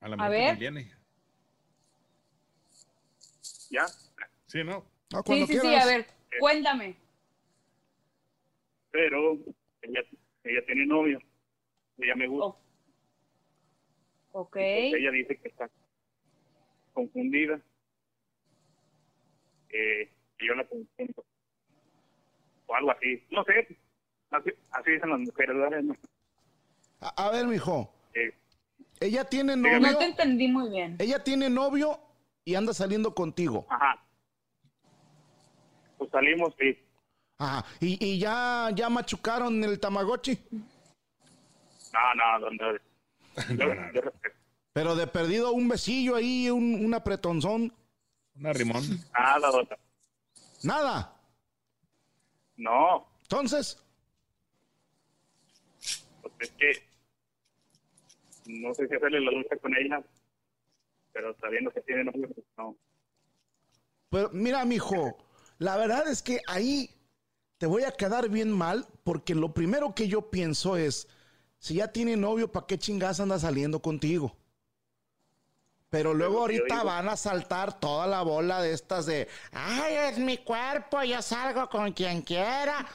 A 0.00 0.08
la 0.08 0.16
A 0.24 0.28
ver. 0.28 0.56
viene. 0.58 0.92
¿Ya? 3.72 3.86
Sí, 4.46 4.62
¿no? 4.62 4.84
Ah, 5.14 5.18
Sí, 5.18 5.22
cuando 5.26 5.46
sí, 5.46 5.54
sí, 5.54 5.60
quieras. 5.60 5.82
a 5.82 5.86
ver, 5.86 6.06
cuéntame. 6.38 6.96
Pero 8.90 9.32
ella, 9.80 10.00
ella 10.44 10.60
tiene 10.66 10.84
novio. 10.86 11.18
Ella 11.98 12.14
me 12.14 12.26
gusta. 12.28 12.46
Oh, 12.46 12.58
Ok. 14.34 14.56
Entonces 14.56 15.00
ella 15.00 15.10
dice 15.10 15.36
que 15.38 15.48
está 15.48 15.70
confundida. 16.92 17.60
Eh, 19.70 20.10
que 20.38 20.46
yo 20.46 20.54
la 20.54 20.66
confundo. 20.66 21.24
O 22.66 22.74
algo 22.74 22.90
así. 22.90 23.24
No 23.30 23.42
sé. 23.44 23.78
Así, 24.30 24.50
así 24.70 24.90
dicen 24.90 25.10
las 25.10 25.20
mujeres, 25.20 25.56
¿verdad? 25.56 25.80
No, 25.82 25.96
A, 27.00 27.26
a 27.26 27.30
ver, 27.30 27.46
mijo. 27.46 27.90
eh, 28.14 28.32
Ella 29.00 29.24
tiene 29.24 29.56
novio. 29.56 29.80
No 29.80 29.98
te 29.98 30.04
entendí 30.04 30.48
muy 30.48 30.70
bien. 30.70 30.96
Ella 30.98 31.22
tiene 31.24 31.48
novio 31.50 31.98
y 32.44 32.54
anda 32.54 32.72
saliendo 32.74 33.14
contigo. 33.14 33.66
ajá. 33.68 33.98
Pues 35.98 36.10
salimos, 36.10 36.52
sí. 36.58 36.76
Ajá. 37.38 37.64
¿Y, 37.80 38.04
y 38.04 38.18
ya, 38.18 38.70
ya 38.74 38.88
machucaron 38.88 39.62
el 39.62 39.78
Tamagotchi? 39.78 40.38
No, 41.92 42.14
no, 42.16 42.40
donde. 42.40 42.80
Yo, 43.56 43.66
No, 43.66 43.74
no. 43.74 43.92
yo 43.92 44.00
respeto. 44.00 44.36
Pero 44.72 44.96
de 44.96 45.06
perdido 45.06 45.52
un 45.52 45.68
besillo 45.68 46.16
ahí, 46.16 46.48
un, 46.50 46.84
un 46.84 46.94
apretonzón. 46.94 47.72
Una 48.36 48.52
rimón. 48.52 48.82
Nada, 49.12 49.50
otra. 49.50 49.78
Nada. 50.64 51.14
No, 52.56 53.06
Entonces, 53.22 53.82
pues 56.22 56.32
es 56.40 56.50
que. 56.52 56.72
No 58.46 58.72
sé 58.74 58.88
si 58.88 58.94
hacerle 58.94 59.20
la 59.20 59.30
lucha 59.30 59.56
con 59.58 59.72
ella. 59.76 60.02
Pero 61.12 61.36
sabiendo 61.40 61.70
que 61.70 61.80
tiene 61.82 62.04
novio, 62.04 62.28
pues 62.34 62.46
no. 62.56 62.76
Pero 64.10 64.30
mira, 64.32 64.64
mijo, 64.64 65.16
la 65.58 65.76
verdad 65.76 66.08
es 66.08 66.22
que 66.22 66.40
ahí 66.46 66.90
te 67.58 67.66
voy 67.66 67.84
a 67.84 67.92
quedar 67.92 68.28
bien 68.28 68.50
mal 68.50 68.86
porque 69.04 69.34
lo 69.34 69.54
primero 69.54 69.94
que 69.94 70.08
yo 70.08 70.30
pienso 70.30 70.76
es, 70.76 71.08
si 71.58 71.74
ya 71.74 71.88
tiene 71.88 72.16
novio, 72.16 72.50
¿para 72.50 72.66
qué 72.66 72.78
chingas 72.78 73.20
anda 73.20 73.38
saliendo 73.38 73.80
contigo? 73.80 74.36
Pero 75.88 76.14
luego 76.14 76.40
ahorita 76.40 76.82
van 76.82 77.08
a 77.10 77.16
saltar 77.16 77.78
toda 77.78 78.06
la 78.06 78.22
bola 78.22 78.62
de 78.62 78.72
estas 78.72 79.04
de, 79.04 79.28
ay, 79.52 79.94
es 80.10 80.18
mi 80.18 80.38
cuerpo, 80.38 81.02
yo 81.02 81.20
salgo 81.20 81.68
con 81.68 81.92
quien 81.92 82.22
quiera. 82.22 82.86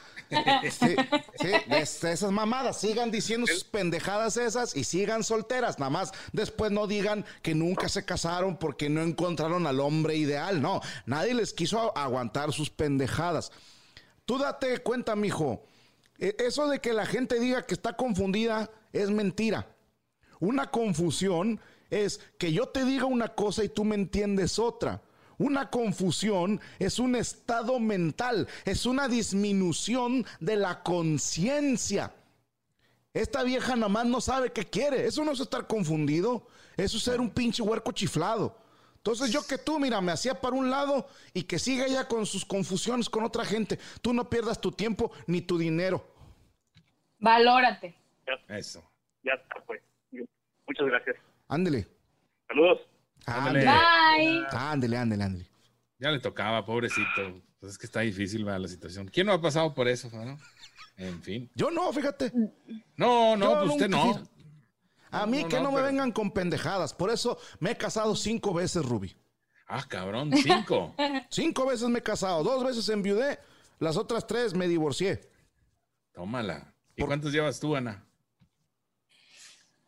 Sí, 0.70 0.96
esas 1.70 2.30
mamadas, 2.30 2.80
sigan 2.80 3.10
diciendo 3.10 3.46
sus 3.46 3.64
pendejadas 3.64 4.36
esas 4.36 4.76
y 4.76 4.84
sigan 4.84 5.24
solteras, 5.24 5.78
nada 5.78 5.90
más 5.90 6.12
después 6.32 6.70
no 6.70 6.86
digan 6.86 7.24
que 7.42 7.54
nunca 7.54 7.88
se 7.88 8.04
casaron 8.04 8.56
porque 8.58 8.88
no 8.88 9.02
encontraron 9.02 9.66
al 9.66 9.80
hombre 9.80 10.16
ideal, 10.16 10.60
no, 10.60 10.80
nadie 11.06 11.34
les 11.34 11.52
quiso 11.52 11.96
aguantar 11.96 12.52
sus 12.52 12.70
pendejadas. 12.70 13.50
Tú 14.26 14.38
date 14.38 14.78
cuenta, 14.78 15.16
mijo, 15.16 15.64
e- 16.18 16.36
eso 16.38 16.68
de 16.68 16.80
que 16.80 16.92
la 16.92 17.06
gente 17.06 17.40
diga 17.40 17.64
que 17.64 17.74
está 17.74 17.94
confundida 17.94 18.70
es 18.92 19.10
mentira. 19.10 19.66
Una 20.40 20.70
confusión 20.70 21.60
es 21.90 22.20
que 22.38 22.52
yo 22.52 22.66
te 22.68 22.84
diga 22.84 23.06
una 23.06 23.28
cosa 23.28 23.64
y 23.64 23.68
tú 23.68 23.84
me 23.84 23.94
entiendes 23.94 24.58
otra. 24.58 25.02
Una 25.38 25.70
confusión 25.70 26.60
es 26.78 26.98
un 26.98 27.14
estado 27.14 27.78
mental, 27.78 28.48
es 28.64 28.86
una 28.86 29.08
disminución 29.08 30.26
de 30.40 30.56
la 30.56 30.82
conciencia. 30.82 32.12
Esta 33.14 33.42
vieja 33.42 33.74
nada 33.76 33.88
más 33.88 34.06
no 34.06 34.20
sabe 34.20 34.52
qué 34.52 34.64
quiere. 34.64 35.06
Eso 35.06 35.24
no 35.24 35.32
es 35.32 35.40
estar 35.40 35.66
confundido. 35.66 36.46
Eso 36.76 36.96
es 36.96 37.02
ser 37.02 37.20
un 37.20 37.30
pinche 37.30 37.62
huerco 37.62 37.92
chiflado. 37.92 38.56
Entonces 38.96 39.32
yo 39.32 39.46
que 39.46 39.58
tú, 39.58 39.78
mira, 39.78 40.00
me 40.00 40.12
hacía 40.12 40.40
para 40.40 40.54
un 40.54 40.70
lado 40.70 41.08
y 41.32 41.44
que 41.44 41.58
siga 41.58 41.86
ella 41.86 42.06
con 42.06 42.26
sus 42.26 42.44
confusiones 42.44 43.08
con 43.08 43.24
otra 43.24 43.44
gente. 43.44 43.78
Tú 44.02 44.12
no 44.12 44.28
pierdas 44.28 44.60
tu 44.60 44.70
tiempo 44.72 45.10
ni 45.26 45.40
tu 45.40 45.56
dinero. 45.56 46.04
Valórate. 47.18 47.94
Eso. 48.48 48.82
Ya 49.22 49.32
está, 49.32 49.62
pues. 49.66 49.80
Muchas 50.66 50.86
gracias. 50.86 51.16
Ándele. 51.48 51.88
Saludos. 52.46 52.80
Ándale. 53.26 53.60
Bye. 53.60 54.46
Ándele, 54.50 54.96
ándele, 54.96 55.24
ándele. 55.24 55.50
Ya 55.98 56.10
le 56.10 56.20
tocaba, 56.20 56.64
pobrecito. 56.64 57.42
Pues 57.60 57.72
es 57.72 57.78
que 57.78 57.86
está 57.86 58.00
difícil 58.00 58.44
¿verdad, 58.44 58.60
la 58.60 58.68
situación. 58.68 59.08
¿Quién 59.08 59.26
no 59.26 59.32
ha 59.32 59.40
pasado 59.40 59.74
por 59.74 59.88
eso? 59.88 60.08
no? 60.12 60.38
En 60.96 61.22
fin. 61.22 61.50
Yo 61.54 61.70
no, 61.70 61.92
fíjate. 61.92 62.32
No, 62.96 63.36
no, 63.36 63.58
pues 63.60 63.70
usted 63.72 63.88
no. 63.88 64.22
A 65.10 65.26
mí 65.26 65.42
No, 65.42 65.48
que 65.48 65.56
no, 65.56 65.62
no, 65.64 65.70
me 65.70 65.76
pero- 65.76 65.86
vengan 65.86 66.12
con 66.12 66.30
pendejadas. 66.30 66.92
Por 66.94 67.10
eso 67.10 67.38
me 67.60 67.72
he 67.72 67.76
casado 67.76 68.14
cinco 68.14 68.52
veces, 68.54 68.84
Ruby. 68.84 69.16
Ah, 69.66 69.84
cabrón, 69.86 70.30
cinco. 70.34 70.94
Cinco 71.30 71.66
veces 71.66 71.88
me 71.88 71.98
he 71.98 72.02
casado. 72.02 72.42
Dos 72.42 72.64
veces 72.64 72.88
enviudé. 72.88 73.38
Las 73.78 73.96
otras 73.98 74.26
tres 74.26 74.54
me 74.54 74.66
divorcié. 74.66 75.28
Tómala. 76.12 76.74
¿Y 76.96 77.02
cuántos 77.04 77.32
llevas 77.32 77.60
tú, 77.60 77.76
Ana? 77.76 78.04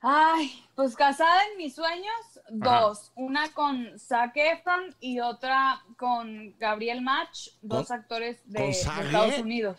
Ay, 0.00 0.64
pues 0.74 0.94
casada 0.96 1.40
en 1.50 1.58
mis 1.58 1.74
sueños, 1.74 2.14
dos. 2.50 3.12
Una 3.14 3.52
con 3.52 3.98
Zac 3.98 4.32
Efron 4.36 4.94
y 5.00 5.20
otra 5.20 5.80
con 5.96 6.56
Gabriel 6.58 7.00
Match, 7.02 7.48
dos 7.62 7.88
¿Con- 7.88 7.98
actores 7.98 8.40
de, 8.44 8.58
con 8.58 8.66
de 8.68 8.74
Zac 8.74 9.04
Estados? 9.04 9.38
Unidos. 9.38 9.78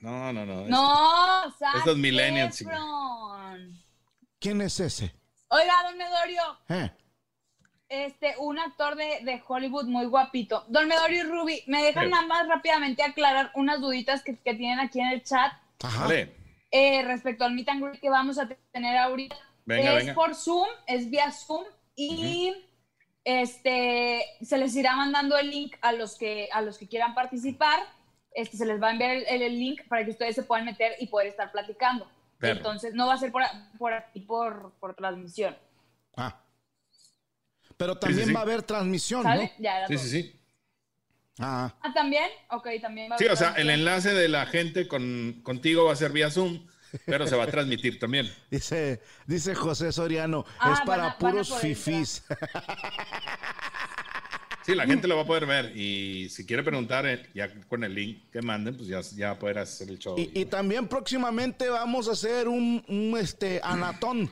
No, 0.00 0.32
no, 0.32 0.46
no. 0.46 0.66
No, 0.66 1.50
Zac 1.58 1.76
Estos 1.76 1.96
millennials. 1.98 2.60
Efron. 2.60 3.78
¿Quién 4.38 4.60
es 4.62 4.80
ese? 4.80 5.14
Oiga, 5.48 5.72
don 5.84 5.98
Medorio, 5.98 6.42
¿Eh? 6.68 6.90
este, 7.88 8.34
un 8.38 8.58
actor 8.58 8.94
de, 8.96 9.20
de 9.24 9.42
Hollywood 9.46 9.86
muy 9.86 10.06
guapito. 10.06 10.64
Don 10.68 10.86
Medorio 10.88 11.20
y 11.20 11.22
Ruby, 11.24 11.62
¿me 11.66 11.82
dejan 11.82 12.04
Sí. 12.04 12.10
nada 12.10 12.26
más 12.26 12.46
rápidamente 12.48 13.02
aclarar 13.02 13.50
unas 13.54 13.80
duditas 13.80 14.22
que, 14.22 14.38
que 14.38 14.54
tienen 14.54 14.78
aquí 14.78 15.00
en 15.00 15.08
el 15.08 15.22
chat 15.24 15.52
Ajá. 15.82 16.06
Eh, 16.70 17.02
respecto 17.04 17.44
al 17.44 17.52
meet 17.52 17.68
and 17.68 17.82
greet 17.84 18.00
que 18.00 18.08
vamos 18.10 18.38
a 18.38 18.48
tener 18.70 18.96
ahorita? 18.96 19.36
Venga, 19.64 19.92
es 19.98 19.98
venga. 20.06 20.14
por 20.14 20.34
Zoom, 20.34 20.68
es 20.86 21.08
vía 21.10 21.30
Zoom 21.32 21.64
y 21.96 22.52
este 23.24 24.24
se 24.42 24.58
les 24.58 24.74
irá 24.76 24.96
mandando 24.96 25.36
el 25.38 25.50
link 25.50 25.76
a 25.82 25.92
los 25.92 26.16
que 26.16 26.48
a 26.52 26.62
los 26.62 26.78
que 26.78 26.88
quieran 26.88 27.14
participar. 27.14 27.80
Este 28.32 28.56
se 28.56 28.64
les 28.66 28.80
va 28.80 28.88
a 28.88 28.92
enviar 28.92 29.10
el, 29.10 29.24
el- 29.28 29.42
el 29.42 29.58
link 29.58 29.82
para 29.88 30.04
que 30.04 30.10
ustedes 30.12 30.34
se 30.36 30.42
puedan 30.44 30.64
meter 30.64 30.92
y 31.00 31.06
poder 31.08 31.26
estar 31.28 31.50
platicando. 31.52 32.08
Perro. 32.38 32.56
Entonces 32.58 32.94
no 32.94 33.06
va 33.06 33.14
a 33.14 33.18
ser 33.18 33.32
por, 33.32 33.42
por 33.78 33.92
aquí 33.92 34.20
por, 34.20 34.72
por 34.80 34.94
transmisión. 34.94 35.56
Ah. 36.16 36.40
Pero 37.76 37.98
también 37.98 38.28
sí. 38.28 38.32
va 38.32 38.40
a 38.40 38.42
haber 38.44 38.62
transmisión, 38.62 39.22
¿Sale? 39.22 39.52
Ya 39.58 39.78
era 39.78 39.88
Sí, 39.88 39.98
sí, 39.98 40.08
sí. 40.08 40.40
¿no? 41.38 41.46
Ah. 41.46 41.74
Ah, 41.82 41.92
también. 41.92 42.28
Ok, 42.50 42.68
también 42.80 43.10
va 43.10 43.16
a 43.16 43.18
Sí, 43.18 43.24
haber 43.24 43.34
o 43.34 43.36
sea, 43.36 43.52
el 43.54 43.68
enlace 43.70 44.12
de 44.14 44.28
la 44.28 44.46
gente 44.46 44.86
con, 44.88 45.40
contigo 45.42 45.84
va 45.86 45.92
a 45.92 45.96
ser 45.96 46.12
vía 46.12 46.30
Zoom, 46.30 46.66
pero 47.06 47.26
se 47.26 47.36
va 47.36 47.44
a 47.44 47.46
transmitir 47.46 47.98
también. 47.98 48.30
Dice, 48.50 49.00
dice 49.26 49.54
José 49.54 49.92
Soriano, 49.92 50.44
Ah, 50.58 50.72
es 50.72 50.78
van 50.78 50.86
para 50.86 51.02
van 51.04 51.12
a 51.12 51.18
puros 51.18 51.48
poder 51.48 51.62
fifís. 51.76 52.24
Sí, 54.62 54.74
la 54.74 54.84
gente 54.86 55.08
lo 55.08 55.16
va 55.16 55.22
a 55.22 55.26
poder 55.26 55.46
ver 55.46 55.74
y 55.74 56.28
si 56.28 56.44
quiere 56.44 56.62
preguntar 56.62 57.06
eh, 57.06 57.26
ya 57.34 57.48
con 57.66 57.82
el 57.82 57.94
link 57.94 58.30
que 58.30 58.42
manden, 58.42 58.76
pues 58.76 58.88
ya, 58.88 59.00
ya 59.16 59.28
va 59.28 59.32
a 59.32 59.38
poder 59.38 59.58
hacer 59.58 59.88
el 59.88 59.98
show. 59.98 60.14
Y, 60.18 60.38
y 60.38 60.44
también 60.44 60.86
próximamente 60.86 61.68
vamos 61.70 62.08
a 62.08 62.12
hacer 62.12 62.46
un, 62.46 62.84
un, 62.86 63.16
este 63.18 63.60
anatón. 63.64 64.30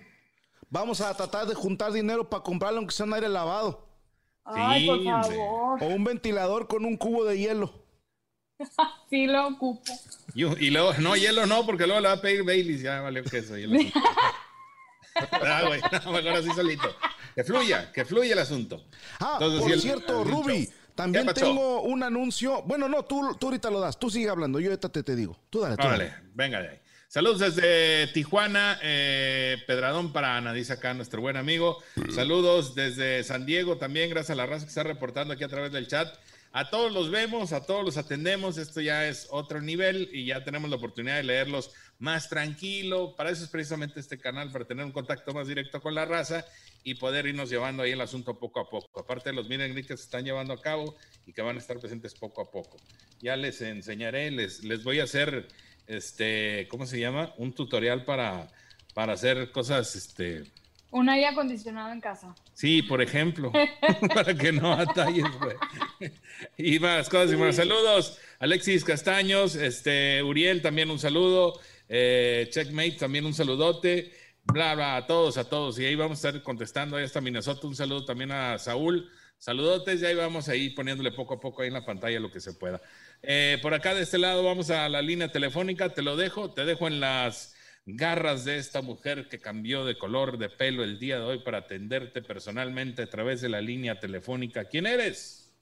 Vamos 0.68 1.00
a 1.00 1.16
tratar 1.16 1.46
de 1.46 1.54
juntar 1.54 1.92
dinero 1.92 2.28
para 2.28 2.42
comprarle 2.42 2.76
aunque 2.76 2.92
sea 2.94 3.06
un 3.06 3.14
aire 3.14 3.28
lavado. 3.28 3.88
Ay, 4.44 4.86
por 4.86 4.98
Sí, 4.98 5.04
favor. 5.06 5.82
O 5.82 5.86
un 5.86 6.04
ventilador 6.04 6.68
con 6.68 6.84
un 6.84 6.96
cubo 6.98 7.24
de 7.24 7.38
hielo. 7.38 7.72
Sí 9.10 9.26
lo 9.26 9.48
ocupo. 9.48 9.92
Y, 10.34 10.44
y 10.66 10.70
luego, 10.70 10.92
no, 10.98 11.16
hielo 11.16 11.46
no, 11.46 11.64
porque 11.64 11.86
luego 11.86 12.00
le 12.00 12.08
va 12.08 12.14
a 12.14 12.20
pedir 12.20 12.44
Baileys, 12.44 12.82
ya 12.82 13.00
valió 13.00 13.24
que 13.24 13.38
eso. 13.38 13.56
hielo. 13.56 13.78
ah, 15.32 15.62
güey, 15.66 15.80
no, 15.80 16.12
mejor 16.12 16.32
así 16.32 16.50
solito. 16.50 16.94
Que 17.34 17.44
fluya, 17.44 17.92
que 17.92 18.04
fluya 18.04 18.32
el 18.32 18.38
asunto. 18.38 18.84
Ah, 19.20 19.34
Entonces, 19.34 19.60
por 19.62 19.72
el- 19.72 19.80
cierto, 19.80 20.22
el 20.22 20.28
Ruby, 20.28 20.68
también 20.94 21.26
tengo 21.32 21.82
un 21.82 22.02
anuncio. 22.02 22.62
Bueno, 22.62 22.88
no, 22.88 23.04
tú, 23.04 23.36
tú 23.38 23.46
ahorita 23.46 23.70
lo 23.70 23.80
das. 23.80 23.98
Tú 23.98 24.10
sigue 24.10 24.28
hablando. 24.28 24.60
Yo 24.60 24.68
ahorita 24.68 24.88
te, 24.88 25.02
te 25.02 25.14
digo. 25.16 25.38
Tú 25.48 25.60
dale, 25.60 25.76
tú 25.76 25.86
dale. 25.86 26.14
Venga 26.34 26.60
de 26.60 26.68
ahí. 26.68 26.80
Saludos 27.08 27.38
desde 27.38 28.08
Tijuana, 28.08 28.78
eh, 28.82 29.56
Pedradón 29.66 30.12
para 30.12 30.36
Ana, 30.36 30.52
dice 30.52 30.74
acá 30.74 30.92
nuestro 30.92 31.22
buen 31.22 31.38
amigo. 31.38 31.78
Saludos 32.14 32.74
desde 32.74 33.24
San 33.24 33.46
Diego 33.46 33.78
también, 33.78 34.10
gracias 34.10 34.32
a 34.32 34.34
la 34.34 34.44
raza 34.44 34.66
que 34.66 34.68
está 34.68 34.82
reportando 34.82 35.32
aquí 35.32 35.42
a 35.42 35.48
través 35.48 35.72
del 35.72 35.88
chat. 35.88 36.14
A 36.58 36.70
todos 36.70 36.90
los 36.90 37.08
vemos, 37.08 37.52
a 37.52 37.64
todos 37.64 37.84
los 37.84 37.98
atendemos, 37.98 38.58
esto 38.58 38.80
ya 38.80 39.06
es 39.06 39.28
otro 39.30 39.60
nivel 39.60 40.10
y 40.12 40.24
ya 40.26 40.42
tenemos 40.42 40.68
la 40.68 40.74
oportunidad 40.74 41.14
de 41.14 41.22
leerlos 41.22 41.70
más 42.00 42.28
tranquilo. 42.28 43.14
Para 43.14 43.30
eso 43.30 43.44
es 43.44 43.48
precisamente 43.48 44.00
este 44.00 44.18
canal, 44.18 44.50
para 44.50 44.64
tener 44.64 44.84
un 44.84 44.90
contacto 44.90 45.32
más 45.32 45.46
directo 45.46 45.80
con 45.80 45.94
la 45.94 46.04
raza 46.04 46.44
y 46.82 46.96
poder 46.96 47.26
irnos 47.26 47.48
llevando 47.48 47.84
ahí 47.84 47.92
el 47.92 48.00
asunto 48.00 48.40
poco 48.40 48.58
a 48.58 48.68
poco. 48.68 48.98
Aparte 48.98 49.30
de 49.30 49.36
los 49.36 49.48
miren 49.48 49.72
que 49.72 49.96
se 49.96 50.02
están 50.02 50.24
llevando 50.24 50.52
a 50.52 50.60
cabo 50.60 50.96
y 51.26 51.32
que 51.32 51.42
van 51.42 51.54
a 51.54 51.60
estar 51.60 51.78
presentes 51.78 52.16
poco 52.16 52.42
a 52.42 52.50
poco. 52.50 52.76
Ya 53.20 53.36
les 53.36 53.60
enseñaré, 53.60 54.32
les, 54.32 54.64
les 54.64 54.82
voy 54.82 54.98
a 54.98 55.04
hacer 55.04 55.46
este, 55.86 56.66
¿cómo 56.68 56.86
se 56.86 56.98
llama? 56.98 57.34
Un 57.38 57.52
tutorial 57.52 58.04
para, 58.04 58.50
para 58.94 59.12
hacer 59.12 59.52
cosas, 59.52 59.94
este... 59.94 60.50
Un 60.90 61.08
aire 61.10 61.26
acondicionado 61.26 61.92
en 61.92 62.00
casa. 62.00 62.34
Sí, 62.54 62.82
por 62.82 63.02
ejemplo, 63.02 63.52
para 64.14 64.34
que 64.34 64.52
no 64.52 64.72
atalles, 64.72 65.26
güey. 65.38 66.10
Y 66.56 66.78
más 66.78 67.08
cosas 67.10 67.32
y 67.32 67.36
más. 67.36 67.56
Saludos, 67.56 68.18
Alexis 68.38 68.84
Castaños, 68.84 69.54
este, 69.54 70.22
Uriel 70.22 70.62
también 70.62 70.90
un 70.90 70.98
saludo, 70.98 71.60
eh, 71.88 72.48
Checkmate 72.50 72.92
también 72.92 73.26
un 73.26 73.34
saludote, 73.34 74.12
bla, 74.44 74.74
bla, 74.74 74.96
a 74.96 75.06
todos, 75.06 75.36
a 75.36 75.48
todos. 75.48 75.78
Y 75.78 75.84
ahí 75.84 75.94
vamos 75.94 76.24
a 76.24 76.28
estar 76.28 76.42
contestando, 76.42 76.96
ahí 76.96 77.04
está 77.04 77.20
Minnesota, 77.20 77.66
un 77.66 77.76
saludo 77.76 78.04
también 78.04 78.32
a 78.32 78.58
Saúl. 78.58 79.10
Saludotes, 79.36 80.02
y 80.02 80.06
ahí 80.06 80.16
vamos 80.16 80.48
ahí 80.48 80.70
poniéndole 80.70 81.12
poco 81.12 81.34
a 81.34 81.40
poco 81.40 81.62
ahí 81.62 81.68
en 81.68 81.74
la 81.74 81.84
pantalla 81.84 82.18
lo 82.18 82.32
que 82.32 82.40
se 82.40 82.54
pueda. 82.54 82.80
Eh, 83.22 83.58
por 83.62 83.72
acá 83.72 83.94
de 83.94 84.02
este 84.02 84.18
lado 84.18 84.42
vamos 84.42 84.70
a 84.70 84.88
la 84.88 85.00
línea 85.00 85.30
telefónica, 85.30 85.90
te 85.90 86.02
lo 86.02 86.16
dejo, 86.16 86.50
te 86.50 86.64
dejo 86.64 86.88
en 86.88 86.98
las 86.98 87.54
garras 87.96 88.44
de 88.44 88.58
esta 88.58 88.82
mujer 88.82 89.28
que 89.28 89.40
cambió 89.40 89.84
de 89.84 89.96
color 89.96 90.36
de 90.38 90.50
pelo 90.50 90.82
el 90.82 90.98
día 90.98 91.18
de 91.18 91.24
hoy 91.24 91.38
para 91.38 91.58
atenderte 91.58 92.22
personalmente 92.22 93.02
a 93.02 93.10
través 93.10 93.40
de 93.40 93.48
la 93.48 93.60
línea 93.60 93.98
telefónica. 93.98 94.64
¿Quién 94.64 94.86
eres? 94.86 95.56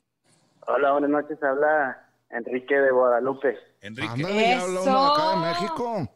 Hola, 0.66 0.92
buenas 0.92 1.10
noches, 1.10 1.40
habla 1.42 2.08
Enrique 2.30 2.74
de 2.74 2.90
Guadalupe. 2.90 3.56
Enrique. 3.80 4.08
Ándale, 4.08 4.42
ya 4.42 4.62
habla 4.62 4.80
uno 4.80 5.06
acá 5.06 5.30
de 5.30 5.36
México. 5.46 6.10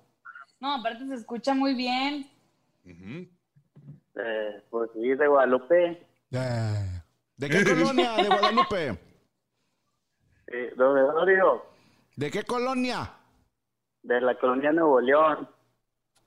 No, 0.59 0.75
aparte 0.75 1.07
se 1.07 1.15
escucha 1.15 1.55
muy 1.55 1.75
bien. 1.75 2.29
Eh, 2.85 4.63
pues 4.69 4.91
sí, 4.95 5.15
de 5.15 5.27
Guadalupe. 5.29 6.07
Eh, 6.33 7.03
¿De 7.37 7.49
qué 7.49 7.65
colonia 7.65 8.17
de 8.17 8.27
Guadalupe? 8.27 8.99
Eh, 10.49 10.73
¿Dónde 10.77 11.03
Dorio? 11.03 11.65
¿De 12.17 12.31
qué 12.31 12.43
colonia? 12.43 13.13
De 14.03 14.21
la 14.21 14.35
colonia 14.37 14.73
Nuevo 14.73 15.01
León. 15.01 15.49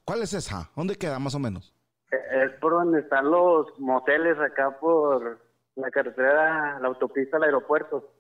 ¿Cuál 0.06 0.22
es 0.24 0.34
esa? 0.34 0.70
¿Dónde 0.76 0.96
queda 0.96 1.20
más 1.20 1.36
o 1.36 1.40
menos? 1.40 1.74
Eh, 2.12 2.18
Es 2.46 2.60
por 2.60 2.74
donde 2.74 3.00
están 3.02 3.30
los 3.32 3.68
moteles 3.80 4.38
acá 4.40 4.78
por 4.80 5.42
la 5.76 5.90
carretera, 5.92 6.80
la 6.80 6.88
autopista 6.88 7.38
al 7.38 7.44
aeropuerto. 7.44 8.14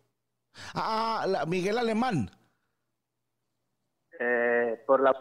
Ah, 0.73 1.25
la- 1.27 1.45
Miguel 1.45 1.77
Alemán. 1.77 2.29
Eh, 4.19 4.81
por 4.87 5.01
la... 5.01 5.13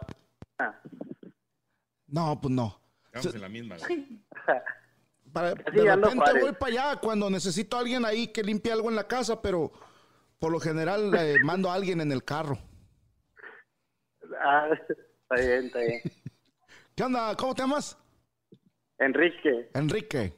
No, 2.06 2.38
pues 2.40 2.52
no. 2.54 2.78
Estamos 3.06 3.34
en 3.34 3.40
la 3.40 3.48
misma. 3.48 3.76
Para- 5.32 5.54
de 5.54 5.94
repente 5.96 6.16
pares. 6.18 6.42
voy 6.42 6.52
para 6.52 6.72
allá 6.90 7.00
cuando 7.00 7.30
necesito 7.30 7.76
a 7.76 7.80
alguien 7.80 8.04
ahí 8.04 8.28
que 8.28 8.42
limpie 8.42 8.70
algo 8.70 8.90
en 8.90 8.96
la 8.96 9.08
casa, 9.08 9.40
pero 9.40 9.72
por 10.38 10.52
lo 10.52 10.60
general 10.60 11.10
eh, 11.14 11.36
mando 11.42 11.70
a 11.70 11.74
alguien 11.74 12.02
en 12.02 12.12
el 12.12 12.22
carro. 12.22 12.58
Ah, 14.38 14.68
está 14.88 15.34
bien, 15.36 15.64
está 15.66 15.78
bien. 15.78 16.00
¿Qué 16.94 17.02
onda? 17.04 17.34
¿Cómo 17.36 17.54
te 17.54 17.62
llamas? 17.62 17.98
Enrique. 18.98 19.70
Enrique. 19.74 20.34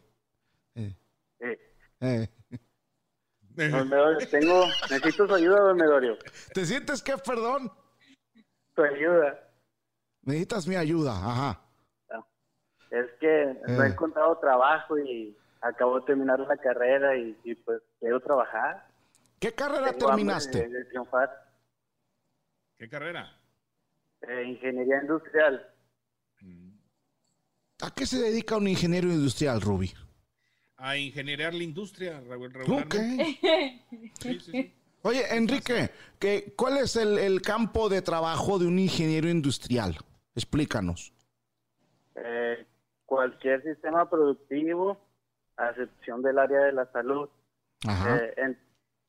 Eh, 0.74 0.94
eh, 1.40 2.28
eh. 2.50 3.68
don 3.68 3.88
Medorio, 3.88 4.28
tengo... 4.28 4.64
Necesito 4.90 5.26
su 5.26 5.34
ayuda, 5.34 5.60
don 5.60 5.76
Medorio. 5.76 6.16
¿Te 6.54 6.64
sientes 6.64 7.02
que, 7.02 7.16
perdón? 7.18 7.70
Su 8.74 8.82
ayuda. 8.82 9.38
Necesitas 10.22 10.66
mi 10.66 10.76
ayuda, 10.76 11.12
ajá. 11.12 11.60
Es 12.90 13.06
que 13.20 13.56
no 13.66 13.82
he 13.82 13.86
Eh. 13.88 13.90
encontrado 13.90 14.38
trabajo 14.38 14.96
y 14.98 15.36
acabo 15.60 15.98
de 16.00 16.06
terminar 16.06 16.38
la 16.40 16.56
carrera 16.56 17.16
y, 17.16 17.36
y, 17.42 17.54
pues 17.56 17.82
quiero 17.98 18.20
trabajar. 18.20 18.86
¿Qué 19.40 19.52
carrera 19.52 19.92
Tengo 19.92 20.06
terminaste? 20.06 20.58
De, 20.62 20.68
de 20.68 20.84
triunfar. 20.86 21.28
¿Qué 22.76 22.88
carrera? 22.88 23.36
Eh, 24.22 24.44
ingeniería 24.44 25.00
industrial. 25.02 25.73
¿A 27.82 27.90
qué 27.94 28.06
se 28.06 28.18
dedica 28.18 28.56
un 28.56 28.68
ingeniero 28.68 29.08
industrial, 29.08 29.60
Ruby? 29.60 29.92
A 30.76 30.96
ingenierar 30.96 31.54
la 31.54 31.62
industria, 31.62 32.20
Raúl. 32.20 32.52
Sí, 32.90 33.80
sí, 34.20 34.40
sí. 34.40 34.74
Oye, 35.02 35.36
Enrique, 35.36 35.90
¿qué, 36.18 36.54
¿cuál 36.56 36.78
es 36.78 36.96
el, 36.96 37.18
el 37.18 37.42
campo 37.42 37.90
de 37.90 38.00
trabajo 38.00 38.58
de 38.58 38.66
un 38.66 38.78
ingeniero 38.78 39.28
industrial? 39.28 39.98
Explícanos. 40.34 41.12
Eh, 42.14 42.66
cualquier 43.04 43.62
sistema 43.62 44.08
productivo, 44.08 44.98
a 45.56 45.70
excepción 45.70 46.22
del 46.22 46.38
área 46.38 46.60
de 46.60 46.72
la 46.72 46.90
salud. 46.90 47.28
Ajá. 47.86 48.16
Eh, 48.16 48.34
en 48.38 48.58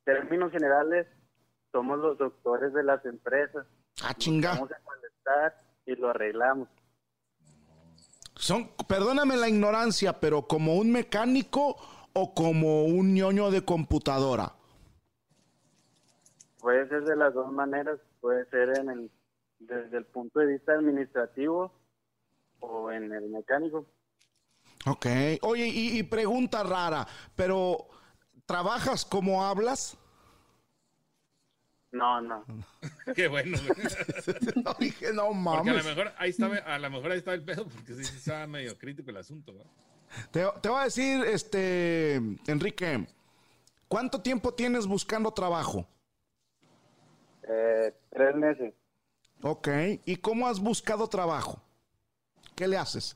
términos 0.04 0.52
generales, 0.52 1.08
somos 1.72 1.98
los 2.00 2.18
doctores 2.18 2.74
de 2.74 2.84
las 2.84 3.04
empresas. 3.06 3.66
ah, 4.04 4.14
chinga. 4.16 4.54
Vamos 4.56 4.72
a 4.72 4.82
molestar 4.84 5.62
y 5.86 5.96
lo 5.96 6.10
arreglamos. 6.10 6.68
Son, 8.46 8.70
perdóname 8.88 9.38
la 9.38 9.50
ignorancia, 9.50 10.20
pero 10.20 10.44
como 10.44 10.76
un 10.76 10.92
mecánico 10.92 11.78
o 12.14 12.36
como 12.36 12.86
un 12.86 13.16
ñoño 13.16 13.50
de 13.50 13.66
computadora. 13.66 14.54
Puede 16.60 16.88
ser 16.88 17.06
de 17.06 17.16
las 17.16 17.34
dos 17.34 17.52
maneras, 17.52 17.98
puede 18.22 18.48
ser 18.52 18.78
en 18.78 18.90
el, 18.92 19.12
desde 19.58 19.98
el 19.98 20.06
punto 20.06 20.42
de 20.42 20.46
vista 20.46 20.74
administrativo 20.74 21.72
o 22.60 22.92
en 22.92 23.12
el 23.12 23.30
mecánico. 23.30 23.88
Ok. 24.86 25.08
Oye, 25.42 25.66
y, 25.66 25.98
y 25.98 26.04
pregunta 26.04 26.62
rara, 26.62 27.08
pero 27.36 27.88
¿trabajas 28.46 29.06
como 29.06 29.44
hablas? 29.44 29.98
No, 31.96 32.20
no. 32.22 32.44
Qué 33.16 33.28
bueno. 33.28 33.58
No, 34.64 34.74
dije, 34.80 35.14
no 35.14 35.24
Porque 35.24 35.24
a 35.24 35.24
lo 35.24 35.34
mames. 35.34 35.86
mejor 35.86 36.12
ahí 36.18 36.30
estaba, 36.32 36.56
a 36.58 36.78
lo 36.80 36.90
mejor 36.90 37.12
ahí 37.12 37.18
estaba 37.20 37.36
el 37.36 37.44
pedo, 37.44 37.66
porque 37.68 37.94
sí, 37.94 38.04
sí 38.04 38.18
estaba 38.18 38.46
medio 38.48 38.78
crítico 38.78 39.10
el 39.12 39.18
asunto, 39.18 39.54
¿no? 39.54 39.64
Te, 40.32 40.44
te 40.62 40.70
voy 40.70 40.82
a 40.82 40.84
decir, 40.86 41.24
este, 41.26 42.16
Enrique, 42.48 43.08
¿cuánto 43.88 44.22
tiempo 44.22 44.54
tienes 44.54 44.88
buscando 44.88 45.32
trabajo? 45.32 45.88
Eh, 47.44 47.94
tres 48.12 48.36
meses. 48.36 48.74
Ok. 49.42 49.68
¿Y 50.06 50.18
cómo 50.18 50.48
has 50.48 50.60
buscado 50.60 51.08
trabajo? 51.08 51.62
¿Qué 52.56 52.68
le 52.68 52.78
haces? 52.78 53.16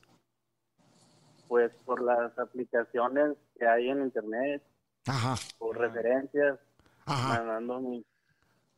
Pues 1.48 1.72
por 1.86 2.02
las 2.02 2.38
aplicaciones 2.38 3.36
que 3.58 3.68
hay 3.68 3.90
en 3.90 4.04
internet, 4.04 4.62
Ajá. 5.08 5.36
por 5.58 5.78
referencias, 5.78 6.60
Ajá. 7.06 7.40
mandando 7.44 7.80
mi 7.80 8.06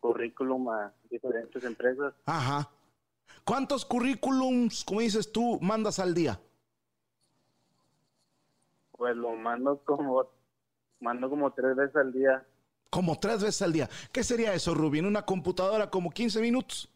currículum 0.01 0.67
a 0.69 0.93
diferentes 1.09 1.63
empresas. 1.63 2.13
Ajá. 2.25 2.69
¿Cuántos 3.45 3.85
currículums, 3.85 4.83
como 4.83 4.99
dices 4.99 5.31
tú, 5.31 5.57
mandas 5.61 5.99
al 5.99 6.13
día? 6.13 6.41
Pues 8.91 9.15
lo 9.15 9.35
mando 9.35 9.81
como 9.85 10.27
mando 10.99 11.29
como 11.29 11.51
tres 11.53 11.75
veces 11.75 11.95
al 11.95 12.11
día. 12.11 12.45
Como 12.89 13.19
tres 13.19 13.41
veces 13.41 13.61
al 13.61 13.71
día. 13.73 13.89
¿Qué 14.11 14.23
sería 14.23 14.53
eso, 14.53 14.73
Rubí? 14.75 14.99
¿En 14.99 15.05
una 15.05 15.25
computadora 15.25 15.89
como 15.89 16.11
15 16.11 16.41
minutos? 16.41 16.89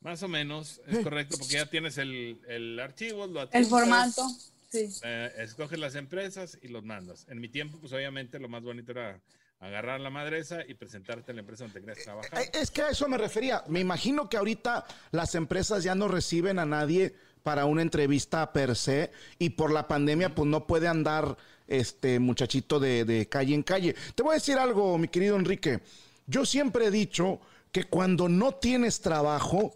Más 0.00 0.22
o 0.22 0.28
menos, 0.28 0.80
es 0.86 1.02
correcto, 1.02 1.36
porque 1.38 1.54
ya 1.54 1.66
tienes 1.66 1.96
el, 1.98 2.40
el 2.46 2.78
archivo, 2.78 3.26
lo 3.26 3.50
El 3.50 3.64
formato. 3.64 4.22
Sí. 4.68 4.88
eh, 5.02 5.32
escoges 5.38 5.78
las 5.78 5.94
empresas 5.94 6.58
y 6.62 6.68
los 6.68 6.84
mandas. 6.84 7.26
En 7.28 7.40
mi 7.40 7.48
tiempo, 7.48 7.78
pues 7.78 7.92
obviamente 7.92 8.38
lo 8.38 8.48
más 8.48 8.62
bonito 8.62 8.92
era 8.92 9.20
agarrar 9.64 10.00
la 10.00 10.10
madresa 10.10 10.60
y 10.66 10.74
presentarte 10.74 11.32
a 11.32 11.34
la 11.34 11.40
empresa 11.40 11.64
donde 11.64 11.80
querías 11.80 12.04
trabajar. 12.04 12.42
Eh, 12.42 12.50
Es 12.54 12.70
que 12.70 12.82
a 12.82 12.90
eso 12.90 13.08
me 13.08 13.18
refería. 13.18 13.64
Me 13.68 13.80
imagino 13.80 14.28
que 14.28 14.36
ahorita 14.36 14.84
las 15.10 15.34
empresas 15.34 15.82
ya 15.82 15.94
no 15.94 16.08
reciben 16.08 16.58
a 16.58 16.66
nadie 16.66 17.14
para 17.42 17.64
una 17.64 17.82
entrevista 17.82 18.52
per 18.52 18.76
se 18.76 19.10
y 19.38 19.50
por 19.50 19.72
la 19.72 19.86
pandemia 19.88 20.34
pues 20.34 20.48
no 20.48 20.66
puede 20.66 20.88
andar 20.88 21.36
este 21.66 22.18
muchachito 22.18 22.78
de 22.78 23.28
calle 23.30 23.54
en 23.54 23.62
calle. 23.62 23.94
Te 24.14 24.22
voy 24.22 24.32
a 24.32 24.34
decir 24.34 24.58
algo, 24.58 24.98
mi 24.98 25.08
querido 25.08 25.36
Enrique. 25.36 25.80
Yo 26.26 26.44
siempre 26.46 26.86
he 26.86 26.90
dicho 26.90 27.40
que 27.72 27.84
cuando 27.84 28.28
no 28.28 28.52
tienes 28.52 29.00
trabajo, 29.00 29.74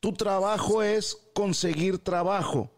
tu 0.00 0.12
trabajo 0.12 0.82
es 0.82 1.16
conseguir 1.34 1.98
trabajo. 1.98 2.70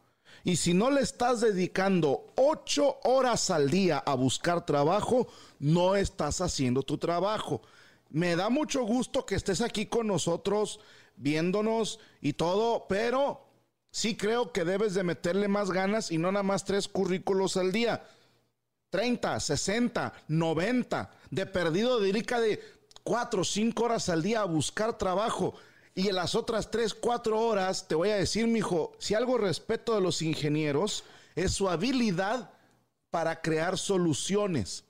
Y 0.48 0.56
si 0.56 0.72
no 0.72 0.90
le 0.90 1.02
estás 1.02 1.42
dedicando 1.42 2.24
ocho 2.36 3.00
horas 3.04 3.50
al 3.50 3.68
día 3.68 3.98
a 3.98 4.14
buscar 4.14 4.64
trabajo, 4.64 5.28
no 5.58 5.94
estás 5.94 6.40
haciendo 6.40 6.82
tu 6.82 6.96
trabajo. 6.96 7.60
Me 8.08 8.34
da 8.34 8.48
mucho 8.48 8.82
gusto 8.84 9.26
que 9.26 9.34
estés 9.34 9.60
aquí 9.60 9.84
con 9.84 10.06
nosotros, 10.06 10.80
viéndonos 11.16 12.00
y 12.22 12.32
todo, 12.32 12.86
pero 12.88 13.44
Sí 13.90 14.16
creo 14.16 14.50
que 14.50 14.64
debes 14.64 14.94
de 14.94 15.02
meterle 15.02 15.48
más 15.48 15.70
ganas 15.70 16.10
y 16.10 16.16
no 16.16 16.32
nada 16.32 16.42
más 16.42 16.64
tres 16.64 16.88
currículos 16.88 17.58
al 17.58 17.70
día. 17.70 18.06
30, 18.88 19.40
60, 19.40 20.14
90. 20.28 21.10
De 21.30 21.44
perdido 21.44 22.00
dedica 22.00 22.40
de 22.40 22.62
4 23.02 23.42
o 23.42 23.44
5 23.44 23.82
horas 23.82 24.08
al 24.08 24.22
día 24.22 24.40
a 24.40 24.46
buscar 24.46 24.96
trabajo. 24.96 25.54
Y 25.98 26.10
en 26.10 26.14
las 26.14 26.36
otras 26.36 26.70
3, 26.70 26.94
4 26.94 27.40
horas, 27.40 27.88
te 27.88 27.96
voy 27.96 28.10
a 28.10 28.14
decir, 28.14 28.46
mijo, 28.46 28.92
si 29.00 29.14
algo 29.14 29.36
respeto 29.36 29.96
de 29.96 30.00
los 30.00 30.22
ingenieros, 30.22 31.02
es 31.34 31.50
su 31.50 31.68
habilidad 31.68 32.52
para 33.10 33.42
crear 33.42 33.76
soluciones. 33.76 34.84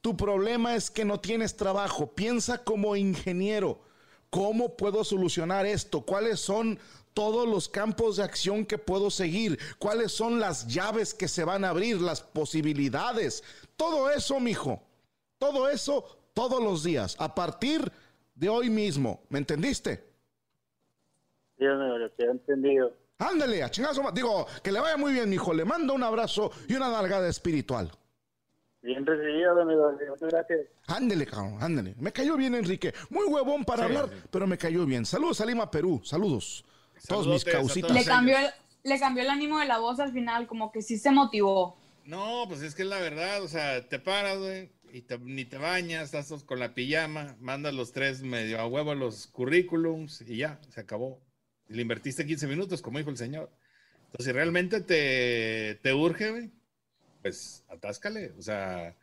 Tu 0.00 0.16
problema 0.16 0.74
es 0.74 0.90
que 0.90 1.04
no 1.04 1.20
tienes 1.20 1.56
trabajo. 1.56 2.08
Piensa 2.12 2.64
como 2.64 2.96
ingeniero. 2.96 3.80
¿Cómo 4.28 4.76
puedo 4.76 5.04
solucionar 5.04 5.64
esto? 5.64 6.00
¿Cuáles 6.00 6.40
son 6.40 6.80
todos 7.14 7.46
los 7.46 7.68
campos 7.68 8.16
de 8.16 8.24
acción 8.24 8.66
que 8.66 8.78
puedo 8.78 9.12
seguir? 9.12 9.56
¿Cuáles 9.78 10.10
son 10.10 10.40
las 10.40 10.66
llaves 10.66 11.14
que 11.14 11.28
se 11.28 11.44
van 11.44 11.64
a 11.64 11.68
abrir? 11.68 12.00
Las 12.00 12.20
posibilidades. 12.20 13.44
Todo 13.76 14.10
eso, 14.10 14.40
mijo. 14.40 14.82
Todo 15.38 15.68
eso 15.68 16.18
todos 16.34 16.60
los 16.60 16.82
días. 16.82 17.14
A 17.20 17.32
partir 17.32 17.92
de 18.34 18.48
hoy 18.48 18.70
mismo. 18.70 19.22
¿Me 19.28 19.38
entendiste? 19.38 20.15
Sí, 21.58 21.64
amigo, 21.64 22.10
te 22.16 22.24
he 22.24 22.30
entendido. 22.30 22.92
Ándale, 23.18 23.62
a 23.62 23.70
chingazo. 23.70 24.02
Digo, 24.12 24.46
que 24.62 24.70
le 24.72 24.80
vaya 24.80 24.96
muy 24.96 25.12
bien, 25.12 25.30
mijo. 25.30 25.54
Le 25.54 25.64
mando 25.64 25.94
un 25.94 26.02
abrazo 26.02 26.50
y 26.68 26.74
una 26.74 26.90
nalgada 26.90 27.28
espiritual. 27.28 27.90
Bien 28.82 29.04
recibido, 29.06 29.60
amigo. 29.60 29.90
Muchas 30.10 30.28
gracias. 30.30 30.60
Ándele, 30.86 31.26
cabrón, 31.26 31.56
ándele. 31.60 31.94
Me 31.98 32.12
cayó 32.12 32.36
bien, 32.36 32.54
Enrique. 32.54 32.92
Muy 33.10 33.24
huevón 33.24 33.64
para 33.64 33.84
hablar, 33.84 34.10
pero 34.30 34.46
me 34.46 34.58
cayó 34.58 34.84
bien. 34.84 35.04
Saludos 35.06 35.40
a 35.40 35.46
Lima, 35.46 35.70
Perú. 35.70 36.00
Saludos. 36.04 36.64
Todos 37.08 37.26
mis 37.26 37.44
causitas. 37.44 37.88
todos 37.90 38.00
Le 38.00 38.06
cambió, 38.06 38.38
el, 38.38 38.46
le 38.84 39.00
cambió 39.00 39.22
el 39.22 39.30
ánimo 39.30 39.58
de 39.58 39.66
la 39.66 39.78
voz 39.78 39.98
al 39.98 40.12
final, 40.12 40.46
como 40.46 40.70
que 40.70 40.82
sí 40.82 40.98
se 40.98 41.10
motivó. 41.10 41.76
No, 42.04 42.44
pues 42.48 42.62
es 42.62 42.74
que 42.74 42.82
es 42.82 42.88
la 42.88 43.00
verdad, 43.00 43.42
o 43.42 43.48
sea, 43.48 43.88
te 43.88 43.98
paras, 43.98 44.38
güey, 44.38 44.70
y 44.92 45.02
te- 45.02 45.18
ni 45.18 45.44
te 45.44 45.58
bañas, 45.58 46.14
estás 46.14 46.44
con 46.44 46.60
la 46.60 46.72
pijama, 46.72 47.34
mandas 47.40 47.74
los 47.74 47.90
tres 47.92 48.22
medio 48.22 48.60
a 48.60 48.66
huevo 48.68 48.94
los 48.94 49.26
currículums 49.26 50.20
y 50.20 50.36
ya, 50.36 50.60
se 50.68 50.80
acabó. 50.80 51.18
Y 51.68 51.74
le 51.74 51.82
invertiste 51.82 52.26
15 52.26 52.46
minutos, 52.46 52.82
como 52.82 52.98
dijo 52.98 53.10
el 53.10 53.16
señor. 53.16 53.50
Entonces, 54.06 54.26
si 54.26 54.32
realmente 54.32 54.80
te, 54.80 55.78
te 55.82 55.92
urge, 55.92 56.30
güey, 56.30 56.50
pues 57.22 57.64
atáscale, 57.68 58.32
o 58.38 58.42
sea, 58.42 58.94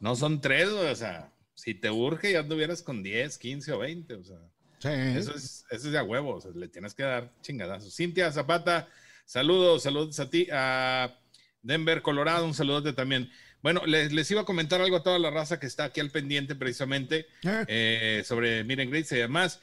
no 0.00 0.16
son 0.16 0.40
tres, 0.40 0.70
güey, 0.70 0.88
o 0.88 0.96
sea, 0.96 1.30
si 1.54 1.74
te 1.74 1.90
urge 1.90 2.32
ya 2.32 2.40
anduvieras 2.40 2.82
con 2.82 3.02
10, 3.02 3.36
15 3.36 3.72
o 3.72 3.78
20, 3.78 4.14
o 4.14 4.24
sea. 4.24 4.38
Sí. 4.78 4.88
Eso 4.88 5.34
es, 5.34 5.66
eso 5.70 5.86
es 5.86 5.92
de 5.92 5.98
a 5.98 6.04
huevo, 6.04 6.36
o 6.36 6.40
sea, 6.40 6.52
le 6.54 6.68
tienes 6.68 6.94
que 6.94 7.02
dar 7.02 7.30
chingadazos. 7.42 7.94
Cintia 7.94 8.32
Zapata, 8.32 8.88
saludos, 9.24 9.82
saludos 9.82 10.18
a 10.20 10.30
ti, 10.30 10.48
a 10.52 11.18
Denver, 11.62 12.00
Colorado, 12.00 12.46
un 12.46 12.54
saludote 12.54 12.92
también. 12.92 13.30
Bueno, 13.62 13.84
les, 13.86 14.12
les 14.12 14.30
iba 14.30 14.42
a 14.42 14.44
comentar 14.44 14.80
algo 14.80 14.96
a 14.96 15.02
toda 15.02 15.18
la 15.18 15.30
raza 15.30 15.58
que 15.58 15.66
está 15.66 15.84
aquí 15.84 16.00
al 16.00 16.10
pendiente 16.10 16.54
precisamente 16.54 17.26
eh, 17.42 18.22
sobre 18.24 18.62
Miren 18.62 18.90
Grits 18.90 19.12
y 19.12 19.16
demás. 19.16 19.60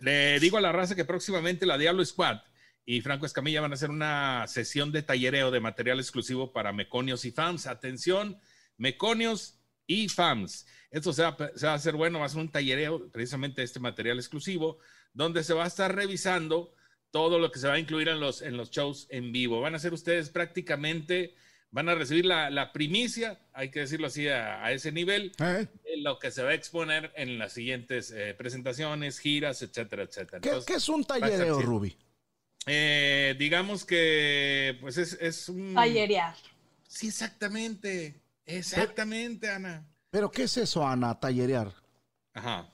Le 0.00 0.38
digo 0.40 0.56
a 0.56 0.60
la 0.60 0.72
raza 0.72 0.94
que 0.94 1.04
próximamente 1.04 1.66
la 1.66 1.78
Diablo 1.78 2.04
Squad 2.04 2.40
y 2.84 3.00
Franco 3.00 3.26
Escamilla 3.26 3.60
van 3.60 3.72
a 3.72 3.74
hacer 3.74 3.90
una 3.90 4.46
sesión 4.48 4.92
de 4.92 5.02
tallereo 5.02 5.50
de 5.50 5.60
material 5.60 5.98
exclusivo 5.98 6.52
para 6.52 6.72
meconios 6.72 7.24
y 7.24 7.30
fans. 7.30 7.66
Atención, 7.66 8.40
meconios 8.76 9.60
y 9.86 10.08
fans. 10.08 10.66
Esto 10.90 11.12
se 11.12 11.22
va, 11.22 11.36
a 11.38 11.74
hacer 11.74 11.94
bueno, 11.94 12.18
va 12.20 12.26
a 12.26 12.28
ser 12.28 12.40
un 12.40 12.50
tallereo 12.50 13.10
precisamente 13.12 13.62
este 13.62 13.78
material 13.78 14.18
exclusivo, 14.18 14.78
donde 15.12 15.44
se 15.44 15.54
va 15.54 15.64
a 15.64 15.68
estar 15.68 15.94
revisando 15.94 16.74
todo 17.10 17.38
lo 17.38 17.50
que 17.50 17.58
se 17.58 17.68
va 17.68 17.74
a 17.74 17.78
incluir 17.78 18.08
en 18.08 18.20
los, 18.20 18.42
en 18.42 18.56
los 18.56 18.70
shows 18.70 19.06
en 19.10 19.32
vivo. 19.32 19.60
Van 19.60 19.74
a 19.74 19.78
ser 19.78 19.92
ustedes 19.92 20.30
prácticamente, 20.30 21.34
van 21.70 21.88
a 21.88 21.94
recibir 21.94 22.24
la, 22.24 22.50
la 22.50 22.72
primicia, 22.72 23.38
hay 23.52 23.70
que 23.70 23.80
decirlo 23.80 24.08
así, 24.08 24.28
a, 24.28 24.64
a 24.64 24.72
ese 24.72 24.92
nivel, 24.92 25.32
¿Eh? 25.38 25.66
de 25.84 25.96
lo 25.98 26.18
que 26.18 26.30
se 26.30 26.42
va 26.42 26.50
a 26.50 26.54
exponer 26.54 27.12
en 27.16 27.38
las 27.38 27.52
siguientes 27.52 28.10
eh, 28.10 28.34
presentaciones, 28.34 29.18
giras, 29.18 29.62
etcétera, 29.62 30.02
etcétera. 30.02 30.40
¿Qué, 30.40 30.48
Entonces, 30.48 30.66
qué 30.66 30.74
es 30.74 30.88
un 30.88 31.04
tallereo. 31.04 31.60
Ruby? 31.60 31.96
Eh, 32.66 33.34
digamos 33.38 33.84
que, 33.84 34.76
pues 34.80 34.98
es, 34.98 35.14
es 35.20 35.48
un... 35.48 35.74
Tallerear. 35.74 36.34
Sí, 36.88 37.08
exactamente. 37.08 38.20
Exactamente, 38.44 39.48
Ana. 39.48 39.86
¿Pero 40.10 40.30
qué 40.30 40.42
es 40.42 40.56
eso, 40.56 40.86
Ana? 40.86 41.18
Tallerear. 41.18 41.72
Ajá. 42.34 42.68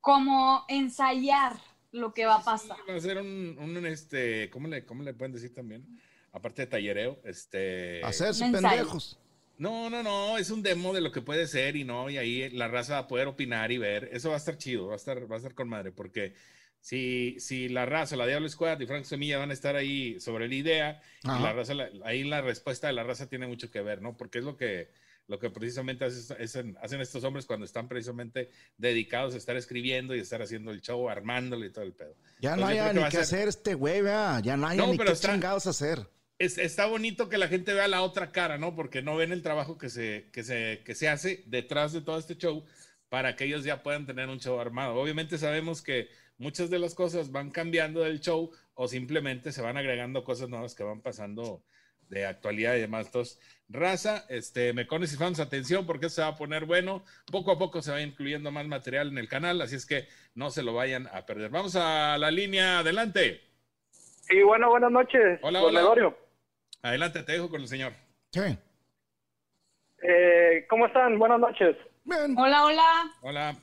Como 0.00 0.64
ensayar 0.68 1.56
lo 1.90 2.14
que 2.14 2.26
va 2.26 2.36
a 2.36 2.44
pasar. 2.44 2.76
Va 2.88 2.94
a 2.94 3.00
ser 3.00 3.18
un, 3.18 3.58
un, 3.58 3.84
este, 3.86 4.48
¿cómo 4.50 4.68
le, 4.68 4.86
¿cómo 4.86 5.02
le 5.02 5.12
pueden 5.14 5.32
decir 5.32 5.52
también? 5.52 6.00
Aparte 6.32 6.62
de 6.62 6.66
tallereo, 6.68 7.20
este... 7.24 8.02
Hacerse 8.04 8.48
pendejos. 8.50 9.18
No, 9.58 9.90
no, 9.90 10.02
no, 10.02 10.38
es 10.38 10.50
un 10.50 10.62
demo 10.62 10.94
de 10.94 11.00
lo 11.02 11.12
que 11.12 11.20
puede 11.20 11.46
ser 11.46 11.76
y 11.76 11.84
no, 11.84 12.08
y 12.08 12.16
ahí 12.16 12.48
la 12.50 12.68
raza 12.68 12.94
va 12.94 12.98
a 13.00 13.06
poder 13.08 13.26
opinar 13.26 13.70
y 13.72 13.78
ver. 13.78 14.08
Eso 14.12 14.28
va 14.30 14.36
a 14.36 14.38
estar 14.38 14.56
chido, 14.56 14.86
va 14.86 14.94
a 14.94 14.96
estar, 14.96 15.30
va 15.30 15.34
a 15.34 15.38
estar 15.38 15.54
con 15.54 15.68
madre, 15.68 15.92
porque 15.92 16.32
si, 16.80 17.36
si 17.40 17.68
la 17.68 17.84
raza, 17.84 18.16
la 18.16 18.26
Diablo 18.26 18.48
Squad 18.48 18.80
y 18.80 18.86
Frank 18.86 19.04
Semilla 19.04 19.36
van 19.38 19.50
a 19.50 19.52
estar 19.52 19.76
ahí 19.76 20.18
sobre 20.18 20.48
la 20.48 20.54
idea, 20.54 21.02
y 21.24 21.28
Ajá. 21.28 21.40
la 21.40 21.52
raza, 21.52 21.74
la- 21.74 21.90
ahí 22.04 22.24
la 22.24 22.40
respuesta 22.40 22.86
de 22.86 22.94
la 22.94 23.02
raza 23.02 23.28
tiene 23.28 23.46
mucho 23.46 23.70
que 23.70 23.82
ver, 23.82 24.00
¿no? 24.00 24.16
Porque 24.16 24.38
es 24.38 24.44
lo 24.44 24.56
que, 24.56 24.88
lo 25.26 25.38
que 25.38 25.50
precisamente 25.50 26.06
hace- 26.06 26.42
hacen, 26.42 26.78
hacen 26.80 27.02
estos 27.02 27.22
hombres 27.24 27.44
cuando 27.44 27.66
están 27.66 27.86
precisamente 27.86 28.48
dedicados 28.78 29.34
a 29.34 29.36
estar 29.36 29.56
escribiendo 29.58 30.14
y 30.16 30.20
estar 30.20 30.40
haciendo 30.40 30.70
el 30.70 30.80
show, 30.80 31.10
armándolo 31.10 31.66
y 31.66 31.70
todo 31.70 31.84
el 31.84 31.92
pedo. 31.92 32.14
Ya 32.40 32.56
no 32.56 32.70
Entonces, 32.70 32.92
que 32.94 32.98
ni 33.04 33.08
qué 33.10 33.18
hacer 33.18 33.48
este 33.48 33.74
güey, 33.74 34.00
vea. 34.00 34.40
Ya 34.42 34.56
no 34.56 34.66
haya 34.68 34.80
No, 34.86 34.92
ni 34.92 34.96
qué 34.96 35.12
está- 35.12 35.32
chingados 35.32 35.66
hacer. 35.66 36.08
Es- 36.40 36.58
está 36.58 36.86
bonito 36.86 37.28
que 37.28 37.38
la 37.38 37.48
gente 37.48 37.74
vea 37.74 37.86
la 37.86 38.02
otra 38.02 38.32
cara, 38.32 38.56
¿no? 38.58 38.74
Porque 38.74 39.02
no 39.02 39.14
ven 39.16 39.30
el 39.30 39.42
trabajo 39.42 39.76
que 39.78 39.90
se, 39.90 40.28
que 40.32 40.42
se, 40.42 40.82
que 40.84 40.94
se 40.94 41.08
hace 41.08 41.44
detrás 41.46 41.92
de 41.92 42.00
todo 42.00 42.18
este 42.18 42.36
show 42.36 42.64
para 43.10 43.36
que 43.36 43.44
ellos 43.44 43.62
ya 43.62 43.82
puedan 43.82 44.06
tener 44.06 44.28
un 44.28 44.40
show 44.40 44.58
armado. 44.58 44.94
Obviamente 44.94 45.36
sabemos 45.36 45.82
que 45.82 46.08
muchas 46.38 46.70
de 46.70 46.78
las 46.78 46.94
cosas 46.94 47.30
van 47.30 47.50
cambiando 47.50 48.00
del 48.00 48.20
show 48.20 48.50
o 48.74 48.88
simplemente 48.88 49.52
se 49.52 49.60
van 49.60 49.76
agregando 49.76 50.24
cosas 50.24 50.48
nuevas 50.48 50.74
que 50.74 50.82
van 50.82 51.02
pasando 51.02 51.62
de 52.08 52.24
actualidad 52.24 52.74
y 52.76 52.80
demás. 52.80 53.06
Entonces, 53.06 53.38
raza, 53.68 54.24
este, 54.30 54.72
mecones 54.72 55.12
y 55.12 55.16
fans, 55.16 55.40
atención 55.40 55.84
porque 55.86 56.08
se 56.08 56.22
va 56.22 56.28
a 56.28 56.36
poner 56.36 56.64
bueno. 56.64 57.04
Poco 57.30 57.52
a 57.52 57.58
poco 57.58 57.82
se 57.82 57.92
va 57.92 58.00
incluyendo 58.00 58.50
más 58.50 58.66
material 58.66 59.08
en 59.08 59.18
el 59.18 59.28
canal, 59.28 59.60
así 59.60 59.76
es 59.76 59.84
que 59.84 60.08
no 60.34 60.50
se 60.50 60.62
lo 60.62 60.72
vayan 60.72 61.06
a 61.12 61.26
perder. 61.26 61.50
Vamos 61.50 61.76
a 61.76 62.16
la 62.16 62.30
línea, 62.30 62.78
adelante. 62.78 63.42
Sí, 63.90 64.42
bueno, 64.42 64.70
buenas 64.70 64.90
noches, 64.90 65.38
Hola, 65.42 65.62
hola. 65.62 66.14
Adelante, 66.82 67.22
te 67.22 67.32
dejo 67.32 67.50
con 67.50 67.60
el 67.60 67.68
señor. 67.68 67.92
Sí. 68.32 68.40
Eh, 70.02 70.66
¿Cómo 70.68 70.86
están? 70.86 71.18
Buenas 71.18 71.40
noches. 71.40 71.76
Bien. 72.04 72.34
Hola, 72.38 72.64
hola. 72.64 73.12
Hola. 73.22 73.56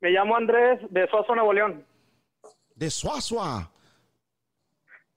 Me 0.00 0.10
llamo 0.10 0.36
Andrés 0.36 0.80
de 0.90 1.06
Suazo, 1.08 1.34
Nuevo 1.34 1.52
León. 1.52 1.86
De 2.74 2.90
Suazua. 2.90 3.70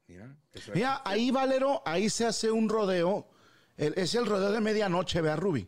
Mira. 0.07 0.35
Mira, 0.73 1.01
ahí, 1.05 1.31
Valero, 1.31 1.81
ahí 1.85 2.09
se 2.09 2.25
hace 2.25 2.51
un 2.51 2.69
rodeo. 2.69 3.27
El- 3.77 3.93
es 3.97 4.13
el 4.15 4.25
rodeo 4.25 4.51
de 4.51 4.61
medianoche, 4.61 5.21
vea, 5.21 5.35
Ruby. 5.35 5.67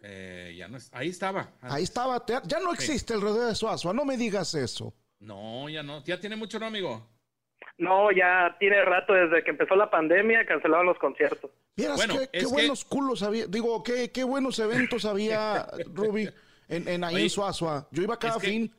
Eh, 0.00 0.54
ya 0.58 0.68
no 0.68 0.76
es- 0.76 0.90
ahí 0.92 1.08
estaba. 1.08 1.48
Ahí 1.62 1.84
estaba. 1.84 2.24
te- 2.24 2.38
Ya 2.44 2.60
no 2.60 2.72
existe 2.72 3.14
el 3.14 3.20
rodeo 3.20 3.46
de 3.46 3.54
Suazua. 3.54 3.92
No 3.94 4.04
me 4.04 4.16
digas 4.16 4.54
eso. 4.54 4.94
No, 5.20 5.68
ya 5.68 5.82
no. 5.82 6.04
Ya 6.04 6.20
tiene 6.20 6.36
mucho, 6.36 6.58
¿no, 6.58 6.66
amigo? 6.66 7.08
No, 7.78 8.10
ya 8.10 8.56
tiene 8.58 8.82
rato 8.84 9.12
desde 9.12 9.44
que 9.44 9.50
empezó 9.50 9.76
la 9.76 9.90
pandemia, 9.90 10.46
cancelaron 10.46 10.86
los 10.86 10.98
conciertos. 10.98 11.50
Vieras 11.76 11.96
Bueno, 11.96 12.14
qué, 12.18 12.28
qué 12.32 12.38
es 12.38 12.44
que- 12.46 12.52
buenos 12.52 12.84
culos 12.84 13.22
había. 13.22 13.46
Digo, 13.46 13.82
qué, 13.82 14.10
qué 14.10 14.24
buenos 14.24 14.58
eventos 14.58 15.04
había, 15.04 15.66
Ruby, 15.94 16.28
en, 16.68 16.88
en 16.88 17.04
ahí 17.04 17.14
Oye, 17.16 17.24
en 17.24 17.30
Suazua. 17.30 17.86
Yo 17.90 18.02
iba 18.02 18.18
cada 18.18 18.40
fin. 18.40 18.74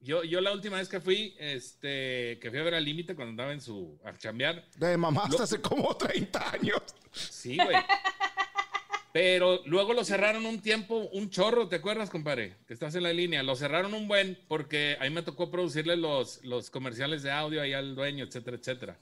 Yo, 0.00 0.22
yo 0.22 0.40
la 0.42 0.52
última 0.52 0.76
vez 0.76 0.88
que 0.90 1.00
fui, 1.00 1.34
este, 1.38 2.38
que 2.38 2.50
fui 2.50 2.58
a 2.58 2.62
ver 2.62 2.74
al 2.74 2.84
límite 2.84 3.16
cuando 3.16 3.30
andaba 3.30 3.52
en 3.52 3.60
su, 3.62 3.98
a 4.04 4.12
chambear, 4.16 4.62
De 4.76 4.96
mamá 4.98 5.22
hasta 5.24 5.38
Lo- 5.38 5.42
hace 5.44 5.60
como 5.62 5.96
30 5.96 6.50
años. 6.52 6.82
sí, 7.10 7.56
güey. 7.56 7.76
Pero 9.16 9.62
luego 9.64 9.94
lo 9.94 10.04
cerraron 10.04 10.44
un 10.44 10.60
tiempo, 10.60 11.08
un 11.10 11.30
chorro, 11.30 11.68
¿te 11.68 11.76
acuerdas, 11.76 12.10
compadre? 12.10 12.56
Que 12.68 12.74
estás 12.74 12.94
en 12.96 13.04
la 13.04 13.14
línea. 13.14 13.42
Lo 13.42 13.56
cerraron 13.56 13.94
un 13.94 14.06
buen 14.06 14.38
porque 14.46 14.98
ahí 15.00 15.08
me 15.08 15.22
tocó 15.22 15.50
producirle 15.50 15.96
los, 15.96 16.44
los 16.44 16.68
comerciales 16.68 17.22
de 17.22 17.30
audio 17.30 17.62
ahí 17.62 17.72
al 17.72 17.94
dueño, 17.94 18.26
etcétera, 18.26 18.58
etcétera. 18.58 18.98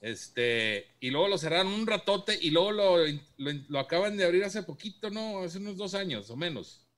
Este, 0.00 0.86
y 0.98 1.10
luego 1.10 1.28
lo 1.28 1.36
cerraron 1.36 1.74
un 1.74 1.86
ratote 1.86 2.38
y 2.40 2.52
luego 2.52 2.72
lo, 2.72 2.96
lo, 3.36 3.50
lo 3.68 3.78
acaban 3.78 4.16
de 4.16 4.24
abrir 4.24 4.44
hace 4.44 4.62
poquito, 4.62 5.10
¿no? 5.10 5.40
Hace 5.40 5.58
unos 5.58 5.76
dos 5.76 5.94
años 5.94 6.30
o 6.30 6.38
menos. 6.38 6.88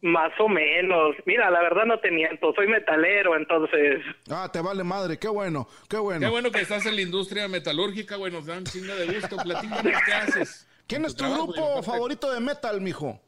Más 0.00 0.30
o 0.38 0.48
menos. 0.48 1.16
Mira, 1.24 1.50
la 1.50 1.60
verdad 1.60 1.86
no 1.86 1.98
te 1.98 2.12
miento, 2.12 2.54
soy 2.54 2.68
metalero, 2.68 3.34
entonces... 3.34 4.00
Ah, 4.30 4.48
te 4.52 4.60
vale 4.60 4.84
madre. 4.84 5.18
Qué 5.18 5.26
bueno, 5.26 5.66
qué 5.90 5.96
bueno. 5.96 6.20
Qué 6.20 6.30
bueno 6.30 6.52
que 6.52 6.60
estás 6.60 6.86
en 6.86 6.94
la 6.94 7.02
industria 7.02 7.48
metalúrgica, 7.48 8.14
güey, 8.14 8.32
nos 8.32 8.46
dan 8.46 8.62
chingo 8.62 8.94
de 8.94 9.06
gusto. 9.06 9.36
Platícanos 9.38 10.02
qué 10.06 10.12
haces. 10.12 10.68
¿Quién 10.86 11.04
es 11.04 11.14
tu 11.14 11.18
trabajo, 11.24 11.46
grupo 11.52 11.82
favorito 11.82 12.30
de 12.32 12.40
metal, 12.40 12.80
mijo? 12.80 13.20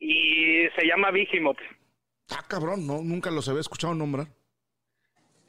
Y 0.00 0.66
se 0.76 0.86
llama 0.86 1.10
Vigimoth. 1.10 1.58
Ah, 2.30 2.44
cabrón, 2.48 2.86
no, 2.86 3.02
nunca 3.02 3.30
los 3.30 3.48
había 3.48 3.60
escuchado 3.60 3.94
nombrar. 3.94 4.26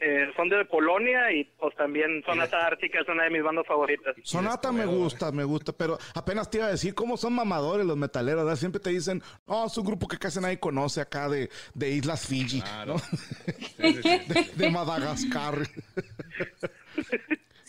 Eh, 0.06 0.28
son 0.36 0.50
de 0.50 0.66
Polonia 0.66 1.32
y 1.32 1.46
pues 1.58 1.74
también 1.78 2.22
Sonata 2.26 2.68
Ártica 2.68 3.00
es 3.00 3.08
una 3.08 3.24
de 3.24 3.30
mis 3.30 3.42
bandas 3.42 3.66
favoritas. 3.66 4.14
Sonata 4.24 4.70
me 4.74 4.86
gusta, 4.86 5.32
me 5.32 5.46
gusta, 5.46 5.72
pero 5.72 5.98
apenas 6.14 6.50
te 6.50 6.58
iba 6.58 6.68
a 6.68 6.72
decir 6.72 6.94
cómo 6.94 7.16
son 7.16 7.32
mamadores 7.34 7.86
los 7.86 7.96
metaleros, 7.96 8.44
¿verdad? 8.44 8.60
Siempre 8.60 8.82
te 8.82 8.90
dicen, 8.90 9.24
no, 9.48 9.66
es 9.66 9.78
un 9.78 9.86
grupo 9.86 10.10
que 10.10 10.18
casi 10.18 10.42
nadie 10.42 10.60
conoce 10.60 11.00
acá 11.00 11.30
de, 11.30 11.50
de 11.74 11.90
Islas 11.92 12.28
Fiji, 12.28 12.62
Claro. 12.62 12.96
¿no? 12.96 13.02
de, 13.78 14.52
de 14.56 14.70
Madagascar. 14.70 15.56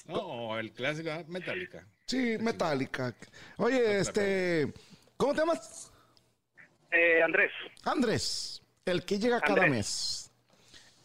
No, 0.05 0.59
el 0.59 0.73
clásico 0.73 1.11
ah, 1.11 1.25
Metallica. 1.29 1.87
Sí, 2.07 2.37
Metallica. 2.39 3.15
Oye, 3.57 3.99
este, 3.99 4.73
¿cómo 5.17 5.33
te 5.33 5.41
llamas? 5.41 5.93
Eh, 6.91 7.23
Andrés, 7.23 7.51
Andrés, 7.85 8.63
el 8.85 9.05
que 9.05 9.19
llega 9.19 9.41
cada 9.41 9.67
mes. 9.67 10.31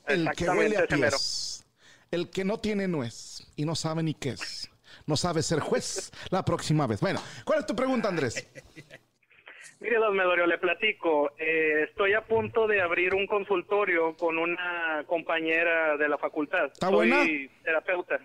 El 0.05 0.29
que 0.35 0.49
huele 0.49 0.77
a 0.77 0.85
pies. 0.85 1.65
El 2.11 2.29
que 2.29 2.43
no 2.43 2.59
tiene 2.59 2.87
nuez 2.87 3.47
y 3.55 3.65
no 3.65 3.75
sabe 3.75 4.03
ni 4.03 4.13
qué 4.13 4.31
es. 4.31 4.69
No 5.05 5.15
sabe 5.15 5.41
ser 5.43 5.59
juez 5.59 6.11
la 6.29 6.43
próxima 6.43 6.87
vez. 6.87 6.99
Bueno, 6.99 7.21
¿cuál 7.45 7.59
es 7.59 7.65
tu 7.65 7.75
pregunta, 7.75 8.09
Andrés? 8.09 8.47
mire, 9.79 9.97
don 9.97 10.15
Medorio, 10.15 10.45
le 10.45 10.57
platico. 10.57 11.31
Eh, 11.37 11.85
estoy 11.89 12.13
a 12.13 12.21
punto 12.21 12.67
de 12.67 12.81
abrir 12.81 13.13
un 13.13 13.27
consultorio 13.27 14.15
con 14.17 14.37
una 14.37 15.03
compañera 15.07 15.97
de 15.97 16.09
la 16.09 16.17
facultad. 16.17 16.65
¿Está 16.65 16.87
Soy 16.87 16.95
buena? 16.95 17.25
terapeuta. 17.63 18.19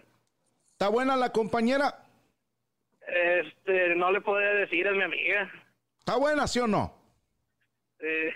¿Está 0.75 0.89
buena 0.89 1.17
la 1.17 1.31
compañera? 1.31 2.05
Este, 3.07 3.95
no 3.95 4.11
le 4.11 4.21
podría 4.21 4.51
decir, 4.55 4.85
es 4.85 4.93
mi 4.97 5.05
amiga. 5.05 5.49
¿Está 6.01 6.17
buena, 6.17 6.49
sí 6.49 6.59
o 6.59 6.67
no? 6.67 6.93
Eh, 8.01 8.33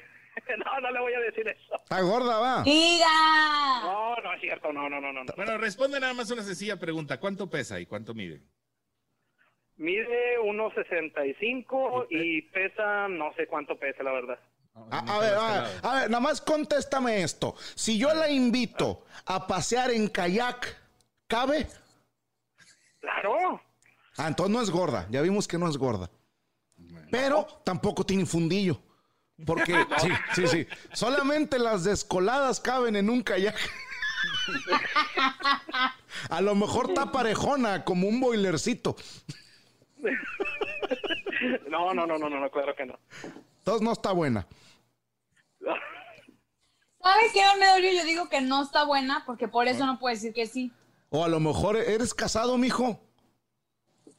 no, 0.65 0.81
no 0.81 0.91
le 0.93 1.01
voy 1.01 1.15
a 1.15 1.21
decir 1.21 1.49
eso. 1.49 1.75
Está 1.75 2.01
gorda, 2.01 2.39
va. 2.39 2.63
Diga. 2.63 3.83
No, 3.83 4.15
no 4.23 4.35
es 4.35 4.41
cierto, 4.41 4.73
no, 4.73 4.89
no, 4.89 5.01
no, 5.01 5.13
no. 5.13 5.25
no. 5.25 5.33
Bueno, 5.35 5.59
responde 5.59 5.99
nada 5.99 6.15
más 6.15 6.31
una 6.31 6.45
sencilla 6.45 6.77
pregunta. 6.77 7.19
¿Cuánto 7.19 7.51
pesa 7.51 7.81
y 7.81 7.87
cuánto 7.87 8.15
mide? 8.15 8.41
Mide 9.77 10.39
1.65 10.39 12.07
y 12.11 12.43
pesa, 12.43 13.09
no 13.09 13.33
sé 13.35 13.49
cuánto 13.49 13.77
pesa, 13.77 14.05
la 14.05 14.13
verdad. 14.13 14.39
A, 14.93 15.17
a 15.17 15.19
ver, 15.19 15.35
a 15.35 15.53
ver, 15.53 15.65
a 15.83 16.01
ver, 16.01 16.11
nada 16.11 16.21
más 16.21 16.41
contéstame 16.41 17.23
esto. 17.23 17.57
Si 17.75 17.99
yo 17.99 18.15
la 18.15 18.31
invito 18.31 19.05
a 19.27 19.45
pasear 19.49 19.91
en 19.91 20.07
kayak, 20.09 20.81
¿cabe? 21.27 21.67
Claro. 23.01 23.61
Ah, 24.17 24.29
entonces 24.29 24.55
no 24.55 24.63
es 24.63 24.71
gorda. 24.71 25.07
Ya 25.11 25.23
vimos 25.23 25.47
que 25.47 25.59
no 25.59 25.69
es 25.69 25.77
gorda. 25.77 26.11
Pero 27.11 27.47
tampoco 27.65 28.05
tiene 28.05 28.27
fundillo. 28.27 28.81
Porque, 29.47 29.87
sí, 29.99 30.09
sí, 30.35 30.49
sí. 30.49 30.67
Solamente 30.93 31.59
las 31.59 31.85
descoladas 31.85 32.61
caben 32.61 32.97
en 32.97 33.11
un 33.11 33.23
kayak. 33.23 33.57
A 36.31 36.41
lo 36.41 36.55
mejor 36.55 36.89
está 36.89 37.13
parejona, 37.13 37.85
como 37.85 38.09
un 38.09 38.21
boilercito. 38.21 38.97
No, 41.69 41.95
no, 41.95 42.05
no, 42.05 42.19
no, 42.19 42.29
no, 42.29 42.41
no, 42.41 42.51
claro 42.51 42.75
que 42.75 42.85
no. 42.85 42.99
Entonces 43.59 43.83
no 43.83 43.93
está 43.93 44.11
buena. 44.11 44.45
¿Sabes 47.01 47.33
qué, 47.33 47.45
don 47.45 47.61
Medorio? 47.61 47.93
Yo 47.93 48.05
digo 48.05 48.29
que 48.29 48.41
no 48.41 48.63
está 48.63 48.85
buena 48.85 49.23
porque 49.25 49.47
por 49.47 49.69
eso 49.69 49.87
no 49.87 50.01
puede 50.01 50.17
decir 50.17 50.33
que 50.33 50.47
sí. 50.47 50.73
O 51.11 51.25
a 51.25 51.29
lo 51.29 51.41
mejor 51.41 51.77
eres 51.77 52.13
casado, 52.15 52.57
mijo. 52.59 53.01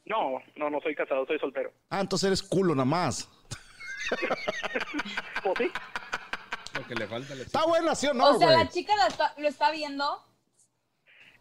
No, 0.04 0.40
no, 0.56 0.70
no 0.70 0.80
soy 0.80 0.94
casado, 0.94 1.24
soy 1.26 1.38
soltero. 1.38 1.72
Ah, 1.88 2.00
entonces 2.00 2.26
eres 2.26 2.42
culo 2.42 2.74
nada 2.74 2.84
más. 2.84 3.28
¿O 5.44 5.54
sí? 5.56 5.70
Lo 6.74 6.86
que 6.86 6.94
le 6.94 7.06
falta 7.06 7.34
le 7.34 7.42
Está 7.42 7.64
buena, 7.64 7.94
¿sí 7.94 8.06
o 8.08 8.14
no, 8.14 8.30
o 8.30 8.38
sea, 8.38 8.50
la 8.50 8.68
chica 8.68 8.94
la 8.96 9.06
está- 9.06 9.34
lo 9.38 9.48
está 9.48 9.70
viendo. 9.70 10.24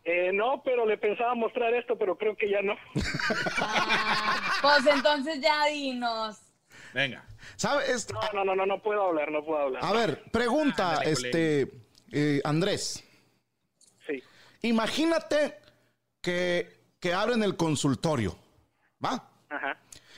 Eh, 0.04 0.32
no, 0.34 0.62
pero 0.64 0.86
le 0.86 0.98
pensaba 0.98 1.36
mostrar 1.36 1.74
esto, 1.74 1.98
pero 1.98 2.18
creo 2.18 2.36
que 2.36 2.50
ya 2.50 2.62
no. 2.62 2.74
Ah, 3.62 4.54
pues 4.62 4.86
entonces 4.96 5.40
ya 5.42 5.66
dinos. 5.68 6.38
Venga. 6.94 7.26
¿Sabes? 7.56 8.08
No, 8.12 8.20
no, 8.34 8.44
no, 8.46 8.56
no, 8.56 8.66
no 8.66 8.82
puedo 8.82 9.02
hablar, 9.08 9.32
no 9.32 9.44
puedo 9.44 9.62
hablar. 9.62 9.84
A 9.84 9.92
ver, 9.92 10.24
pregunta, 10.32 11.02
este, 11.04 11.72
eh, 12.12 12.42
Andrés. 12.44 13.04
Imagínate 14.62 15.56
que, 16.22 16.80
que 17.00 17.14
abren 17.14 17.44
el 17.44 17.56
consultorio, 17.56 18.36
¿va? 19.04 19.30
Ajá. 19.50 19.78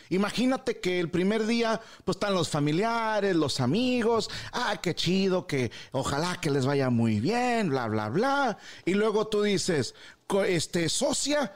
Imagínate 0.09 0.79
que 0.81 0.99
el 0.99 1.09
primer 1.09 1.45
día, 1.45 1.79
pues 2.03 2.17
están 2.17 2.33
los 2.33 2.49
familiares, 2.49 3.33
los 3.35 3.61
amigos, 3.61 4.29
ah, 4.51 4.77
qué 4.81 4.93
chido, 4.93 5.47
que 5.47 5.71
ojalá 5.93 6.37
que 6.41 6.49
les 6.51 6.65
vaya 6.65 6.89
muy 6.89 7.21
bien, 7.21 7.69
bla, 7.69 7.87
bla, 7.87 8.09
bla. 8.09 8.57
Y 8.83 8.93
luego 8.93 9.27
tú 9.27 9.41
dices, 9.43 9.95
co- 10.27 10.43
este, 10.43 10.89
socia, 10.89 11.53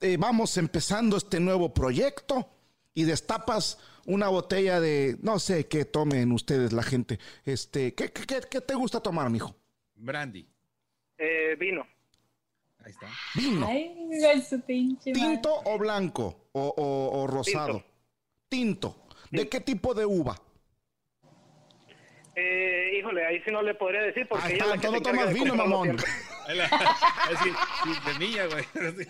eh, 0.00 0.16
vamos 0.18 0.56
empezando 0.56 1.18
este 1.18 1.38
nuevo 1.38 1.74
proyecto 1.74 2.48
y 2.94 3.04
destapas 3.04 3.76
una 4.06 4.28
botella 4.28 4.80
de, 4.80 5.18
no 5.20 5.38
sé 5.38 5.66
qué 5.66 5.84
tomen 5.84 6.32
ustedes 6.32 6.72
la 6.72 6.82
gente. 6.82 7.18
Este, 7.44 7.94
¿qué, 7.94 8.10
qué, 8.10 8.22
qué- 8.26 8.40
qué 8.50 8.60
te 8.62 8.74
gusta 8.74 9.00
tomar, 9.00 9.28
mijo? 9.28 9.54
Brandy. 9.96 10.48
Eh, 11.22 11.54
vino. 11.58 11.86
Ahí 12.82 12.92
está. 12.92 13.06
Vino. 13.34 13.66
Ay, 13.68 14.42
su 14.48 14.58
pinche 14.62 15.12
madre. 15.12 15.26
¿Tinto 15.34 15.54
o 15.66 15.78
blanco? 15.78 16.48
O, 16.52 16.62
o- 16.76 17.20
o 17.22 17.26
rosado? 17.26 17.84
Tinto. 18.48 19.04
¿De 19.30 19.48
qué 19.48 19.60
tipo 19.60 19.92
de 19.94 20.06
uva? 20.06 20.40
Eh, 22.36 22.96
híjole, 22.98 23.26
ahí 23.26 23.40
sí 23.44 23.50
no 23.50 23.60
le 23.60 23.74
podría 23.74 24.02
decir 24.02 24.26
porque 24.28 24.44
Ahí 24.46 24.52
ella 24.54 24.64
está, 24.64 24.64
es 24.64 24.70
la 24.70 24.80
que 24.80 25.00
todo 25.00 25.10
tomas 25.12 25.28
de 25.28 25.34
vino, 25.34 25.54
mamón. 25.56 25.84
siempre. 25.84 26.06
Ahí 26.46 26.56
la- 26.56 26.64
Es 26.64 27.30
decir, 27.38 27.52
sí, 27.84 27.90
de 28.12 28.18
niña, 28.18 28.46
güey. 28.46 28.64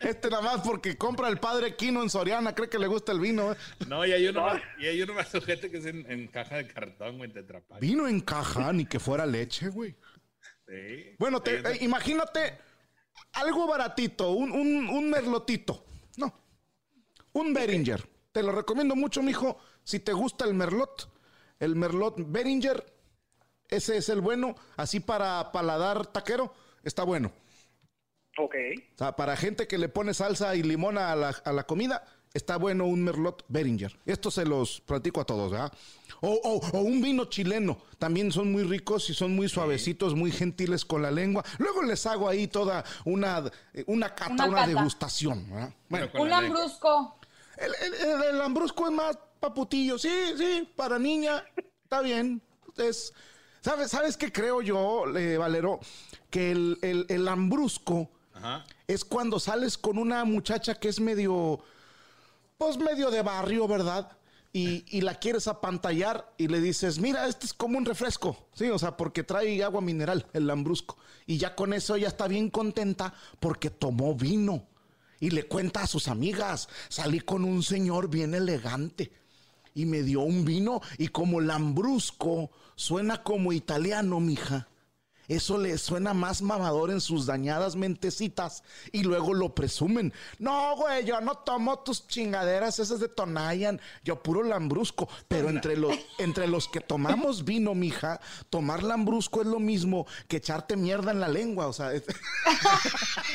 Este 0.00 0.30
nada 0.30 0.42
más 0.42 0.60
porque 0.60 0.96
compra 0.96 1.28
el 1.28 1.38
padre 1.38 1.74
Quino 1.74 2.02
en 2.02 2.10
Soriana, 2.10 2.54
cree 2.54 2.68
que 2.68 2.78
le 2.78 2.86
gusta 2.86 3.10
el 3.12 3.18
vino. 3.20 3.52
¿eh? 3.52 3.56
No, 3.88 4.06
y 4.06 4.12
hay 4.12 4.26
uno 4.28 4.42
más, 4.42 4.62
y 4.78 4.86
hay 4.86 5.02
uno 5.02 5.14
más 5.14 5.28
sujete 5.28 5.70
que 5.70 5.78
es 5.78 5.86
en, 5.86 6.08
en 6.10 6.28
caja 6.28 6.56
de 6.56 6.68
cartón, 6.68 7.18
güey, 7.18 7.32
tetrapack. 7.32 7.80
Vino 7.80 8.06
en 8.06 8.20
caja, 8.20 8.72
ni 8.72 8.86
que 8.86 9.00
fuera 9.00 9.26
leche, 9.26 9.68
güey. 9.68 9.96
Sí. 10.68 11.16
Bueno, 11.18 11.40
te- 11.40 11.58
eh, 11.60 11.78
imagínate 11.80 12.58
algo 13.32 13.66
baratito, 13.66 14.30
un, 14.32 14.52
un, 14.52 14.88
un 14.88 15.10
merlotito. 15.10 15.84
No, 16.16 16.32
un 17.32 17.54
Beringer. 17.54 18.06
Te 18.32 18.42
lo 18.42 18.52
recomiendo 18.52 18.94
mucho, 18.94 19.22
mijo. 19.22 19.58
Si 19.82 19.98
te 20.00 20.12
gusta 20.12 20.44
el 20.44 20.54
merlot, 20.54 21.10
el 21.58 21.74
merlot 21.74 22.16
Beringer, 22.18 22.84
ese 23.68 23.96
es 23.96 24.08
el 24.10 24.20
bueno. 24.20 24.54
Así 24.76 25.00
para 25.00 25.50
paladar 25.52 26.06
taquero, 26.06 26.52
está 26.84 27.02
bueno. 27.04 27.32
Ok. 28.36 28.54
O 28.94 28.98
sea, 28.98 29.16
para 29.16 29.36
gente 29.36 29.66
que 29.66 29.78
le 29.78 29.88
pone 29.88 30.12
salsa 30.14 30.54
y 30.54 30.62
limón 30.62 30.98
a 30.98 31.16
la, 31.16 31.30
a 31.30 31.52
la 31.52 31.64
comida, 31.64 32.04
está 32.34 32.56
bueno 32.56 32.86
un 32.86 33.02
Merlot 33.04 33.44
Beringer. 33.48 33.98
Esto 34.06 34.30
se 34.30 34.44
los 34.44 34.80
platico 34.80 35.20
a 35.20 35.24
todos, 35.24 35.50
¿verdad? 35.50 35.72
O, 36.20 36.30
o- 36.32 36.76
o 36.76 36.80
un 36.80 37.00
vino 37.00 37.24
chileno. 37.26 37.78
También 37.98 38.32
son 38.32 38.50
muy 38.52 38.62
ricos 38.64 39.08
y 39.10 39.14
son 39.14 39.34
muy 39.34 39.48
suavecitos, 39.48 40.14
muy 40.14 40.30
gentiles 40.32 40.84
con 40.84 41.02
la 41.02 41.10
lengua. 41.10 41.44
Luego 41.58 41.82
les 41.82 42.04
hago 42.06 42.28
ahí 42.28 42.46
toda 42.48 42.84
una, 43.04 43.44
eh, 43.72 43.84
una 43.86 44.14
cata, 44.14 44.32
Una 44.32 44.46
una, 44.46 44.56
cata. 44.58 44.68
degustación, 44.68 45.48
¿verdad? 45.50 45.74
Bueno, 45.88 46.08
Un 46.18 46.30
lambrusco. 46.30 47.18
el, 47.56 47.72
el- 47.86 48.08
el- 48.08 48.22
el 48.30 48.38
lambrusco 48.38 48.86
es 48.86 48.92
más 48.92 49.18
paputillo. 49.40 49.98
Sí, 49.98 50.10
sí, 50.36 50.68
para 50.76 50.98
niña. 50.98 51.44
Está 51.84 52.00
bien. 52.02 52.42
Es, 52.76 53.12
¿sabes, 53.60 53.90
¿Sabes 53.90 54.16
qué 54.16 54.30
creo 54.32 54.60
yo, 54.62 55.04
eh, 55.16 55.36
Valero? 55.38 55.80
Que 56.30 56.50
el, 56.50 56.78
el, 56.82 57.06
el 57.08 57.24
lambrusco 57.24 58.10
Ajá. 58.34 58.64
es 58.86 59.04
cuando 59.04 59.40
sales 59.40 59.78
con 59.78 59.98
una 59.98 60.24
muchacha 60.24 60.74
que 60.74 60.88
es 60.88 61.00
medio, 61.00 61.60
pues 62.58 62.76
medio 62.76 63.10
de 63.10 63.22
barrio, 63.22 63.68
¿verdad? 63.68 64.10
Y, 64.52 64.84
y 64.88 65.02
la 65.02 65.14
quieres 65.14 65.46
apantallar 65.46 66.34
y 66.36 66.48
le 66.48 66.60
dices, 66.60 66.98
mira, 66.98 67.28
este 67.28 67.46
es 67.46 67.54
como 67.54 67.78
un 67.78 67.84
refresco, 67.84 68.48
sí, 68.52 68.68
o 68.68 68.78
sea, 68.78 68.96
porque 68.96 69.22
trae 69.22 69.62
agua 69.62 69.80
mineral, 69.80 70.26
el 70.32 70.46
lambrusco. 70.48 70.96
Y 71.26 71.38
ya 71.38 71.54
con 71.54 71.72
eso 71.72 71.94
ella 71.94 72.08
está 72.08 72.26
bien 72.26 72.50
contenta 72.50 73.14
porque 73.38 73.70
tomó 73.70 74.14
vino. 74.14 74.66
Y 75.20 75.30
le 75.30 75.44
cuenta 75.44 75.82
a 75.82 75.86
sus 75.86 76.08
amigas, 76.08 76.68
salí 76.88 77.20
con 77.20 77.44
un 77.44 77.62
señor 77.62 78.08
bien 78.08 78.34
elegante 78.34 79.12
y 79.74 79.86
me 79.86 80.02
dio 80.02 80.20
un 80.20 80.44
vino 80.44 80.80
y 80.96 81.08
como 81.08 81.40
lambrusco 81.40 82.50
suena 82.74 83.22
como 83.22 83.52
italiano, 83.52 84.20
mija. 84.20 84.68
Eso 85.28 85.58
le 85.58 85.76
suena 85.76 86.14
más 86.14 86.40
mamador 86.40 86.90
en 86.90 87.02
sus 87.02 87.26
dañadas 87.26 87.76
mentecitas 87.76 88.62
y 88.92 89.02
luego 89.02 89.34
lo 89.34 89.54
presumen. 89.54 90.14
No, 90.38 90.74
güey, 90.76 91.04
yo 91.04 91.20
no 91.20 91.34
tomo 91.36 91.80
tus 91.80 92.06
chingaderas 92.08 92.78
esas 92.78 92.98
de 93.00 93.08
Tonayan, 93.08 93.78
yo 94.02 94.22
puro 94.22 94.42
lambrusco. 94.42 95.06
Pero 95.28 95.50
entre 95.50 95.76
los, 95.76 95.94
entre 96.18 96.48
los 96.48 96.66
que 96.66 96.80
tomamos 96.80 97.44
vino, 97.44 97.74
mija, 97.74 98.20
tomar 98.48 98.82
lambrusco 98.82 99.42
es 99.42 99.46
lo 99.46 99.60
mismo 99.60 100.06
que 100.28 100.38
echarte 100.38 100.76
mierda 100.76 101.12
en 101.12 101.20
la 101.20 101.28
lengua. 101.28 101.66
O 101.66 101.72
sea, 101.74 101.92
es- 101.92 102.04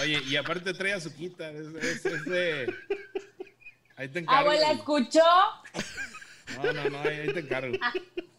Oye, 0.00 0.20
y 0.26 0.36
aparte 0.36 0.74
trae 0.74 0.92
azuquita. 0.92 1.50
Es, 1.50 1.66
es, 1.82 2.06
es 2.06 2.24
de. 2.24 2.74
Ahí 3.96 4.08
te 4.08 4.20
encargo. 4.20 4.40
Abuela, 4.40 4.72
¿escuchó? 4.72 5.20
No, 6.62 6.72
no, 6.72 6.90
no, 6.90 6.98
ahí, 7.00 7.32
te 7.32 7.40
encargo. 7.40 7.76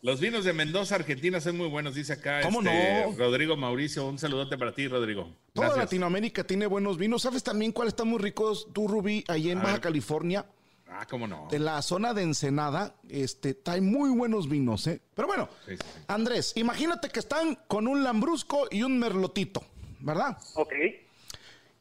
Los 0.01 0.19
vinos 0.19 0.45
de 0.45 0.53
Mendoza, 0.53 0.95
Argentina, 0.95 1.41
son 1.41 1.57
muy 1.57 1.67
buenos, 1.67 1.95
dice 1.95 2.13
acá. 2.13 2.41
¿Cómo 2.41 2.61
este, 2.61 3.05
no? 3.07 3.17
Rodrigo 3.17 3.57
Mauricio, 3.57 4.05
un 4.07 4.19
saludote 4.19 4.57
para 4.57 4.73
ti, 4.73 4.87
Rodrigo. 4.87 5.23
Toda 5.53 5.67
Gracias. 5.67 5.85
Latinoamérica 5.85 6.43
tiene 6.43 6.67
buenos 6.67 6.97
vinos. 6.97 7.23
¿Sabes 7.23 7.43
también 7.43 7.71
cuál 7.71 7.87
está 7.87 8.03
muy 8.03 8.19
ricos? 8.19 8.67
Tú, 8.73 8.87
Rubí, 8.87 9.23
ahí 9.27 9.49
en 9.49 9.57
A 9.57 9.61
Baja 9.61 9.73
ver. 9.73 9.81
California, 9.81 10.45
Ah, 10.87 11.07
cómo 11.09 11.27
no. 11.27 11.47
de 11.49 11.57
la 11.59 11.81
zona 11.81 12.13
de 12.13 12.21
Ensenada, 12.21 12.95
este, 13.09 13.53
trae 13.55 13.81
muy 13.81 14.11
buenos 14.11 14.47
vinos, 14.47 14.85
¿eh? 14.87 15.01
Pero 15.15 15.27
bueno, 15.27 15.49
Sí, 15.65 15.71
sí, 15.75 15.77
sí. 15.83 15.99
Andrés, 16.07 16.53
imagínate 16.55 17.09
que 17.09 17.19
están 17.19 17.57
con 17.67 17.87
un 17.87 18.03
lambrusco 18.03 18.67
y 18.69 18.83
un 18.83 18.99
merlotito, 18.99 19.63
¿verdad? 19.99 20.37
Ok. 20.53 20.73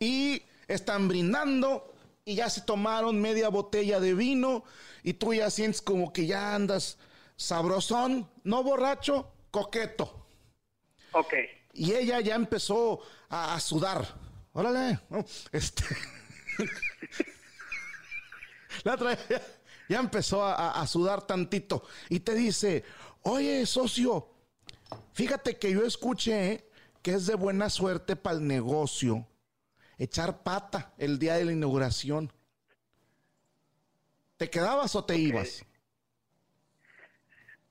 y 0.00 0.42
están 0.66 1.08
brindando 1.08 1.93
y 2.24 2.36
ya 2.36 2.48
se 2.48 2.62
tomaron 2.62 3.20
media 3.20 3.48
botella 3.48 4.00
de 4.00 4.14
vino 4.14 4.64
y 5.02 5.14
tú 5.14 5.34
ya 5.34 5.50
sientes 5.50 5.82
como 5.82 6.12
que 6.12 6.26
ya 6.26 6.54
andas 6.54 6.98
sabrosón, 7.36 8.30
no 8.44 8.62
borracho, 8.62 9.30
coqueto. 9.50 10.26
Ok. 11.12 11.34
Y 11.74 11.92
ella 11.92 12.20
ya 12.20 12.34
empezó 12.34 13.00
a, 13.28 13.54
a 13.54 13.60
sudar. 13.60 14.06
Órale, 14.52 15.00
este. 15.52 15.84
La 18.84 18.94
otra 18.94 19.18
ya, 19.28 19.42
ya 19.88 19.98
empezó 20.00 20.44
a, 20.44 20.80
a- 20.80 20.86
sudar 20.86 21.26
tantito 21.26 21.84
y 22.08 22.20
te 22.20 22.34
dice, 22.34 22.84
oye, 23.22 23.66
socio, 23.66 24.28
fíjate 25.12 25.58
que 25.58 25.72
yo 25.72 25.84
escuché 25.84 26.68
que 27.02 27.12
es 27.14 27.26
de 27.26 27.34
buena 27.34 27.68
suerte 27.70 28.16
para 28.16 28.36
el 28.36 28.46
negocio 28.46 29.26
echar 29.98 30.42
pata 30.42 30.92
el 30.98 31.18
día 31.18 31.34
de 31.34 31.44
la 31.44 31.52
inauguración. 31.52 32.32
¿Te 34.36 34.50
quedabas 34.50 34.94
o 34.96 35.04
te 35.04 35.16
ibas? 35.16 35.64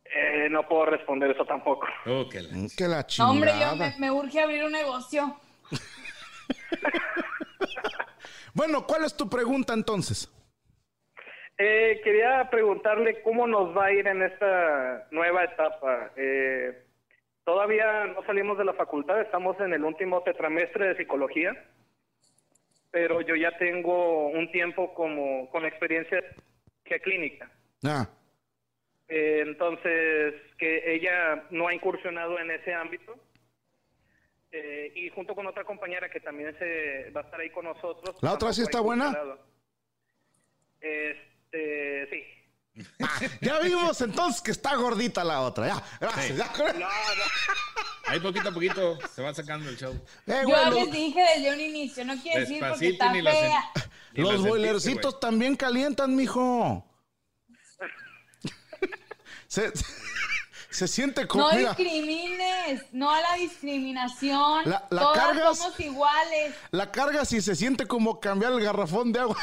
Eh, 0.06 0.48
no 0.50 0.68
puedo 0.68 0.86
responder 0.86 1.32
eso 1.32 1.44
tampoco. 1.46 1.88
Oh, 2.06 2.30
que 2.30 2.42
la- 2.42 2.56
Mm, 2.56 2.68
Que 2.78 2.88
la 2.88 2.98
No, 2.98 3.04
chingada. 3.08 3.32
hombre, 3.32 3.52
yo 3.60 3.76
me, 3.76 3.96
me 4.00 4.12
urge 4.12 4.40
abrir 4.42 4.64
un 4.64 4.72
negocio. 4.72 5.40
Bueno, 8.56 8.86
¿cuál 8.86 9.04
es 9.06 9.18
tu 9.18 9.28
pregunta 9.28 9.74
entonces? 9.74 10.30
Eh, 11.58 12.00
quería 12.04 12.48
preguntarle 12.52 13.22
cómo 13.24 13.48
nos 13.48 13.76
va 13.76 13.86
a 13.86 13.92
ir 13.92 14.08
en 14.08 14.22
esta 14.22 15.08
nueva 15.10 15.44
etapa. 15.44 16.12
Eh, 16.16 16.86
todavía 17.46 18.06
no 18.06 18.24
salimos 18.26 18.58
de 18.60 18.66
la 18.66 18.74
facultad, 18.74 19.20
estamos 19.22 19.60
en 19.60 19.74
el 19.74 19.84
último 19.84 20.22
tetramestre 20.22 20.90
de 20.90 20.98
psicología, 20.98 21.52
pero 22.94 23.22
yo 23.22 23.36
ya 23.36 23.58
tengo 23.58 24.28
un 24.28 24.52
tiempo 24.52 24.94
como 24.94 25.50
con 25.50 25.66
experiencia 25.66 26.24
clínica. 27.04 27.50
Ah, 27.84 28.08
Eh, 29.08 29.40
entonces, 29.42 30.36
que 30.60 30.94
ella 30.96 31.44
no 31.50 31.68
ha 31.68 31.74
incursionado 31.74 32.38
en 32.40 32.52
ese 32.52 32.72
ámbito. 32.72 33.16
Eh, 34.52 34.92
y 34.96 35.10
junto 35.10 35.34
con 35.34 35.48
otra 35.48 35.64
compañera 35.64 36.08
que 36.10 36.20
también 36.20 36.56
se 36.60 37.10
va 37.10 37.22
a 37.22 37.24
estar 37.24 37.40
ahí 37.40 37.50
con 37.50 37.66
nosotros. 37.66 38.16
¿La 38.22 38.34
otra 38.34 38.54
sí 38.54 38.62
está 38.62 38.80
buena? 38.80 39.12
Este, 40.80 42.08
sí. 42.12 42.24
Ya 43.42 43.60
vimos 43.60 44.02
entonces 44.02 44.42
que 44.42 44.52
está 44.52 44.76
gordita 44.76 45.24
la 45.24 45.42
otra. 45.42 45.68
Ya, 45.68 45.84
gracias. 46.00 46.28
Sí. 46.28 46.36
ya. 46.38 46.74
No, 46.74 46.80
no. 46.80 46.86
Ahí 48.08 48.20
poquito 48.20 48.50
a 48.50 48.52
poquito 48.52 48.98
se 49.16 49.22
va 49.22 49.34
sacando 49.34 49.70
el 49.70 49.78
show. 49.78 49.94
Eh, 50.28 50.44
Yo 50.48 50.70
les 50.72 50.92
dije 50.92 51.22
desde 51.36 51.54
un 51.54 51.60
inicio, 51.62 52.04
no 52.06 52.16
quiere 52.22 52.42
decir 52.42 52.60
porque 52.68 52.90
está 52.90 53.12
ni 53.14 53.22
fea. 53.22 53.64
ni 54.14 54.24
los 54.24 54.42
boilercitos 54.46 55.20
también 55.20 55.56
calientan, 55.56 56.16
mijo. 56.16 56.86
se, 59.48 59.72
se 60.70 60.88
siente 60.88 61.28
como. 61.28 61.48
No 61.50 61.56
mira, 61.56 61.70
discrimines, 61.74 62.84
no 62.92 63.12
a 63.12 63.22
la 63.22 63.36
discriminación. 63.36 64.64
La- 64.70 64.86
la 64.90 65.02
Todas 65.02 65.18
cargas- 65.20 65.58
somos 65.60 65.80
iguales. 65.80 66.56
la 66.72 66.92
carga 66.92 67.24
si 67.26 67.42
se 67.42 67.56
siente 67.56 67.86
como 67.88 68.20
cambiar 68.20 68.52
el 68.54 68.62
garrafón 68.62 69.12
de 69.14 69.20
agua. 69.20 69.38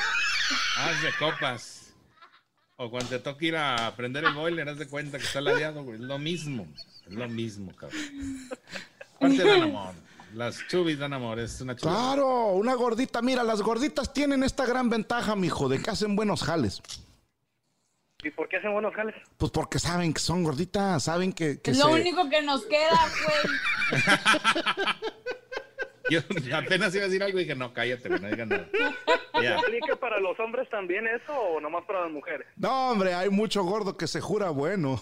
Haz 0.78 1.02
de 1.02 1.12
copas. 1.18 1.79
O 2.82 2.88
cuando 2.90 3.10
te 3.10 3.18
toca 3.18 3.44
ir 3.44 3.56
a 3.56 3.92
prender 3.94 4.24
el 4.24 4.32
boiler, 4.32 4.66
haz 4.66 4.78
de 4.78 4.88
cuenta 4.88 5.18
que 5.18 5.24
está 5.24 5.42
ladeado, 5.42 5.84
güey. 5.84 5.96
Es 5.96 6.00
lo 6.00 6.18
mismo. 6.18 6.66
Es 7.06 7.12
lo 7.12 7.28
mismo, 7.28 7.76
cabrón. 7.76 8.00
Aparte 9.16 9.44
dan 9.44 9.62
amor. 9.64 9.94
Las 10.34 10.66
chubis 10.66 10.98
dan 10.98 11.12
amor. 11.12 11.38
Es 11.40 11.60
una 11.60 11.76
chula. 11.76 11.92
Claro, 11.92 12.52
una 12.52 12.72
gordita. 12.72 13.20
Mira, 13.20 13.44
las 13.44 13.60
gorditas 13.60 14.14
tienen 14.14 14.42
esta 14.42 14.64
gran 14.64 14.88
ventaja, 14.88 15.36
mijo, 15.36 15.68
de 15.68 15.82
que 15.82 15.90
hacen 15.90 16.16
buenos 16.16 16.42
jales. 16.42 16.80
¿Y 18.22 18.30
por 18.30 18.48
qué 18.48 18.56
hacen 18.56 18.72
buenos 18.72 18.94
jales? 18.94 19.14
Pues 19.36 19.52
porque 19.52 19.78
saben 19.78 20.14
que 20.14 20.20
son 20.20 20.42
gorditas, 20.42 21.02
saben 21.02 21.34
que, 21.34 21.60
que 21.60 21.72
Es 21.72 21.76
se... 21.76 21.84
lo 21.84 21.90
único 21.92 22.30
que 22.30 22.40
nos 22.40 22.64
queda, 22.64 22.98
güey. 23.92 24.02
Yo 26.10 26.20
apenas 26.56 26.94
iba 26.94 27.04
a 27.04 27.08
decir 27.08 27.22
algo 27.22 27.38
y 27.38 27.44
dije, 27.44 27.54
no, 27.54 27.72
cállate, 27.72 28.08
no 28.10 28.18
digas 28.18 28.46
nada. 28.48 28.68
Ya. 29.42 29.58
¿Aplica 29.58 29.96
para 29.96 30.20
los 30.20 30.38
hombres 30.40 30.68
también 30.68 31.06
eso 31.06 31.32
o 31.34 31.60
nomás 31.60 31.84
para 31.86 32.02
las 32.02 32.10
mujeres? 32.10 32.46
No, 32.56 32.90
hombre, 32.90 33.14
hay 33.14 33.30
mucho 33.30 33.62
gordo 33.64 33.96
que 33.96 34.06
se 34.06 34.20
jura 34.20 34.50
bueno. 34.50 35.00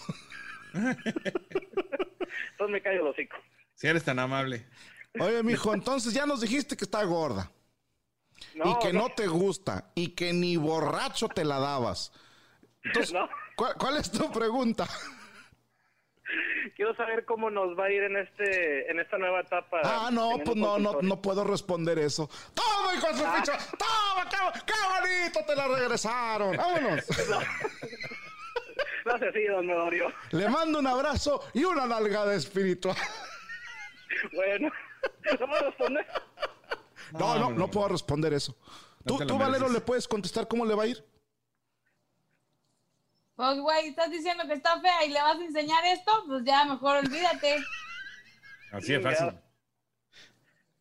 Entonces 0.75 2.71
me 2.71 2.83
callo 2.83 3.01
el 3.03 3.07
hocico. 3.09 3.37
Si 3.75 3.87
eres 3.87 4.05
tan 4.05 4.19
amable. 4.19 4.67
Oye, 5.19 5.43
mijo, 5.43 5.73
entonces 5.75 6.13
ya 6.13 6.27
nos 6.27 6.41
dijiste 6.41 6.77
que 6.77 6.85
está 6.85 7.03
gorda. 7.05 7.51
No, 8.55 8.71
y 8.73 8.79
que 8.85 8.93
no. 8.93 9.09
te 9.11 9.27
gusta. 9.27 9.91
Y 9.95 10.09
que 10.15 10.33
ni 10.33 10.57
borracho 10.57 11.29
te 11.29 11.45
la 11.45 11.59
dabas. 11.59 12.13
Entonces, 12.85 13.13
No. 13.13 13.29
¿cuál, 13.57 13.75
cuál 13.75 13.97
es 13.97 14.11
tu 14.11 14.31
pregunta? 14.31 14.87
Quiero 16.77 16.95
saber 16.95 17.25
cómo 17.25 17.51
nos 17.51 17.79
va 17.79 17.87
a 17.87 17.91
ir 17.91 18.03
en 18.03 18.17
este 18.17 18.91
en 18.91 19.01
esta 19.01 19.19
nueva 19.19 19.41
etapa. 19.41 19.81
Ah, 19.85 20.11
no, 20.13 20.33
pues 20.45 20.57
no, 20.57 20.79
no, 20.79 20.99
no 21.01 21.23
puedo 21.23 21.45
responder 21.45 21.99
eso. 21.99 22.29
¡Toma, 22.55 22.95
hijo 22.95 23.07
de 23.09 23.15
su 23.15 23.25
ficha! 23.25 23.59
¡Toma, 23.79 24.29
qué, 24.31 24.61
qué 24.67 24.75
bonito 25.01 25.41
te 25.47 25.57
la 25.57 25.69
regresaron! 25.69 26.57
¡Vámonos! 26.57 27.05
No 29.05 29.19
sé 29.19 29.33
si 29.33 29.45
don 29.45 29.67
Medorio. 29.67 30.13
Le 30.33 30.51
mando 30.51 30.81
un 30.81 30.87
abrazo 30.87 31.43
y 31.55 31.65
una 31.65 31.87
nalgada 31.87 32.35
espiritual. 32.35 32.95
Bueno, 34.35 34.71
no 35.41 35.47
me 35.47 35.59
responde. 35.61 36.07
No, 37.13 37.39
no, 37.39 37.51
no 37.51 37.71
puedo 37.71 37.89
responder 37.89 38.35
eso. 38.35 38.55
No 39.05 39.17
¿Tú, 39.17 39.27
tú, 39.27 39.39
Valero, 39.39 39.71
le 39.71 39.81
puedes 39.81 40.07
contestar 40.07 40.47
cómo 40.47 40.67
le 40.67 40.75
va 40.75 40.83
a 40.83 40.87
ir? 40.89 41.03
Pues, 43.39 43.57
güey, 43.61 43.87
estás 43.87 44.11
diciendo 44.11 44.43
que 44.49 44.55
está 44.55 44.81
fea 44.81 45.05
y 45.05 45.11
le 45.11 45.23
vas 45.23 45.39
a 45.39 45.45
enseñar 45.45 45.85
esto, 45.85 46.11
pues 46.27 46.43
ya 46.45 46.65
mejor 46.65 46.97
olvídate. 46.97 47.59
Así 48.73 48.95
de 48.95 49.01
fácil. 49.01 49.31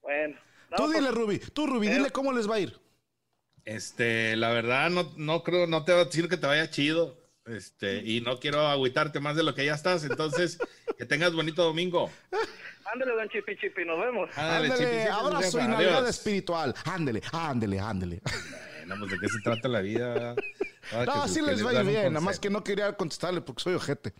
Bueno. 0.01 0.35
no, 0.71 0.77
Tú 0.77 0.85
pues, 0.85 0.97
dile, 0.97 1.11
Ruby. 1.11 1.37
Tú, 1.37 1.67
Ruby, 1.67 1.87
dile 1.87 2.09
cómo 2.09 2.33
les 2.33 2.49
va 2.49 2.55
a 2.55 2.59
ir. 2.59 2.79
Este, 3.63 4.35
la 4.37 4.49
verdad, 4.49 4.89
no, 4.89 5.13
no 5.17 5.43
creo, 5.43 5.67
no 5.67 5.85
te 5.85 5.91
voy 5.91 6.01
a 6.01 6.05
decir 6.05 6.27
que 6.27 6.37
te 6.37 6.47
vaya 6.47 6.67
chido. 6.71 7.29
Este, 7.45 7.97
y 8.03 8.21
no 8.21 8.39
quiero 8.39 8.65
agüitarte 8.65 9.19
más 9.19 9.35
de 9.35 9.43
lo 9.43 9.53
que 9.53 9.63
ya 9.63 9.75
estás. 9.75 10.03
Entonces, 10.03 10.57
que 10.97 11.05
tengas 11.05 11.33
bonito 11.33 11.63
domingo. 11.63 12.09
Ándale, 12.91 13.11
don 13.13 13.29
Chipi 13.29 13.55
Chipi, 13.55 13.85
nos 13.85 13.99
vemos. 13.99 14.35
Ándale, 14.35 14.71
Ándale, 14.71 14.83
chipi, 14.83 14.97
chipi, 14.97 15.11
abrazo 15.11 15.59
y 15.59 15.61
adiós. 15.61 16.09
espiritual. 16.09 16.73
Ándele, 16.85 17.21
ándele, 17.31 17.79
ándele. 17.79 18.21
Bueno, 18.87 18.95
pues 19.07 19.11
de 19.11 19.19
qué 19.19 19.27
se 19.29 19.39
trata 19.43 19.67
la 19.67 19.81
vida. 19.81 20.35
Cada 20.89 21.05
No, 21.05 21.23
que- 21.23 21.29
sí 21.29 21.39
que 21.41 21.45
les 21.51 21.65
va 21.65 21.81
bien. 21.83 22.13
Nada 22.13 22.21
más 22.21 22.39
que 22.39 22.49
no 22.49 22.63
quería 22.63 22.93
contestarle 22.93 23.41
porque 23.41 23.61
soy 23.63 23.73
ojete. 23.73 24.13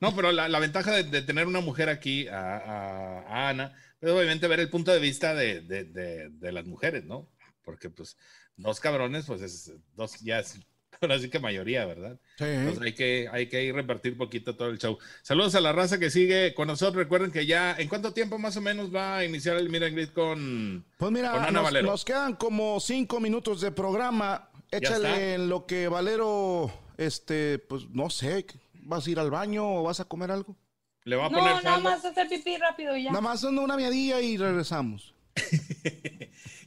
No, 0.00 0.14
pero 0.16 0.32
la, 0.32 0.48
la 0.48 0.58
ventaja 0.58 0.92
de, 0.92 1.04
de 1.04 1.22
tener 1.22 1.46
una 1.46 1.60
mujer 1.60 1.88
aquí, 1.88 2.26
a, 2.28 2.56
a- 2.56 3.20
a 3.20 3.48
Ana, 3.50 3.72
es 4.00 4.10
obviamente 4.10 4.48
ver 4.48 4.60
el 4.60 4.70
punto 4.70 4.90
de 4.92 4.98
vista 4.98 5.34
de, 5.34 5.60
de- 5.62 5.84
de- 5.84 6.28
de 6.30 6.52
las 6.52 6.66
mujeres, 6.66 7.04
¿no? 7.04 7.30
Porque 7.62 7.90
pues 7.90 8.16
dos 8.56 8.80
cabrones, 8.80 9.26
pues 9.26 9.40
es 9.42 9.72
dos, 9.94 10.18
ya 10.20 10.40
es, 10.40 10.58
ahora 11.04 11.18
sí 11.18 11.28
que 11.30 11.38
mayoría, 11.38 11.86
¿verdad? 11.86 12.18
Sí. 12.38 12.44
Entonces 12.44 12.82
hay 12.82 12.92
que, 12.92 13.28
hay 13.32 13.46
que 13.48 13.64
ir 13.64 13.74
repartir 13.74 14.16
poquito 14.16 14.56
todo 14.56 14.68
el 14.68 14.78
show. 14.78 14.98
Saludos 15.22 15.54
a 15.54 15.60
la 15.60 15.72
raza 15.72 15.98
que 15.98 16.10
sigue 16.10 16.54
con 16.54 16.66
nosotros. 16.68 16.96
Recuerden 17.02 17.30
que 17.30 17.46
ya, 17.46 17.74
¿en 17.78 17.88
cuánto 17.88 18.12
tiempo 18.12 18.38
más 18.38 18.56
o 18.56 18.60
menos 18.60 18.94
va 18.94 19.18
a 19.18 19.24
iniciar 19.24 19.56
el 19.56 19.68
Miran 19.70 19.94
Grid 19.94 20.08
con, 20.10 20.84
Pues 20.98 21.12
mira, 21.12 21.30
con 21.32 21.42
Ana 21.42 21.50
nos, 21.52 21.62
Valero? 21.64 21.86
nos 21.86 22.04
quedan 22.04 22.34
como 22.36 22.80
cinco 22.80 23.20
minutos 23.20 23.60
de 23.60 23.70
programa. 23.72 24.50
Échale 24.70 25.34
en 25.34 25.48
lo 25.48 25.66
que 25.66 25.86
Valero, 25.88 26.72
este, 26.98 27.58
pues 27.60 27.88
no 27.90 28.10
sé, 28.10 28.44
¿vas 28.74 29.06
a 29.06 29.10
ir 29.10 29.18
al 29.20 29.30
baño 29.30 29.76
o 29.76 29.82
vas 29.84 30.00
a 30.00 30.04
comer 30.04 30.30
algo? 30.32 30.56
Le 31.04 31.16
va 31.16 31.26
a 31.26 31.28
No, 31.28 31.38
poner 31.38 31.62
nada 31.62 31.78
más 31.78 32.04
hacer 32.04 32.26
pipí 32.28 32.56
rápido 32.56 32.96
ya. 32.96 33.10
Nada 33.10 33.20
más 33.20 33.44
una, 33.44 33.60
una 33.60 33.76
miadilla 33.76 34.20
y 34.20 34.36
regresamos. 34.36 35.14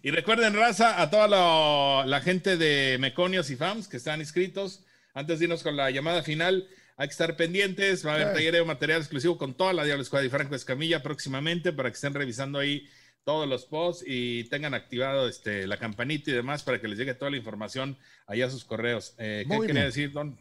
Y 0.07 0.11
recuerden, 0.11 0.53
raza, 0.53 1.01
a 1.01 1.09
toda 1.09 1.27
la, 1.27 2.05
la 2.05 2.21
gente 2.21 2.55
de 2.55 2.97
Meconios 2.97 3.49
y 3.49 3.57
FAMS 3.57 3.89
que 3.89 3.97
están 3.97 4.21
inscritos, 4.21 4.85
antes 5.13 5.37
de 5.37 5.43
irnos 5.43 5.63
con 5.63 5.75
la 5.75 5.91
llamada 5.91 6.23
final, 6.23 6.65
hay 6.95 7.09
que 7.09 7.11
estar 7.11 7.35
pendientes. 7.35 8.07
Va 8.07 8.13
a 8.13 8.15
haber 8.15 8.33
taller 8.33 8.53
de 8.53 8.63
material 8.63 9.01
exclusivo 9.01 9.37
con 9.37 9.53
toda 9.53 9.73
la 9.73 9.83
Diablo 9.83 10.03
Escuadra 10.03 10.25
y 10.25 10.29
Franco 10.29 10.55
Escamilla 10.55 11.03
próximamente 11.03 11.73
para 11.73 11.89
que 11.89 11.95
estén 11.95 12.13
revisando 12.13 12.57
ahí 12.57 12.87
todos 13.25 13.49
los 13.49 13.65
posts 13.65 14.05
y 14.07 14.45
tengan 14.45 14.73
activado 14.73 15.27
este, 15.27 15.67
la 15.67 15.75
campanita 15.75 16.31
y 16.31 16.35
demás 16.35 16.63
para 16.63 16.79
que 16.79 16.87
les 16.87 16.97
llegue 16.97 17.13
toda 17.13 17.29
la 17.29 17.35
información 17.35 17.97
allá 18.27 18.45
a 18.45 18.49
sus 18.49 18.63
correos. 18.63 19.13
Eh, 19.17 19.45
¿Qué 19.45 19.67
quería 19.67 19.83
decir, 19.83 20.13
Don? 20.13 20.39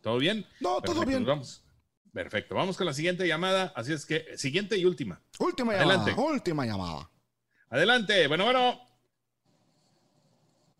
¿Todo 0.00 0.16
bien? 0.16 0.46
No, 0.60 0.80
todo 0.80 1.04
bien. 1.04 1.18
nos 1.18 1.28
vamos. 1.28 1.64
Perfecto. 2.14 2.54
Vamos 2.54 2.78
con 2.78 2.86
la 2.86 2.94
siguiente 2.94 3.28
llamada. 3.28 3.74
Así 3.76 3.92
es 3.92 4.06
que, 4.06 4.38
siguiente 4.38 4.78
y 4.78 4.86
última. 4.86 5.20
Última 5.38 5.74
Adelante. 5.74 6.12
llamada. 6.12 6.32
Última 6.32 6.64
llamada. 6.64 7.10
Adelante. 7.78 8.28
Bueno, 8.28 8.44
bueno. 8.44 8.80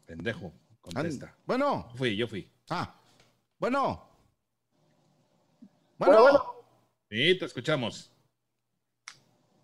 Pendejo. 0.06 0.52
Contesta. 0.80 1.34
Bueno. 1.44 1.88
Yo 1.90 1.96
fui, 1.96 2.16
yo 2.16 2.28
fui. 2.28 2.48
Ah. 2.70 2.94
Bueno. 3.58 4.08
Bueno, 5.98 6.12
Bueno. 6.12 6.22
bueno. 6.22 6.44
Sí, 7.10 7.36
te 7.36 7.46
escuchamos. 7.46 8.12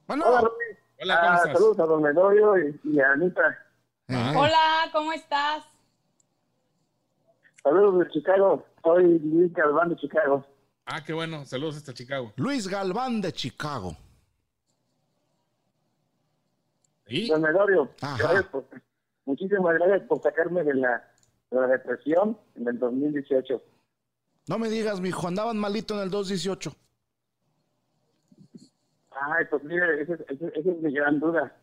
Bueno. 0.08 0.24
Hola, 0.26 0.40
Rubén. 0.40 0.78
Hola, 1.02 1.20
¿cómo 1.20 1.30
Ah, 1.30 1.36
estás? 1.36 1.52
Saludos 1.52 1.78
a 1.78 1.84
Don 1.84 2.02
Medorio 2.02 2.58
y, 2.58 2.80
y 2.82 2.98
a 3.00 3.12
Anita. 3.12 3.58
Hola, 4.08 4.88
¿cómo 4.92 5.12
estás? 5.12 5.64
Saludos 7.62 8.00
de 8.06 8.10
Chicago. 8.12 8.66
Soy 8.82 9.20
Luis 9.20 9.52
Galván 9.52 9.90
de 9.90 9.96
Chicago. 9.98 10.44
Ah, 10.84 11.04
qué 11.04 11.12
bueno. 11.12 11.44
Saludos 11.44 11.76
hasta 11.76 11.94
Chicago. 11.94 12.32
Luis 12.34 12.66
Galván 12.66 13.20
de 13.20 13.32
Chicago. 13.32 13.96
¿Y? 17.10 17.28
Don 17.28 17.42
Medorio, 17.42 17.90
gracias 18.00 18.44
por- 18.44 18.64
muchísimas 19.26 19.74
gracias 19.74 20.02
por 20.08 20.22
sacarme 20.22 20.62
de 20.64 20.74
la, 20.74 21.12
de 21.50 21.60
la 21.60 21.66
depresión 21.66 22.38
en 22.54 22.68
el 22.68 22.78
2018. 22.78 23.62
No 24.48 24.58
me 24.58 24.68
digas, 24.70 25.00
mijo, 25.00 25.26
andaban 25.28 25.58
malito 25.58 25.94
en 25.94 26.00
el 26.02 26.10
218. 26.10 26.72
Ay, 29.10 29.44
pues 29.50 29.62
mire, 29.64 30.02
esa 30.02 30.14
es, 30.14 30.20
esa 30.20 30.46
es- 30.46 30.54
esa 30.56 30.70
es 30.70 30.78
mi 30.80 30.92
gran 30.92 31.20
duda 31.20 31.54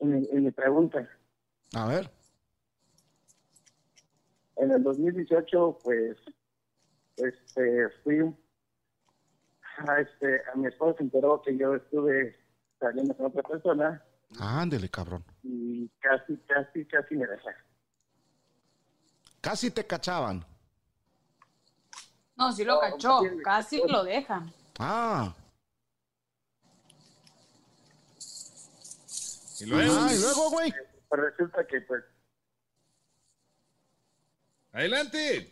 en 0.00 0.20
mi, 0.20 0.28
en 0.32 0.44
mi 0.44 0.50
pregunta. 0.50 1.08
A 1.74 1.86
ver. 1.86 2.10
En 4.56 4.70
el 4.72 4.82
2018, 4.82 5.78
pues, 5.84 6.16
este, 7.16 7.88
fui 8.02 8.18
a, 9.86 10.00
este, 10.00 10.42
a 10.52 10.56
mi 10.56 10.66
esposa 10.66 10.96
se 10.98 11.04
enteró 11.04 11.40
que 11.42 11.56
yo 11.56 11.74
estuve 11.76 12.36
saliendo 12.80 13.14
con 13.16 13.26
otra 13.26 13.42
persona 13.42 14.02
Ándele, 14.38 14.88
cabrón. 14.90 15.24
y 15.42 15.88
casi, 16.00 16.36
casi, 16.46 16.84
casi 16.86 17.14
me 17.16 17.26
deja. 17.26 17.50
Casi 19.40 19.70
te 19.70 19.86
cachaban. 19.86 20.44
No, 22.36 22.52
sí 22.52 22.64
lo 22.64 22.78
cachó, 22.78 23.20
casi 23.42 23.82
lo 23.88 24.04
dejan. 24.04 24.52
Ah. 24.78 25.34
¿Y 29.60 29.66
luego? 29.66 29.92
Ah, 29.98 30.12
y 30.14 30.20
luego, 30.20 30.50
güey. 30.50 30.72
Pero 31.10 31.22
resulta 31.30 31.66
que, 31.66 31.80
pues, 31.80 32.04
Adelante. 34.72 35.50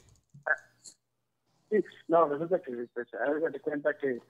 sí, 1.71 1.85
no, 2.07 2.29
resulta 2.29 2.61
que, 2.63 2.87
pues, 2.95 3.13
haga 3.15 3.51
de 3.51 3.61
cuenta 3.61 3.97
que, 3.99 4.21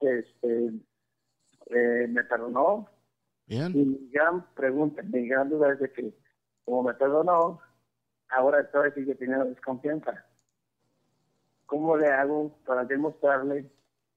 que, 0.00 0.18
este, 0.18 0.66
eh, 1.66 2.06
me 2.08 2.22
perdonó 2.24 2.86
Bien. 3.46 3.72
y 3.72 3.84
mi 3.84 4.10
gran 4.10 4.46
pregunta, 4.54 5.02
mi 5.02 5.28
gran 5.28 5.50
duda 5.50 5.72
es 5.72 5.80
de 5.80 5.92
que, 5.92 6.14
como 6.64 6.82
me 6.82 6.94
perdonó, 6.94 7.60
ahora 8.30 8.70
todavía 8.70 8.94
sigue 8.94 9.14
teniendo 9.14 9.44
desconfianza. 9.44 10.24
¿Cómo 11.66 11.96
le 11.96 12.08
hago 12.08 12.56
para 12.64 12.84
demostrarle 12.84 13.70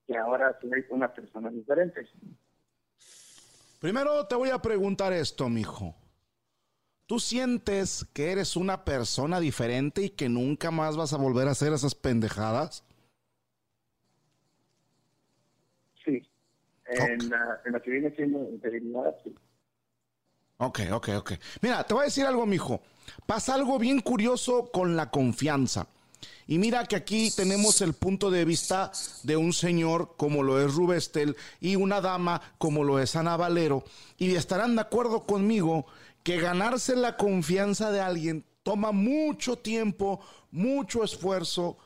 que 0.06 0.18
ahora 0.18 0.58
soy 0.62 0.86
una 0.90 1.14
persona 1.14 1.50
diferente? 1.50 2.08
Primero 3.80 4.26
te 4.28 4.36
voy 4.36 4.50
a 4.50 4.60
preguntar 4.60 5.14
esto, 5.14 5.50
mijo. 5.50 5.96
¿Tú 7.06 7.20
sientes 7.20 8.06
que 8.14 8.32
eres 8.32 8.58
una 8.58 8.84
persona 8.84 9.40
diferente 9.40 10.02
y 10.04 10.10
que 10.10 10.28
nunca 10.28 10.72
más 10.72 10.98
vas 10.98 11.14
a 11.14 11.18
volver 11.18 11.48
a 11.48 11.52
hacer 11.52 11.72
esas 11.72 11.96
pendejadas? 11.96 12.84
Sí. 16.04 16.28
En, 16.90 17.30
la, 17.30 17.62
en 17.66 17.74
lo 17.74 17.82
que 17.82 17.92
viene 17.92 18.16
siendo 18.16 18.40
integridad, 18.50 19.16
sí. 19.24 19.36
Ok, 20.58 20.80
ok, 20.92 21.10
ok. 21.18 21.32
Mira, 21.62 21.84
te 21.84 21.94
voy 21.94 22.04
a 22.04 22.06
decir 22.06 22.26
algo, 22.26 22.46
mijo. 22.46 22.82
Pasa 23.26 23.54
algo 23.54 23.78
bien 23.78 24.00
curioso 24.02 24.72
con 24.72 24.96
la 24.96 25.12
confianza. 25.12 25.88
Y 26.48 26.58
mira 26.58 26.86
que 26.86 26.96
aquí 26.96 27.30
tenemos 27.36 27.82
el 27.82 27.94
punto 27.94 28.32
de 28.32 28.46
vista 28.46 28.92
de 29.24 29.38
un 29.38 29.54
señor 29.54 30.16
como 30.18 30.44
lo 30.44 30.60
es 30.60 30.74
Rubestel 30.74 31.36
y 31.60 31.76
una 31.76 32.02
dama 32.02 32.42
como 32.58 32.84
lo 32.84 33.00
es 33.00 33.16
Ana 33.16 33.38
Valero. 33.38 33.84
Y 34.18 34.34
estarán 34.36 34.76
de 34.76 34.82
acuerdo 34.82 35.26
conmigo 35.26 35.86
que 36.24 36.40
ganarse 36.40 36.96
la 36.96 37.18
confianza 37.18 37.92
de 37.92 38.00
alguien 38.00 38.46
toma 38.64 38.92
mucho 38.92 39.58
tiempo, 39.58 40.22
mucho 40.52 41.04
esfuerzo, 41.04 41.78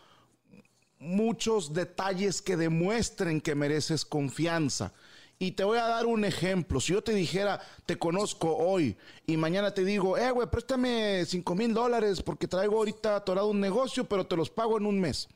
muchos 1.02 1.74
detalles 1.74 2.43
que 2.43 2.56
demuestren 2.56 3.41
que 3.41 3.56
mereces 3.56 4.06
confianza. 4.06 4.93
Y 5.39 5.54
te 5.54 5.64
voy 5.64 5.80
a 5.80 5.88
dar 5.88 6.06
un 6.06 6.24
ejemplo. 6.24 6.80
Si 6.80 6.93
yo 6.93 7.04
te 7.04 7.14
dijera, 7.14 7.60
te 7.88 7.97
conozco 7.97 8.56
hoy 8.56 8.95
y 9.26 9.36
mañana 9.38 9.74
te 9.74 9.84
digo, 9.84 10.16
eh, 10.16 10.30
güey, 10.30 10.47
préstame 10.47 11.26
5 11.26 11.56
mil 11.56 11.74
dólares 11.74 12.22
porque 12.22 12.47
traigo 12.47 12.78
ahorita 12.78 13.16
atorado 13.16 13.47
un 13.47 13.60
negocio, 13.60 14.08
pero 14.08 14.28
te 14.28 14.38
los 14.38 14.52
pago 14.52 14.78
en 14.78 14.86
un 14.86 14.99
mes. 14.99 15.28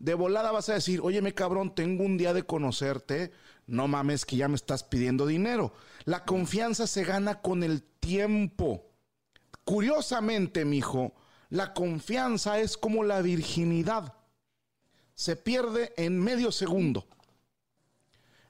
De 0.00 0.14
volada 0.14 0.50
vas 0.50 0.68
a 0.68 0.74
decir, 0.74 1.00
oye, 1.00 1.22
mi 1.22 1.30
cabrón, 1.30 1.72
tengo 1.72 2.02
un 2.02 2.18
día 2.18 2.34
de 2.34 2.42
conocerte. 2.42 3.30
No 3.68 3.86
mames 3.86 4.26
que 4.26 4.36
ya 4.36 4.48
me 4.48 4.56
estás 4.56 4.82
pidiendo 4.82 5.26
dinero. 5.26 5.72
La 6.04 6.24
confianza 6.24 6.88
se 6.88 7.04
gana 7.04 7.40
con 7.40 7.62
el 7.62 7.84
tiempo. 7.84 8.90
Curiosamente, 9.64 10.64
mijo, 10.64 11.14
la 11.48 11.74
confianza 11.74 12.58
es 12.58 12.76
como 12.76 13.04
la 13.04 13.22
virginidad. 13.22 14.17
Se 15.18 15.34
pierde 15.34 15.92
en 15.96 16.16
medio 16.20 16.52
segundo. 16.52 17.04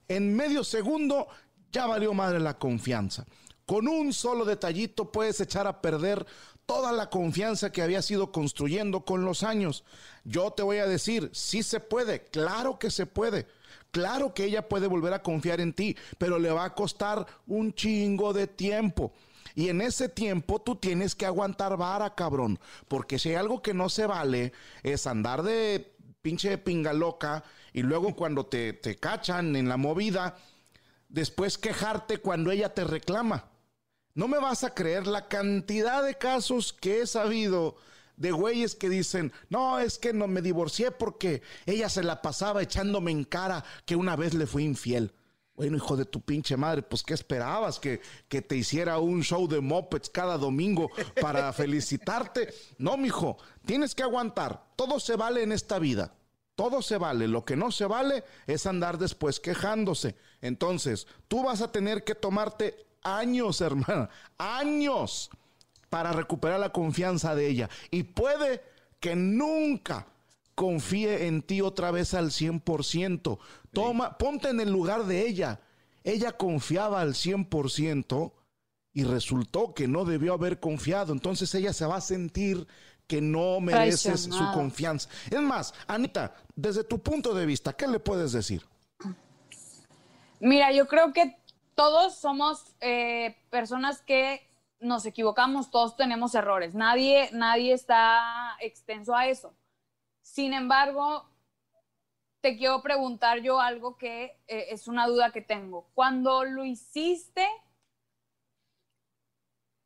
En 0.07 0.37
medio 0.37 0.63
segundo 0.63 1.27
ya 1.73 1.87
valió 1.87 2.13
madre 2.13 2.41
la 2.41 2.59
confianza. 2.59 3.25
Con 3.65 3.89
un 3.89 4.13
solo 4.13 4.45
detallito 4.45 5.11
puedes 5.11 5.41
echar 5.41 5.67
a 5.67 5.81
perder 5.81 6.27
toda 6.67 6.93
la 6.93 7.09
confianza 7.09 7.73
que 7.73 7.81
había 7.81 8.03
sido 8.03 8.33
construyendo 8.33 9.07
con 9.07 9.25
los 9.25 9.45
años. 9.45 9.83
Yo 10.25 10.51
te 10.51 10.63
voy 10.63 10.77
a 10.77 10.87
decir, 10.87 11.31
sí 11.33 11.63
se 11.63 11.81
puede, 11.81 12.25
claro 12.25 12.79
que 12.79 12.91
se 12.91 13.07
puede. 13.07 13.47
Claro 13.91 14.35
que 14.35 14.45
ella 14.45 14.69
puede 14.69 14.89
volver 14.89 15.15
a 15.15 15.23
confiar 15.23 15.63
en 15.63 15.73
ti, 15.73 15.97
pero 16.19 16.39
le 16.39 16.51
va 16.51 16.65
a 16.65 16.75
costar 16.75 17.27
un 17.47 17.73
chingo 17.73 18.35
de 18.35 18.47
tiempo. 18.47 19.15
Y 19.55 19.71
en 19.71 19.81
ese 19.81 20.11
tiempo 20.11 20.61
tú 20.61 20.77
tienes 20.77 21.15
que 21.15 21.25
aguantar 21.25 21.79
vara, 21.79 22.15
cabrón. 22.15 22.61
Porque 22.89 23.19
si 23.19 23.31
hay 23.31 23.37
algo 23.37 23.63
que 23.63 23.73
no 23.73 23.89
se 23.89 24.07
vale 24.07 24.53
es 24.83 25.07
andar 25.07 25.43
de 25.43 25.97
pinche 26.29 26.59
pinga 26.59 26.93
loca 26.93 27.43
y 27.73 27.81
luego 27.81 28.15
cuando 28.15 28.45
te, 28.45 28.75
te 28.75 28.97
cachan 28.97 29.57
en 29.57 29.67
la 29.67 29.79
movida, 29.79 30.37
después 31.09 31.57
quejarte 31.57 32.19
cuando 32.19 32.51
ella 32.51 32.75
te 32.75 32.85
reclama. 32.85 33.49
No 34.13 34.29
me 34.29 34.37
vas 34.37 34.63
a 34.63 34.75
creer 34.75 35.07
la 35.07 35.27
cantidad 35.27 36.05
de 36.05 36.17
casos 36.19 36.75
que 36.75 37.01
he 37.01 37.07
sabido 37.07 37.77
de 38.19 38.31
güeyes 38.31 38.75
que 38.75 38.91
dicen, 38.91 39.33
no, 39.49 39.79
es 39.79 39.99
que 39.99 40.13
no 40.13 40.29
me 40.29 40.43
divorcié 40.43 40.91
porque 40.91 41.41
ella 41.65 41.89
se 41.89 42.03
la 42.03 42.21
pasaba 42.21 42.61
echándome 42.61 43.11
en 43.11 43.25
cara 43.25 43.65
que 43.87 43.97
una 43.97 44.15
vez 44.15 44.35
le 44.35 44.47
fui 44.47 44.65
infiel. 44.65 45.15
Bueno, 45.55 45.79
hijo 45.79 45.97
de 45.97 46.05
tu 46.05 46.21
pinche 46.21 46.59
madre, 46.59 46.83
pues 46.83 47.03
¿qué 47.03 47.15
esperabas? 47.15 47.81
¿Que, 47.81 48.03
que 48.29 48.43
te 48.43 48.55
hiciera 48.55 48.99
un 48.99 49.23
show 49.25 49.49
de 49.49 49.63
mopeds 49.63 50.11
cada 50.11 50.37
domingo 50.37 50.91
para 51.23 51.51
felicitarte? 51.55 52.53
No, 52.77 52.99
mijo, 52.99 53.39
tienes 53.65 53.95
que 53.95 54.03
aguantar. 54.03 54.69
Todo 54.77 55.01
se 55.01 55.17
vale 55.17 55.43
en 55.43 55.53
esta 55.53 55.79
vida. 55.79 56.18
Todo 56.59 56.83
se 56.83 56.99
vale. 56.99 57.29
Lo 57.29 57.45
que 57.45 57.55
no 57.55 57.71
se 57.71 57.87
vale 57.87 58.25
es 58.49 58.67
andar 58.67 58.99
después 58.99 59.39
quejándose. 59.39 60.17
Entonces, 60.41 61.07
tú 61.29 61.45
vas 61.45 61.63
a 61.63 61.71
tener 61.71 62.03
que 62.03 62.17
tomarte 62.17 62.85
años, 63.05 63.61
hermana. 63.61 64.11
Años 64.39 65.31
para 65.89 66.11
recuperar 66.11 66.59
la 66.59 66.73
confianza 66.73 67.37
de 67.37 67.47
ella. 67.47 67.71
Y 67.93 68.03
puede 68.03 68.61
que 68.99 69.15
nunca 69.15 70.09
confíe 70.57 71.29
en 71.29 71.43
ti 71.43 71.61
otra 71.61 71.93
vez 71.93 72.13
al 72.13 72.31
100%. 72.33 73.39
Toma, 73.73 74.19
ponte 74.19 74.49
en 74.49 74.59
el 74.59 74.73
lugar 74.73 75.05
de 75.05 75.29
ella. 75.29 75.61
Ella 76.03 76.33
confiaba 76.33 77.01
al 77.03 77.15
100% 77.15 78.33
y 78.95 79.05
resultó 79.05 79.75
que 79.75 79.87
no 79.87 80.05
debió 80.05 80.33
haber 80.35 80.59
confiado. 80.59 81.13
Entonces 81.13 81.55
ella 81.55 81.73
se 81.73 81.87
va 81.87 81.99
a 81.99 82.01
sentir 82.01 82.67
que 83.09 83.23
no 83.23 83.59
mereces 83.61 84.25
su 84.25 84.53
confianza. 84.53 85.09
Es 85.31 85.41
más, 85.41 85.75
Anita, 85.87 86.35
desde 86.55 86.85
tu 86.85 87.03
punto 87.03 87.35
de 87.35 87.47
vista, 87.47 87.73
¿qué 87.73 87.89
le 87.89 87.99
puedes 87.99 88.33
decir? 88.33 88.65
Mira, 90.41 90.71
yo 90.73 90.87
creo 90.87 91.13
que 91.13 91.37
todos 91.75 92.15
somos 92.17 92.77
eh, 92.81 93.37
personas 93.51 94.03
que 94.03 94.47
nos 94.79 95.07
equivocamos, 95.07 95.71
todos 95.71 95.97
tenemos 95.97 96.35
errores, 96.35 96.75
nadie, 96.75 97.31
nadie 97.33 97.73
está 97.73 98.57
extenso 98.61 99.17
a 99.17 99.27
eso. 99.27 99.57
Sin 100.23 100.53
embargo, 100.53 101.29
te 102.41 102.57
quiero 102.57 102.83
preguntar 102.83 103.41
yo 103.41 103.59
algo 103.59 103.97
que 103.97 104.37
eh, 104.47 104.67
es 104.71 104.87
una 104.87 105.07
duda 105.07 105.33
que 105.33 105.41
tengo. 105.41 105.89
Cuando 105.95 106.45
lo 106.45 106.65
hiciste, 106.65 107.49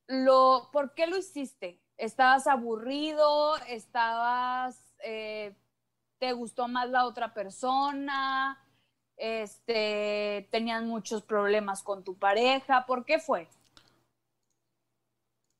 lo, 0.09 0.69
¿por 0.73 0.95
qué 0.95 1.07
lo 1.07 1.17
hiciste? 1.17 1.82
¿Estabas 2.03 2.47
aburrido? 2.47 3.57
¿Estabas, 3.69 4.95
eh, 5.05 5.55
te 6.19 6.33
gustó 6.33 6.69
más 6.69 6.91
la 6.91 7.07
otra 7.07 7.33
persona? 7.33 8.59
este, 9.17 10.49
tenían 10.51 10.89
muchos 10.89 11.23
problemas 11.23 11.85
con 11.85 12.03
tu 12.03 12.19
pareja. 12.19 12.85
¿Por 12.87 13.05
qué 13.05 13.21
fue? 13.21 13.49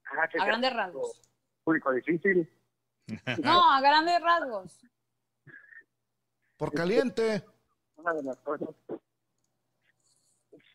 Ah, 0.05 0.29
A 0.41 0.45
grandes 0.45 0.73
rasgos. 0.73 1.21
Público 1.63 1.93
difícil. 1.93 2.51
No, 3.43 3.73
a 3.73 3.81
grandes 3.81 4.21
rasgos. 4.21 4.81
Por 6.57 6.73
caliente. 6.73 7.45
Una 7.97 8.15
de 8.15 8.23
las 8.25 8.37
cosas 8.39 8.69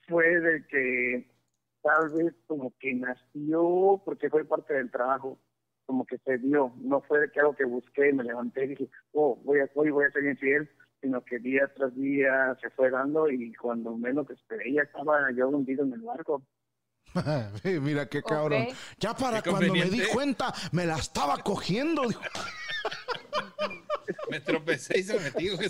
fue 0.08 0.40
de 0.40 0.68
que 0.68 1.30
tal 1.82 2.10
vez 2.10 2.34
como 2.48 2.74
que 2.78 2.94
nació 2.94 4.02
porque 4.06 4.30
fue 4.30 4.46
parte 4.46 4.74
del 4.74 4.90
trabajo, 4.92 5.38
como 5.88 6.06
que 6.06 6.18
se 6.20 6.38
dio, 6.38 6.74
no 6.82 7.02
fue 7.02 7.22
de 7.22 7.32
que 7.32 7.40
algo 7.40 7.56
que 7.56 7.66
busqué, 7.66 8.14
me 8.14 8.24
levanté 8.24 8.66
y 8.66 8.68
dije, 8.68 8.90
oh, 9.14 9.40
voy 9.44 9.62
a, 9.62 9.70
hoy 9.74 9.90
voy 9.90 10.06
a 10.06 10.12
ser 10.12 10.26
infiel, 10.26 10.70
sino 11.02 11.24
que 11.24 11.40
día 11.40 11.72
tras 11.76 11.96
día 11.96 12.56
se 12.62 12.70
fue 12.72 12.92
dando 12.92 13.30
y 13.30 13.54
cuando 13.54 13.96
menos 13.98 14.30
esperé 14.30 14.74
ya 14.74 14.82
estaba 14.82 15.32
yo 15.32 15.48
hundido 15.48 15.86
en 15.86 15.94
el 15.94 16.02
barco. 16.02 16.44
Mira 17.82 18.08
qué 18.08 18.22
cabrón. 18.22 18.68
Ya 19.00 19.16
para 19.16 19.42
cuando 19.42 19.74
me 19.74 19.86
di 19.86 20.02
cuenta, 20.14 20.54
me 20.74 20.86
la 20.86 20.98
estaba 20.98 21.38
cogiendo. 21.38 22.04
Me 24.30 24.40
tropecé 24.40 25.00
y 25.00 25.04
se 25.04 25.18
güey. 25.32 25.70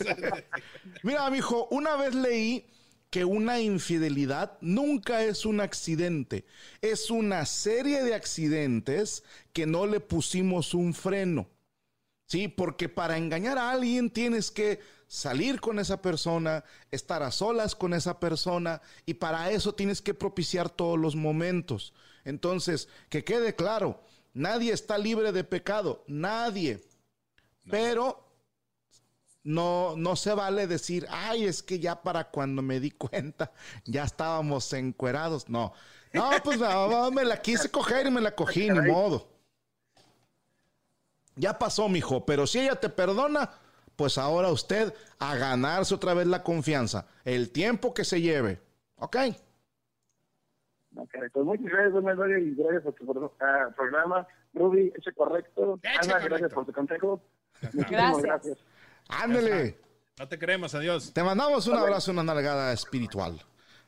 Mira, 1.01 1.27
mijo, 1.31 1.67
una 1.71 1.95
vez 1.95 2.13
leí 2.13 2.67
que 3.09 3.25
una 3.25 3.59
infidelidad 3.59 4.57
nunca 4.61 5.23
es 5.23 5.45
un 5.45 5.61
accidente, 5.61 6.45
es 6.81 7.09
una 7.09 7.45
serie 7.45 8.03
de 8.03 8.13
accidentes 8.13 9.23
que 9.53 9.65
no 9.65 9.85
le 9.85 9.99
pusimos 9.99 10.73
un 10.73 10.93
freno. 10.93 11.47
Sí, 12.25 12.49
porque 12.49 12.89
para 12.89 13.17
engañar 13.17 13.57
a 13.57 13.71
alguien 13.71 14.09
tienes 14.09 14.51
que 14.51 14.81
salir 15.07 15.61
con 15.61 15.79
esa 15.79 16.01
persona, 16.01 16.65
estar 16.91 17.23
a 17.23 17.31
solas 17.31 17.73
con 17.73 17.93
esa 17.93 18.19
persona 18.19 18.81
y 19.05 19.13
para 19.13 19.49
eso 19.51 19.73
tienes 19.73 20.01
que 20.01 20.13
propiciar 20.13 20.69
todos 20.69 20.99
los 20.99 21.15
momentos. 21.15 21.93
Entonces, 22.25 22.89
que 23.07 23.23
quede 23.23 23.55
claro, 23.55 24.01
nadie 24.33 24.73
está 24.73 24.97
libre 24.97 25.31
de 25.31 25.45
pecado, 25.45 26.03
nadie. 26.07 26.83
Pero 27.69 28.26
no, 29.43 29.95
no 29.95 30.15
se 30.15 30.33
vale 30.33 30.67
decir, 30.67 31.07
ay, 31.09 31.45
es 31.45 31.63
que 31.63 31.79
ya 31.79 32.01
para 32.01 32.25
cuando 32.29 32.61
me 32.61 32.79
di 32.79 32.91
cuenta 32.91 33.51
ya 33.85 34.03
estábamos 34.03 34.71
encuerados. 34.73 35.49
No, 35.49 35.73
no, 36.13 36.29
pues 36.43 36.59
no, 36.59 37.11
me 37.11 37.23
la 37.23 37.41
quise 37.41 37.69
coger 37.69 38.07
y 38.07 38.11
me 38.11 38.21
la 38.21 38.35
cogí, 38.35 38.69
ni 38.69 38.81
modo. 38.81 39.27
Ya 41.35 41.57
pasó, 41.57 41.87
mijo, 41.87 42.25
pero 42.25 42.47
si 42.47 42.59
ella 42.59 42.75
te 42.75 42.89
perdona, 42.89 43.51
pues 43.95 44.17
ahora 44.17 44.49
usted 44.49 44.93
a 45.19 45.35
ganarse 45.35 45.93
otra 45.93 46.13
vez 46.13 46.27
la 46.27 46.43
confianza, 46.43 47.07
el 47.23 47.51
tiempo 47.51 47.93
que 47.93 48.03
se 48.03 48.21
lleve. 48.21 48.59
¿Ok? 48.95 49.17
Ok, 50.95 51.13
pues 51.31 51.45
muchas 51.45 51.65
gracias, 51.65 51.93
don 51.93 52.03
Manuel, 52.03 52.47
y 52.47 52.55
gracias 52.55 52.83
por 52.83 52.93
tu 52.95 53.31
ah, 53.39 53.69
programa. 53.75 54.27
Ruby, 54.53 54.91
hecho 54.95 55.11
correcto. 55.15 55.79
Hecho 55.83 55.99
Ana, 56.01 56.13
correcto. 56.13 56.29
gracias 56.29 56.53
por 56.53 56.65
tu 56.65 56.73
consejo. 56.73 57.21
Muchísimas 57.61 57.91
Gracias. 57.91 58.23
gracias. 58.23 58.57
Ándele. 59.09 59.79
No 60.17 60.27
te 60.27 60.39
creemos, 60.39 60.73
adiós. 60.73 61.13
Te 61.13 61.23
mandamos 61.23 61.67
un 61.67 61.77
abrazo, 61.77 62.11
una 62.11 62.23
nalgada 62.23 62.73
espiritual. 62.73 63.39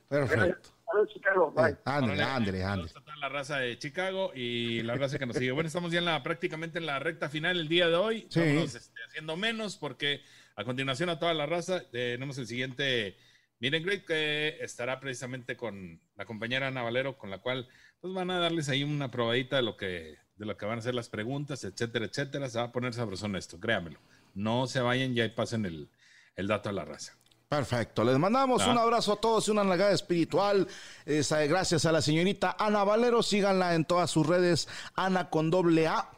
Perfecto. 0.07 0.69
Chicago. 1.07 1.51
Bye. 1.51 1.71
Eh, 1.71 1.77
ándele, 1.85 2.13
Órale, 2.13 2.23
ándele, 2.23 2.61
saludos 2.61 2.91
ándele. 2.91 2.99
a 2.99 3.03
toda 3.03 3.17
la 3.17 3.29
raza 3.29 3.57
de 3.57 3.77
Chicago 3.77 4.31
y 4.33 4.81
la 4.81 4.95
raza 4.95 5.19
que 5.19 5.25
nos 5.25 5.35
sigue. 5.37 5.51
Bueno, 5.51 5.67
estamos 5.67 5.91
ya 5.91 5.99
en 5.99 6.05
la, 6.05 6.21
prácticamente 6.23 6.79
en 6.79 6.85
la 6.85 6.99
recta 6.99 7.29
final 7.29 7.59
el 7.59 7.67
día 7.67 7.87
de 7.87 7.95
hoy. 7.95 8.27
Sí. 8.29 8.41
Este, 8.41 8.79
haciendo 9.07 9.37
menos 9.37 9.77
porque 9.77 10.21
a 10.55 10.63
continuación 10.63 11.09
a 11.09 11.19
toda 11.19 11.33
la 11.33 11.45
raza 11.45 11.89
tenemos 11.89 12.37
el 12.37 12.47
siguiente 12.47 13.17
Miren 13.59 13.83
Great 13.83 14.05
que 14.05 14.57
estará 14.61 14.99
precisamente 14.99 15.55
con 15.55 16.01
la 16.15 16.25
compañera 16.25 16.67
Ana 16.67 16.81
Valero, 16.81 17.17
con 17.17 17.29
la 17.29 17.39
cual 17.39 17.67
pues 17.99 18.13
van 18.13 18.31
a 18.31 18.39
darles 18.39 18.69
ahí 18.69 18.83
una 18.83 19.11
probadita 19.11 19.57
de 19.57 19.61
lo 19.61 19.77
que 19.77 20.17
de 20.35 20.45
lo 20.45 20.55
que 20.55 20.65
van 20.65 20.79
a 20.79 20.81
ser 20.81 20.95
las 20.95 21.09
preguntas, 21.09 21.65
etcétera, 21.65 22.05
etcétera. 22.05 22.49
Se 22.49 22.57
va 22.57 22.65
a 22.65 22.71
poner 22.71 22.93
sabrosón 22.93 23.35
esto, 23.35 23.59
créanmelo. 23.59 23.99
No 24.33 24.67
se 24.67 24.79
vayan 24.81 25.13
ya 25.15 25.25
y 25.25 25.29
pasen 25.29 25.65
el, 25.65 25.89
el 26.35 26.47
dato 26.47 26.69
a 26.69 26.71
la 26.71 26.85
raza. 26.85 27.13
Perfecto. 27.47 28.03
Les 28.03 28.17
mandamos 28.19 28.61
Ah. 28.61 28.69
un 28.71 28.77
abrazo 28.77 29.13
a 29.13 29.15
todos 29.15 29.47
y 29.47 29.51
una 29.51 29.63
nalgada 29.63 29.91
espiritual. 29.91 30.67
Esa, 31.05 31.39
gracias 31.47 31.85
a 31.85 31.91
la 31.91 32.01
señorita 32.01 32.55
Ana 32.59 32.83
Valero. 32.83 33.23
Síganla 33.23 33.73
en 33.73 33.85
todas 33.85 34.11
sus 34.11 34.27
redes. 34.27 34.67
Ana 34.95 35.29
con 35.31 35.49
doble 35.49 35.87
A. 35.87 36.09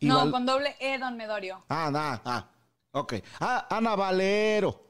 Y 0.00 0.06
No, 0.06 0.16
Val- 0.16 0.30
con 0.30 0.46
doble 0.46 0.74
E, 0.80 0.96
don 0.98 1.16
Medorio. 1.18 1.64
Ah, 1.68 1.90
nah, 1.92 2.18
ah. 2.24 2.48
Ok. 2.92 3.14
Ah, 3.40 3.66
Ana 3.68 3.94
Valero. 3.94 4.87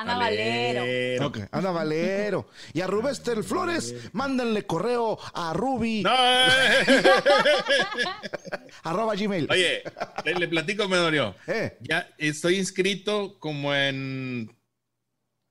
Ana 0.00 0.16
Valero. 0.18 1.26
Ok, 1.26 1.38
Ana 1.50 1.70
Valero. 1.70 2.48
Y 2.72 2.80
a 2.80 2.86
Rubester 2.86 3.42
Flores, 3.42 3.94
mándenle 4.12 4.64
correo 4.64 5.18
a 5.34 5.52
Ruby, 5.52 6.02
No, 6.02 6.12
eh, 6.14 6.84
arroba 8.84 9.14
gmail. 9.14 9.48
Oye, 9.50 9.82
le, 10.24 10.34
le 10.34 10.48
platico, 10.48 10.88
Medorio. 10.88 11.34
Eh. 11.46 11.76
Ya 11.80 12.08
estoy 12.18 12.56
inscrito 12.58 13.38
como 13.40 13.74
en 13.74 14.56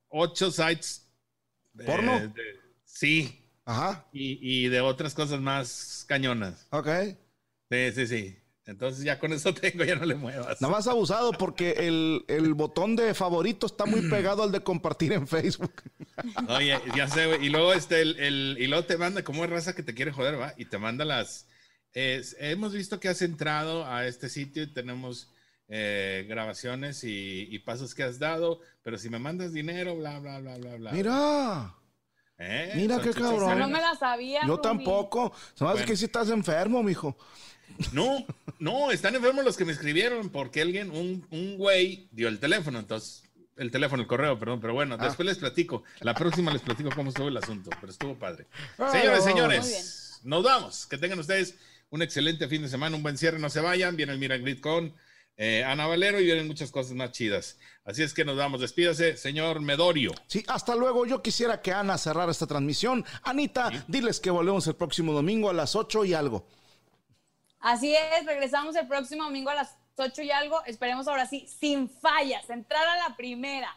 ocho 0.08 0.50
sites. 0.50 1.04
de- 1.72 1.84
¿Porno? 1.84 2.18
de- 2.18 2.32
sí, 2.84 3.44
Ajá, 3.64 4.06
y, 4.12 4.38
y 4.64 4.68
de 4.68 4.80
otras 4.80 5.14
cosas 5.14 5.40
más 5.40 6.04
cañonas. 6.08 6.66
ok. 6.70 6.88
Sí, 7.70 7.92
sí, 7.92 8.06
sí. 8.06 8.38
Entonces 8.68 9.02
ya 9.02 9.18
con 9.18 9.32
eso 9.32 9.52
tengo, 9.54 9.82
ya 9.82 9.96
no 9.96 10.04
le 10.04 10.14
muevas. 10.14 10.60
Nada 10.60 10.72
más 10.74 10.86
abusado 10.86 11.32
porque 11.32 11.70
el, 11.88 12.24
el 12.28 12.52
botón 12.54 12.94
de 12.96 13.14
favorito 13.14 13.66
está 13.66 13.86
muy 13.86 14.02
pegado 14.10 14.42
al 14.42 14.52
de 14.52 14.60
compartir 14.60 15.12
en 15.14 15.26
Facebook. 15.26 15.72
Oye, 16.48 16.78
ya 16.94 17.08
sé, 17.08 17.26
güey. 17.26 17.46
Y 17.46 17.48
luego 17.48 17.72
este, 17.72 18.02
el, 18.02 18.18
el- 18.20 18.56
y 18.60 18.66
luego 18.66 18.84
te 18.84 18.98
manda, 18.98 19.24
como 19.24 19.42
es 19.42 19.50
raza 19.50 19.74
que 19.74 19.82
te 19.82 19.94
quiere 19.94 20.12
joder, 20.12 20.38
va? 20.38 20.52
Y 20.58 20.66
te 20.66 20.76
manda 20.78 21.04
las. 21.06 21.46
es- 21.94 22.36
hemos 22.38 22.74
visto 22.74 23.00
que 23.00 23.08
has 23.08 23.22
entrado 23.22 23.86
a 23.86 24.06
este 24.06 24.28
sitio 24.28 24.62
y 24.64 24.72
tenemos 24.72 25.30
eh, 25.68 26.26
grabaciones 26.28 27.04
y, 27.04 27.48
y 27.50 27.58
pasos 27.60 27.94
que 27.94 28.02
has 28.02 28.18
dado, 28.18 28.60
pero 28.82 28.98
si 28.98 29.08
me 29.08 29.18
mandas 29.18 29.52
dinero, 29.54 29.96
bla, 29.96 30.18
bla, 30.18 30.40
bla, 30.40 30.58
bla, 30.58 30.76
bla. 30.76 30.92
Mira, 30.92 31.74
¿Eh? 32.38 32.72
mira 32.76 33.00
qué 33.00 33.10
cabrón. 33.12 33.58
No 33.58 33.68
me 33.68 33.80
la 33.80 33.94
sabía. 33.94 34.40
yo 34.46 34.56
Rubí. 34.56 34.62
tampoco. 34.62 35.32
Se 35.54 35.64
me 35.64 35.70
hace 35.70 35.78
Bueno. 35.80 35.86
que 35.86 35.96
si 35.96 36.04
estás 36.04 36.28
enfermo, 36.30 36.82
mijo. 36.82 37.16
No, 37.92 38.26
no, 38.58 38.90
están 38.90 39.14
enfermos 39.14 39.44
los 39.44 39.56
que 39.56 39.64
me 39.64 39.72
escribieron 39.72 40.30
porque 40.30 40.60
alguien, 40.62 40.90
un, 40.90 41.26
un 41.30 41.56
güey, 41.56 42.08
dio 42.12 42.28
el 42.28 42.38
teléfono, 42.40 42.78
entonces, 42.80 43.22
el 43.56 43.70
teléfono, 43.70 44.02
el 44.02 44.08
correo, 44.08 44.38
perdón, 44.38 44.60
pero 44.60 44.74
bueno, 44.74 44.96
Ah. 44.98 45.04
después 45.06 45.26
les 45.26 45.38
platico. 45.38 45.82
La 46.00 46.14
próxima 46.14 46.52
les 46.52 46.62
platico 46.62 46.90
cómo 46.94 47.10
estuvo 47.10 47.28
el 47.28 47.36
asunto, 47.36 47.70
pero 47.80 47.92
estuvo 47.92 48.14
padre. 48.16 48.46
Señores, 48.92 49.24
señores, 49.24 50.20
nos 50.24 50.42
vamos. 50.44 50.86
Que 50.86 50.98
tengan 50.98 51.18
ustedes 51.18 51.56
un 51.90 52.02
excelente 52.02 52.48
fin 52.48 52.62
de 52.62 52.68
semana, 52.68 52.96
un 52.96 53.02
buen 53.02 53.16
cierre, 53.18 53.38
no 53.38 53.48
se 53.50 53.60
vayan. 53.60 53.96
Viene 53.96 54.12
el 54.12 54.18
Mira 54.18 54.36
Grid 54.38 54.60
con 54.60 54.94
eh, 55.36 55.64
Ana 55.64 55.86
Valero 55.86 56.20
y 56.20 56.24
vienen 56.24 56.46
muchas 56.46 56.70
cosas 56.70 56.92
más 56.94 57.12
chidas. 57.12 57.58
Así 57.84 58.02
es 58.02 58.12
que 58.12 58.24
nos 58.24 58.36
vamos. 58.36 58.60
Despídase, 58.60 59.16
señor 59.16 59.60
Medorio. 59.60 60.12
Sí, 60.26 60.44
hasta 60.48 60.74
luego. 60.76 61.06
Yo 61.06 61.22
quisiera 61.22 61.62
que 61.62 61.72
Ana 61.72 61.96
cerrara 61.96 62.30
esta 62.32 62.46
transmisión. 62.46 63.04
Anita, 63.22 63.70
diles 63.88 64.20
que 64.20 64.30
volvemos 64.30 64.66
el 64.66 64.74
próximo 64.76 65.12
domingo 65.12 65.48
a 65.48 65.52
las 65.54 65.74
8 65.76 66.04
y 66.04 66.14
algo. 66.14 66.46
Así 67.60 67.94
es, 67.94 68.26
regresamos 68.26 68.76
el 68.76 68.86
próximo 68.86 69.24
domingo 69.24 69.50
a 69.50 69.54
las 69.54 69.76
8 69.96 70.22
y 70.22 70.30
algo. 70.30 70.64
Esperemos 70.64 71.08
ahora 71.08 71.26
sí, 71.26 71.46
sin 71.46 71.88
fallas, 71.88 72.48
entrar 72.50 72.86
a 72.86 73.08
la 73.08 73.16
primera. 73.16 73.76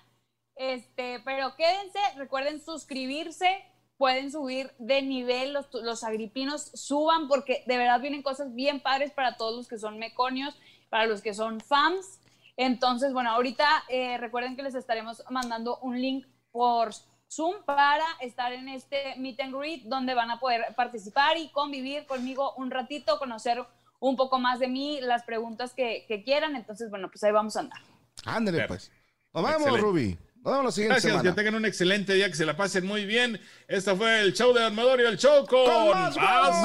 Este, 0.56 1.20
pero 1.26 1.56
quédense, 1.56 2.00
recuerden 2.18 2.64
suscribirse, 2.64 3.66
pueden 3.98 4.32
subir 4.32 4.72
de 4.78 5.02
nivel, 5.02 5.54
los, 5.54 5.74
los 5.74 6.04
agripinos 6.04 6.72
suban 6.74 7.28
porque 7.28 7.64
de 7.66 7.78
verdad 7.78 8.02
vienen 8.02 8.22
cosas 8.22 8.54
bien 8.54 8.82
padres 8.82 9.12
para 9.12 9.38
todos 9.38 9.56
los 9.56 9.68
que 9.68 9.80
son 9.80 9.98
meconios, 9.98 10.56
para 10.90 11.08
los 11.08 11.22
que 11.22 11.34
son 11.34 11.60
fans. 11.62 12.20
Entonces, 12.58 13.14
bueno, 13.14 13.32
ahorita 13.32 13.66
eh, 13.90 14.18
recuerden 14.18 14.56
que 14.56 14.64
les 14.64 14.76
estaremos 14.76 15.24
mandando 15.30 15.80
un 15.80 16.00
link 16.00 16.28
por 16.52 16.92
Zoom 17.32 17.64
para 17.64 18.04
estar 18.20 18.52
en 18.52 18.68
este 18.70 19.16
meet 19.18 19.40
and 19.40 19.56
greet 19.56 19.84
donde 19.84 20.14
van 20.14 20.30
a 20.32 20.40
poder 20.40 20.74
participar 20.76 21.38
y 21.38 21.50
convivir 21.50 22.06
conmigo 22.06 22.54
un 22.56 22.72
ratito, 22.72 23.18
conocer 23.20 23.64
un 24.00 24.18
poco 24.18 24.38
más 24.40 24.60
de 24.60 24.68
mí, 24.68 25.00
las 25.02 25.24
preguntas 25.24 25.74
que, 25.74 26.06
que 26.08 26.24
quieran. 26.24 26.56
Entonces, 26.56 26.90
bueno, 26.90 27.10
pues 27.10 27.24
ahí 27.24 27.32
vamos 27.32 27.56
a 27.56 27.62
andar. 27.62 27.80
Ándale, 28.26 28.68
pues. 28.68 28.92
Nos 29.34 29.44
vemos, 29.44 29.62
Excelente. 29.62 29.82
Ruby. 29.82 30.18
Nos 30.44 30.54
vemos 30.54 30.66
la 30.66 30.72
siguiente 30.72 30.94
Gracias, 30.96 31.12
semana. 31.14 31.30
que 31.30 31.36
tengan 31.36 31.56
un 31.56 31.66
excelente 31.66 32.14
día, 32.14 32.28
que 32.28 32.36
se 32.36 32.46
la 32.46 32.58
pasen 32.58 32.86
muy 32.86 33.06
bien. 33.06 33.40
Esto 33.68 33.96
fue 33.96 34.22
el 34.22 34.34
show 34.34 34.52
de 34.54 34.62
Don 34.64 34.76
Medorio, 34.76 35.08
el 35.08 35.18
show 35.18 35.46
con, 35.46 35.66
¡Con 35.66 35.92
más 35.92 36.18
huevos! 36.18 36.62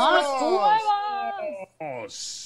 ¡Más 1.79 2.46